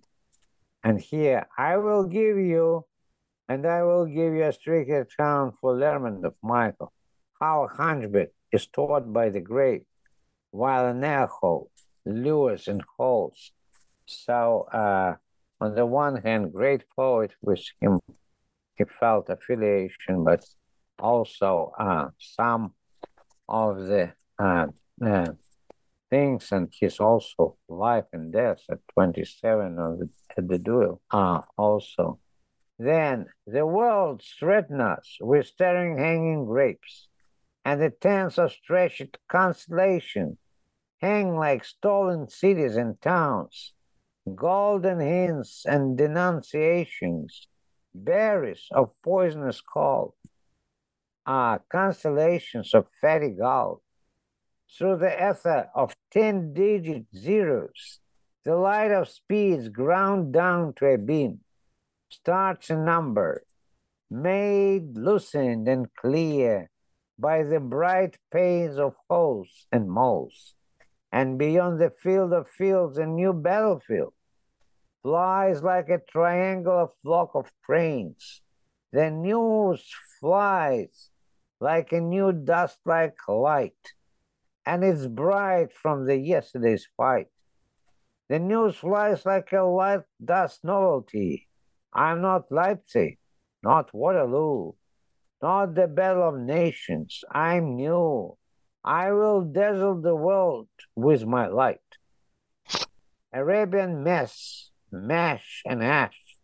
And 0.83 1.01
here, 1.01 1.47
I 1.57 1.77
will 1.77 2.05
give 2.05 2.39
you, 2.39 2.85
and 3.49 3.67
I 3.67 3.83
will 3.83 4.07
give 4.07 4.33
you 4.33 4.45
a 4.45 4.53
strict 4.53 4.91
account 4.91 5.57
for 5.61 5.75
Lermontov 5.75 6.35
Michael, 6.43 6.93
how 7.41 7.65
a 7.65 7.69
hunchback 7.69 8.29
is 8.53 8.67
taught 8.67 9.13
by 9.13 9.29
the 9.29 9.41
great, 9.41 9.83
while 10.51 10.87
an 10.87 11.03
hole 11.29 11.71
lures 12.07 12.69
and 12.69 12.83
holds. 12.97 13.53
So, 14.07 14.69
uh, 14.73 15.17
on 15.61 15.75
the 15.75 15.85
one 15.85 16.23
hand, 16.23 16.53
great 16.53 16.85
poet 16.97 17.33
with 17.43 17.65
him, 17.81 18.01
he 18.77 18.85
felt 18.85 19.29
affiliation, 19.29 20.25
but 20.25 20.47
also 20.99 21.73
uh, 21.79 22.09
some 22.19 22.73
of 23.49 23.87
the 23.87 24.13
uh, 24.39 24.66
uh, 25.05 25.32
things, 26.11 26.53
and 26.53 26.72
his 26.80 27.01
also 27.01 27.57
life 27.68 28.07
and 28.12 28.32
death 28.32 28.61
at 28.70 28.78
27 28.95 29.76
the, 29.76 30.09
at 30.36 30.49
the 30.49 30.59
duel 30.59 31.01
uh, 31.11 31.43
also. 31.57 32.18
Then 32.78 33.26
the 33.47 33.66
world 33.66 34.22
threatens 34.39 34.80
us 34.80 35.16
with 35.20 35.47
staring 35.47 35.99
hanging 35.99 36.45
grapes, 36.45 37.09
and 37.64 37.82
the 37.82 37.91
tents 37.91 38.39
of 38.39 38.53
stretched 38.53 39.18
constellation 39.28 40.39
hang 41.01 41.36
like 41.36 41.64
stolen 41.64 42.28
cities 42.28 42.76
and 42.76 43.01
towns, 43.01 43.72
golden 44.34 45.01
hints 45.01 45.64
and 45.66 45.97
denunciations, 45.97 47.47
berries 47.95 48.66
of 48.72 48.91
poisonous 49.03 49.61
call, 49.61 50.14
uh, 51.26 51.59
constellations 51.70 52.74
of 52.74 52.86
fatty 53.01 53.30
gold, 53.30 53.80
through 54.77 54.97
the 54.99 55.31
ether 55.31 55.71
of 55.75 55.97
10 56.12 56.53
digit 56.55 57.07
zeros, 57.14 58.01
the 58.45 58.57
light 58.57 58.91
of 58.91 59.09
speeds 59.09 59.69
ground 59.69 60.33
down 60.33 60.73
to 60.75 60.87
a 60.87 60.99
beam, 60.99 61.41
starts 62.11 62.71
a 62.71 62.77
number, 62.77 63.45
made 64.11 64.97
lucid 64.97 65.69
and 65.69 65.93
clear 65.95 66.71
by 67.19 67.43
the 67.43 67.61
bright 67.61 68.16
panes 68.33 68.79
of 68.79 68.95
holes 69.09 69.66
and 69.73 69.91
moles. 69.91 70.55
And 71.11 71.39
beyond 71.39 71.81
the 71.81 71.91
field 71.91 72.33
of 72.33 72.49
fields, 72.49 72.99
a 72.99 73.07
new 73.07 73.33
battlefield 73.33 74.12
flies 75.03 75.62
like 75.62 75.89
a 75.89 75.99
triangular 76.11 76.89
flock 77.03 77.31
of 77.35 77.51
cranes. 77.64 78.43
The 78.93 79.11
news 79.11 79.85
flies 80.21 81.11
like 81.61 81.93
a 81.93 82.01
new 82.01 82.33
dust 82.33 82.79
like 82.85 83.16
light, 83.27 83.93
and 84.69 84.85
it's 84.85 85.07
bright 85.07 85.73
from 85.73 86.05
the 86.05 86.19
yesterday's 86.19 86.87
fight. 86.95 87.29
The 88.29 88.39
news 88.39 88.77
flies 88.77 89.25
like 89.25 89.51
a 89.53 89.62
light 89.62 90.03
dust 90.23 90.62
novelty. 90.62 91.49
I'm 91.95 92.21
not 92.21 92.53
Leipzig, 92.53 93.16
not 93.62 93.95
Waterloo, 93.95 94.73
not 95.43 95.75
the 95.75 95.89
Battle 95.89 96.29
of 96.29 96.39
Nations. 96.39 97.25
I'm 97.33 97.77
new. 97.77 98.37
I 98.85 99.11
will 99.11 99.41
dazzle 99.41 100.03
the 100.03 100.14
world 100.14 100.69
with 100.95 101.25
my 101.25 101.47
light. 101.47 101.89
Arabian 103.33 104.05
mess, 104.05 104.71
mash 104.93 105.62
and 105.64 105.83
ash, 105.83 106.37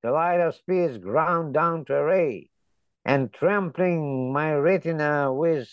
the 0.00 0.12
light 0.12 0.40
of 0.40 0.54
spears 0.54 0.98
ground 0.98 1.54
down 1.54 1.84
to 1.86 1.94
array, 1.94 2.50
and 3.04 3.32
trampling 3.32 4.32
my 4.32 4.54
retina 4.54 5.34
with 5.34 5.68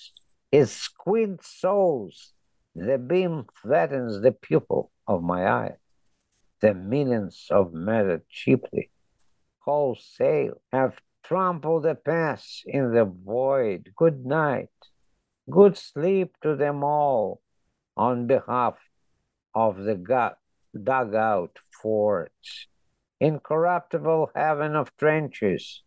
his 0.51 0.71
squint 0.71 1.43
soles, 1.43 2.33
the 2.75 2.97
beam 2.97 3.45
flattens 3.61 4.21
the 4.21 4.31
pupil 4.31 4.91
of 5.07 5.23
my 5.23 5.47
eye. 5.47 5.75
The 6.59 6.73
millions 6.73 7.47
of 7.49 7.73
murdered 7.73 8.27
cheaply, 8.29 8.91
wholesale, 9.59 10.61
have 10.71 11.01
trampled 11.23 11.83
the 11.83 11.95
past 11.95 12.63
in 12.65 12.93
the 12.93 13.05
void. 13.05 13.93
Good 13.95 14.25
night. 14.25 14.69
Good 15.49 15.77
sleep 15.77 16.35
to 16.43 16.55
them 16.55 16.83
all 16.83 17.41
on 17.97 18.27
behalf 18.27 18.75
of 19.55 19.77
the 19.83 19.95
gut 19.95 20.37
dugout 20.73 21.57
forts. 21.81 22.67
Incorruptible 23.19 24.31
heaven 24.35 24.75
of 24.75 24.95
trenches, 24.97 25.83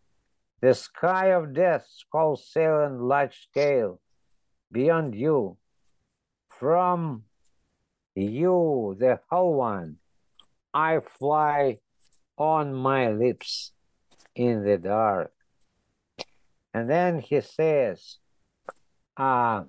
the 0.60 0.74
sky 0.74 1.26
of 1.26 1.52
death, 1.52 1.86
wholesale 2.12 2.80
and 2.82 3.00
large 3.02 3.48
scale, 3.50 4.00
beyond 4.74 5.14
you, 5.14 5.56
from 6.48 7.22
you, 8.14 8.96
the 8.98 9.20
whole 9.30 9.54
one, 9.54 9.96
I 10.74 10.98
fly 11.00 11.78
on 12.36 12.74
my 12.74 13.10
lips 13.10 13.72
in 14.34 14.64
the 14.64 14.76
dark. 14.76 15.32
And 16.74 16.90
then 16.90 17.20
he 17.20 17.40
says, 17.40 18.18
uh, 19.16 19.62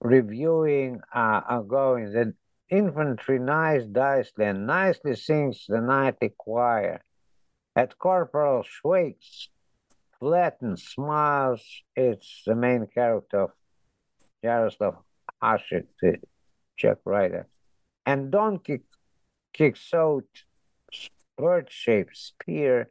reviewing, 0.00 1.00
uh, 1.14 1.60
going, 1.60 2.12
the 2.12 2.32
infantry 2.70 3.38
nice 3.38 3.84
nicely 3.86 4.46
and 4.46 4.66
nicely 4.66 5.14
sings 5.14 5.66
the 5.68 5.80
nightly 5.80 6.32
choir. 6.38 7.02
At 7.76 7.98
Corporal 7.98 8.64
Schweik's 8.64 9.50
flatten 10.20 10.76
smiles, 10.76 11.62
it's 11.96 12.42
the 12.46 12.54
main 12.54 12.86
character 12.86 13.40
of 13.44 13.50
Jaroslav 14.44 14.96
Hasek, 15.42 15.86
the 16.00 16.18
Czech 16.76 16.98
writer. 17.04 17.48
And 18.06 18.30
Donkey 18.30 18.80
kicks 19.52 19.92
out 19.92 20.24
bird-shaped 21.36 22.16
spear 22.16 22.90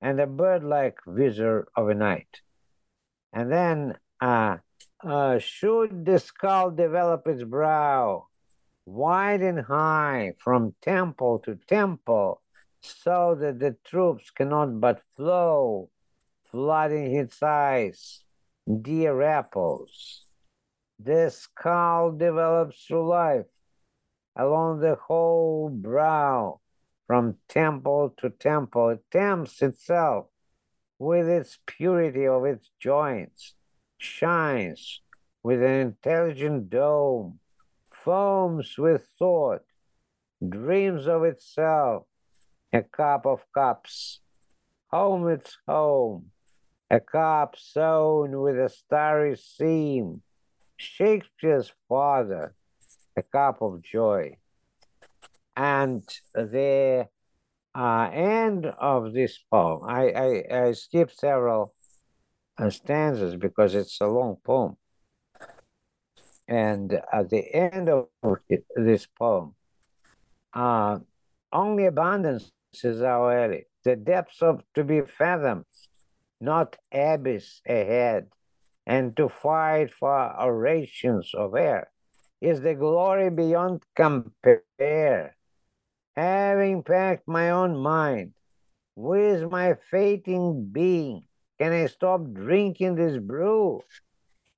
and 0.00 0.20
a 0.20 0.26
bird-like 0.26 0.98
visor 1.06 1.66
of 1.74 1.88
a 1.88 1.94
knight. 1.94 2.42
And 3.32 3.50
then, 3.50 3.96
uh, 4.20 4.58
uh, 5.02 5.38
should 5.38 6.04
the 6.04 6.18
skull 6.18 6.70
develop 6.70 7.26
its 7.26 7.42
brow, 7.42 8.26
wide 8.84 9.40
and 9.40 9.60
high 9.60 10.34
from 10.38 10.74
temple 10.82 11.38
to 11.40 11.56
temple, 11.66 12.42
so 12.80 13.34
that 13.40 13.58
the 13.58 13.76
troops 13.84 14.30
cannot 14.30 14.80
but 14.80 15.02
flow, 15.16 15.90
flooding 16.50 17.14
its 17.14 17.42
eyes, 17.42 18.22
dear 18.82 19.22
apples. 19.22 20.26
The 20.98 21.30
skull 21.30 22.12
develops 22.12 22.84
through 22.84 23.08
life 23.08 23.46
along 24.36 24.80
the 24.80 24.96
whole 24.96 25.68
brow, 25.70 26.60
from 27.06 27.36
temple 27.48 28.14
to 28.18 28.30
temple. 28.30 28.90
It 28.90 29.04
tempts 29.10 29.62
itself 29.62 30.26
with 30.98 31.28
its 31.28 31.58
purity 31.66 32.26
of 32.26 32.44
its 32.44 32.70
joints, 32.80 33.54
shines 33.98 35.00
with 35.42 35.62
an 35.62 35.80
intelligent 35.80 36.70
dome 36.70 37.38
foams 37.88 38.78
with 38.78 39.08
thought, 39.18 39.62
dreams 40.46 41.06
of 41.06 41.24
itself, 41.24 42.04
a 42.72 42.82
cup 42.82 43.26
of 43.26 43.40
cups, 43.52 44.20
home 44.90 45.28
its 45.28 45.58
home, 45.66 46.26
a 46.90 47.00
cup 47.00 47.56
sewn 47.58 48.40
with 48.40 48.58
a 48.58 48.68
starry 48.68 49.36
seam, 49.36 50.22
Shakespeare's 50.76 51.72
father, 51.88 52.54
a 53.16 53.22
cup 53.22 53.62
of 53.62 53.82
joy. 53.82 54.36
And 55.56 56.02
the 56.34 57.08
uh, 57.74 58.10
end 58.12 58.66
of 58.66 59.12
this 59.12 59.38
poem, 59.50 59.82
I, 59.88 60.10
I, 60.10 60.58
I 60.66 60.72
skipped 60.72 61.18
several 61.18 61.74
uh, 62.58 62.70
stanzas 62.70 63.36
because 63.36 63.74
it's 63.74 64.00
a 64.00 64.06
long 64.06 64.36
poem. 64.44 64.76
And 66.48 67.00
at 67.12 67.30
the 67.30 67.54
end 67.54 67.88
of 67.88 68.06
this 68.76 69.06
poem, 69.06 69.54
uh, 70.54 70.98
only 71.52 71.86
abundance 71.86 72.52
is 72.84 73.02
our 73.02 73.36
ally, 73.36 73.62
the 73.84 73.96
depths 73.96 74.42
of 74.42 74.62
to 74.74 74.84
be 74.84 75.00
fathomed, 75.00 75.64
not 76.40 76.76
abyss 76.92 77.60
ahead, 77.66 78.28
and 78.86 79.16
to 79.16 79.28
fight 79.28 79.92
for 79.92 80.40
orations 80.40 81.32
of 81.34 81.54
air 81.56 81.90
is 82.40 82.60
the 82.60 82.74
glory 82.74 83.30
beyond 83.30 83.82
compare. 83.94 85.36
Having 86.14 86.82
packed 86.82 87.26
my 87.26 87.50
own 87.50 87.76
mind 87.76 88.32
with 88.94 89.50
my 89.50 89.74
fating 89.90 90.68
being, 90.72 91.24
can 91.58 91.72
I 91.72 91.86
stop 91.86 92.20
drinking 92.32 92.94
this 92.94 93.18
brew? 93.18 93.82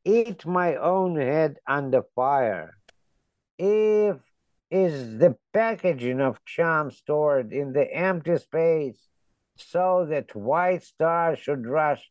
eat 0.08 0.46
my 0.46 0.74
own 0.76 1.16
head 1.16 1.58
under 1.66 2.02
fire. 2.14 2.78
If 3.58 4.16
is 4.70 5.18
the 5.18 5.36
packaging 5.52 6.20
of 6.20 6.44
charm 6.44 6.90
stored 6.90 7.52
in 7.52 7.72
the 7.72 7.92
empty 7.94 8.36
space 8.38 9.00
so 9.59 10.06
that 10.09 10.34
white 10.34 10.82
stars 10.82 11.38
should 11.38 11.66
rush 11.66 12.11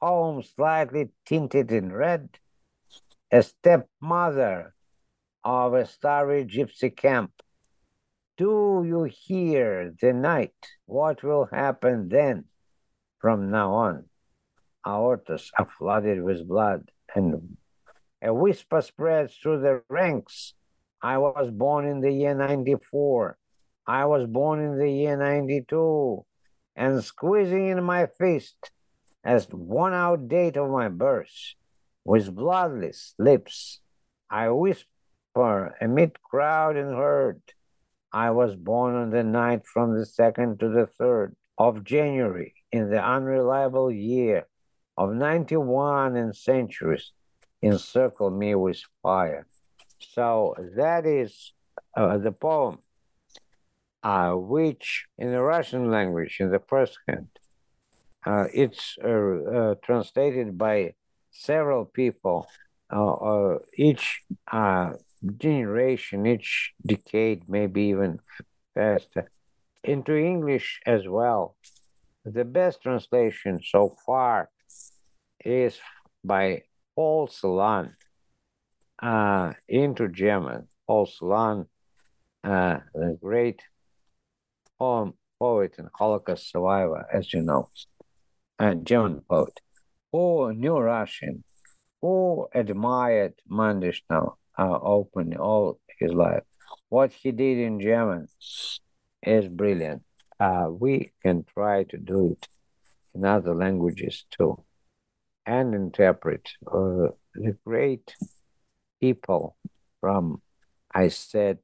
home 0.00 0.42
slightly 0.42 1.10
tinted 1.26 1.72
in 1.72 1.92
red, 1.92 2.28
a 3.30 3.42
stepmother 3.42 4.74
of 5.42 5.74
a 5.74 5.86
starry 5.86 6.44
gypsy 6.44 6.94
camp. 6.94 7.32
Do 8.36 8.84
you 8.86 9.04
hear 9.04 9.94
the 10.00 10.12
night? 10.12 10.54
What 10.86 11.22
will 11.22 11.48
happen 11.52 12.08
then 12.08 12.44
from 13.20 13.50
now 13.50 13.74
on? 13.74 14.04
Aortas 14.86 15.50
are 15.58 15.68
flooded 15.78 16.22
with 16.22 16.46
blood 16.46 16.90
and 17.14 17.56
a 18.22 18.32
whisper 18.32 18.80
spreads 18.80 19.36
through 19.36 19.60
the 19.60 19.82
ranks. 19.88 20.54
I 21.02 21.18
was 21.18 21.50
born 21.50 21.86
in 21.86 22.00
the 22.00 22.10
year 22.10 22.34
94. 22.34 23.36
I 23.86 24.06
was 24.06 24.26
born 24.26 24.60
in 24.60 24.78
the 24.78 24.90
year 24.90 25.16
92. 25.16 26.24
And 26.76 27.02
squeezing 27.02 27.68
in 27.68 27.82
my 27.84 28.06
fist 28.06 28.70
as 29.22 29.48
one 29.50 29.94
out 29.94 30.28
date 30.28 30.56
of 30.56 30.70
my 30.70 30.88
birth, 30.88 31.54
with 32.04 32.34
bloodless 32.34 33.14
lips, 33.18 33.80
I 34.30 34.50
whisper 34.50 35.74
amid 35.80 36.22
crowd 36.22 36.76
and 36.76 36.94
herd. 36.94 37.40
I 38.12 38.30
was 38.30 38.54
born 38.56 38.94
on 38.94 39.10
the 39.10 39.24
night 39.24 39.66
from 39.66 39.98
the 39.98 40.06
second 40.06 40.60
to 40.60 40.68
the 40.68 40.86
third 40.86 41.34
of 41.56 41.84
January 41.84 42.54
in 42.70 42.90
the 42.90 43.02
unreliable 43.02 43.90
year 43.90 44.46
of 44.96 45.12
91 45.12 46.16
and 46.16 46.36
centuries 46.36 47.12
encircle 47.62 48.30
me 48.30 48.54
with 48.54 48.80
fire. 49.02 49.46
So 49.98 50.54
that 50.76 51.06
is 51.06 51.52
uh, 51.96 52.18
the 52.18 52.32
poem, 52.32 52.78
uh, 54.04 54.32
which 54.32 55.06
in 55.18 55.32
the 55.32 55.42
Russian 55.42 55.90
language, 55.90 56.36
in 56.38 56.50
the 56.50 56.60
first 56.60 56.98
hand, 57.08 57.28
uh, 58.26 58.46
it's 58.52 58.96
uh, 59.02 59.08
uh, 59.08 59.74
translated 59.82 60.56
by 60.56 60.94
several 61.30 61.84
people, 61.86 62.46
uh, 62.90 63.56
each 63.76 64.22
generation, 65.38 66.26
each 66.26 66.74
decade, 66.84 67.48
maybe 67.48 67.82
even 67.84 68.20
faster, 68.74 69.30
into 69.82 70.14
English 70.16 70.80
as 70.86 71.08
well. 71.08 71.56
The 72.24 72.44
best 72.44 72.82
translation 72.82 73.60
so 73.62 73.96
far 74.06 74.50
is 75.44 75.78
by 76.22 76.62
Paul 76.94 77.28
Celan 77.28 77.94
uh, 79.02 79.52
into 79.68 80.08
German. 80.08 80.68
Paul 80.86 81.06
Celan, 81.06 81.66
uh, 82.42 82.78
the 82.94 83.18
great 83.20 83.62
poem, 84.78 85.14
poet 85.38 85.74
and 85.78 85.88
Holocaust 85.94 86.50
survivor, 86.50 87.06
as 87.12 87.32
you 87.32 87.42
know, 87.42 87.68
a 88.58 88.74
German 88.74 89.22
poet. 89.28 89.60
who 90.12 90.52
knew 90.52 90.78
Russian, 90.78 91.42
who 92.00 92.46
admired 92.54 93.34
Mandelstam 93.50 94.34
uh, 94.58 94.78
openly 94.80 95.36
all 95.36 95.80
his 95.98 96.12
life. 96.12 96.44
What 96.88 97.12
he 97.12 97.32
did 97.32 97.58
in 97.58 97.80
German 97.80 98.28
is 99.22 99.48
brilliant. 99.48 100.02
Uh, 100.38 100.68
we 100.70 101.12
can 101.22 101.44
try 101.44 101.84
to 101.84 101.98
do 101.98 102.32
it 102.32 102.48
in 103.14 103.24
other 103.24 103.54
languages 103.54 104.24
too 104.30 104.62
and 105.46 105.74
interpret 105.74 106.48
uh, 106.66 107.08
the 107.34 107.56
great 107.64 108.14
people 109.00 109.56
from, 110.00 110.40
I 110.92 111.08
said, 111.08 111.58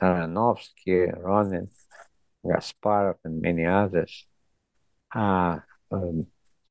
Taranovsky, 0.00 1.12
Ronen, 1.22 1.68
Gasparov, 2.48 3.16
and 3.24 3.40
many 3.40 3.64
others 3.64 4.26
are 5.12 5.66
um, 5.90 6.26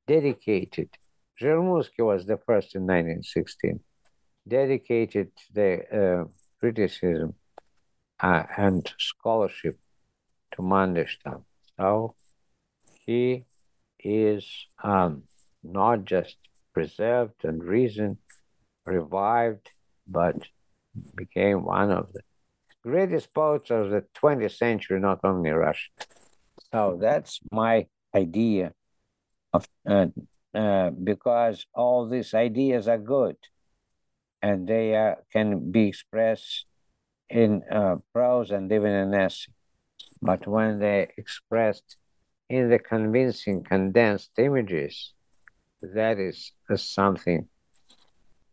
dedicated. 0.07 0.89
Zhirmunsky 1.41 1.99
was 2.05 2.26
the 2.26 2.38
first 2.38 2.76
in 2.76 2.84
1916, 2.84 3.80
dedicated 4.47 5.32
the 5.53 5.71
uh, 5.91 6.26
criticism 6.59 7.34
uh, 8.19 8.43
and 8.57 8.91
scholarship 8.97 9.78
to 10.53 10.61
Mandelstam. 10.61 11.43
So 11.78 12.15
he 13.05 13.45
is 13.99 14.47
um, 14.84 15.23
not 15.63 16.05
just 16.05 16.38
preserved 16.73 17.43
and 17.43 17.63
reasoned, 17.63 18.17
revived, 18.86 19.69
but 20.07 20.36
became 21.15 21.65
one 21.65 21.91
of 21.91 22.13
the 22.13 22.21
greatest 22.86 23.33
poets 23.33 23.71
of 23.71 23.89
the 23.89 24.03
20th 24.13 24.53
century, 24.53 24.99
not 24.99 25.19
only 25.23 25.49
Russian. 25.49 25.91
So 26.71 26.97
that's 27.01 27.39
my 27.51 27.88
idea 28.15 28.73
of 29.53 29.67
uh, 29.89 30.07
uh, 30.53 30.89
because 30.91 31.65
all 31.73 32.07
these 32.07 32.33
ideas 32.33 32.88
are 32.88 32.97
good 32.97 33.38
and 34.41 34.67
they 34.67 34.95
uh, 34.95 35.15
can 35.33 35.71
be 35.71 35.88
expressed 35.88 36.65
in 37.29 37.63
uh, 37.71 37.95
prose 38.13 38.51
and 38.51 38.71
even 38.71 38.91
in 38.91 39.13
essay. 39.13 39.51
But 40.21 40.47
when 40.47 40.79
they 40.79 41.11
expressed 41.17 41.97
in 42.49 42.69
the 42.69 42.79
convincing 42.79 43.63
condensed 43.63 44.31
images, 44.38 45.13
that 45.81 46.19
is 46.19 46.51
something 46.75 47.47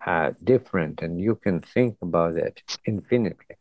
uh, 0.04 0.32
different, 0.42 1.02
and 1.02 1.20
you 1.20 1.36
can 1.36 1.60
think 1.60 1.96
about 2.02 2.36
it 2.36 2.62
infinitely. 2.86 3.56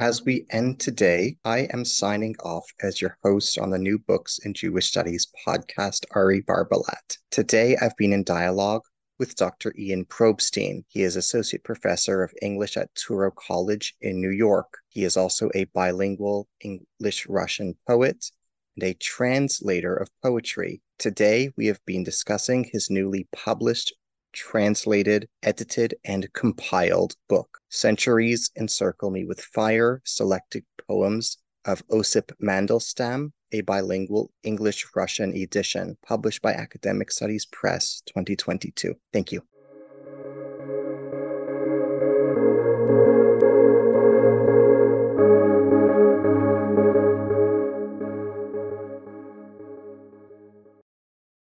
As 0.00 0.24
we 0.24 0.44
end 0.50 0.80
today, 0.80 1.36
I 1.44 1.68
am 1.72 1.84
signing 1.84 2.34
off 2.42 2.66
as 2.82 3.00
your 3.00 3.16
host 3.22 3.60
on 3.60 3.70
the 3.70 3.78
New 3.78 3.96
Books 3.96 4.40
in 4.44 4.52
Jewish 4.52 4.88
Studies 4.88 5.28
podcast, 5.46 6.04
Ari 6.16 6.42
Barbalat. 6.42 7.18
Today, 7.30 7.76
I've 7.80 7.96
been 7.96 8.12
in 8.12 8.24
dialogue 8.24 8.82
with 9.20 9.36
Dr. 9.36 9.72
Ian 9.78 10.04
Probstein. 10.06 10.84
He 10.88 11.04
is 11.04 11.14
Associate 11.14 11.62
Professor 11.62 12.24
of 12.24 12.34
English 12.42 12.76
at 12.76 12.92
Touro 12.96 13.32
College 13.36 13.94
in 14.00 14.20
New 14.20 14.32
York. 14.32 14.78
He 14.88 15.04
is 15.04 15.16
also 15.16 15.48
a 15.54 15.66
bilingual 15.66 16.48
English 16.60 17.28
Russian 17.28 17.76
poet 17.86 18.32
and 18.74 18.82
a 18.82 18.94
translator 18.94 19.94
of 19.94 20.10
poetry. 20.24 20.82
Today, 20.98 21.52
we 21.56 21.66
have 21.66 21.78
been 21.86 22.02
discussing 22.02 22.64
his 22.64 22.90
newly 22.90 23.28
published, 23.32 23.94
translated, 24.34 25.28
edited, 25.42 25.94
and 26.04 26.30
compiled 26.34 27.14
book, 27.28 27.58
Centuries 27.70 28.50
Encircle 28.56 29.10
Me 29.10 29.24
with 29.24 29.40
Fire 29.40 30.02
Selected 30.04 30.64
Poems 30.86 31.38
of 31.64 31.82
Osip 31.90 32.32
Mandelstam, 32.42 33.32
a 33.52 33.62
bilingual 33.62 34.30
English 34.42 34.84
Russian 34.94 35.34
edition, 35.34 35.96
published 36.06 36.42
by 36.42 36.52
Academic 36.52 37.10
Studies 37.10 37.46
Press 37.46 38.02
2022. 38.06 38.94
Thank 39.12 39.32
you. 39.32 39.42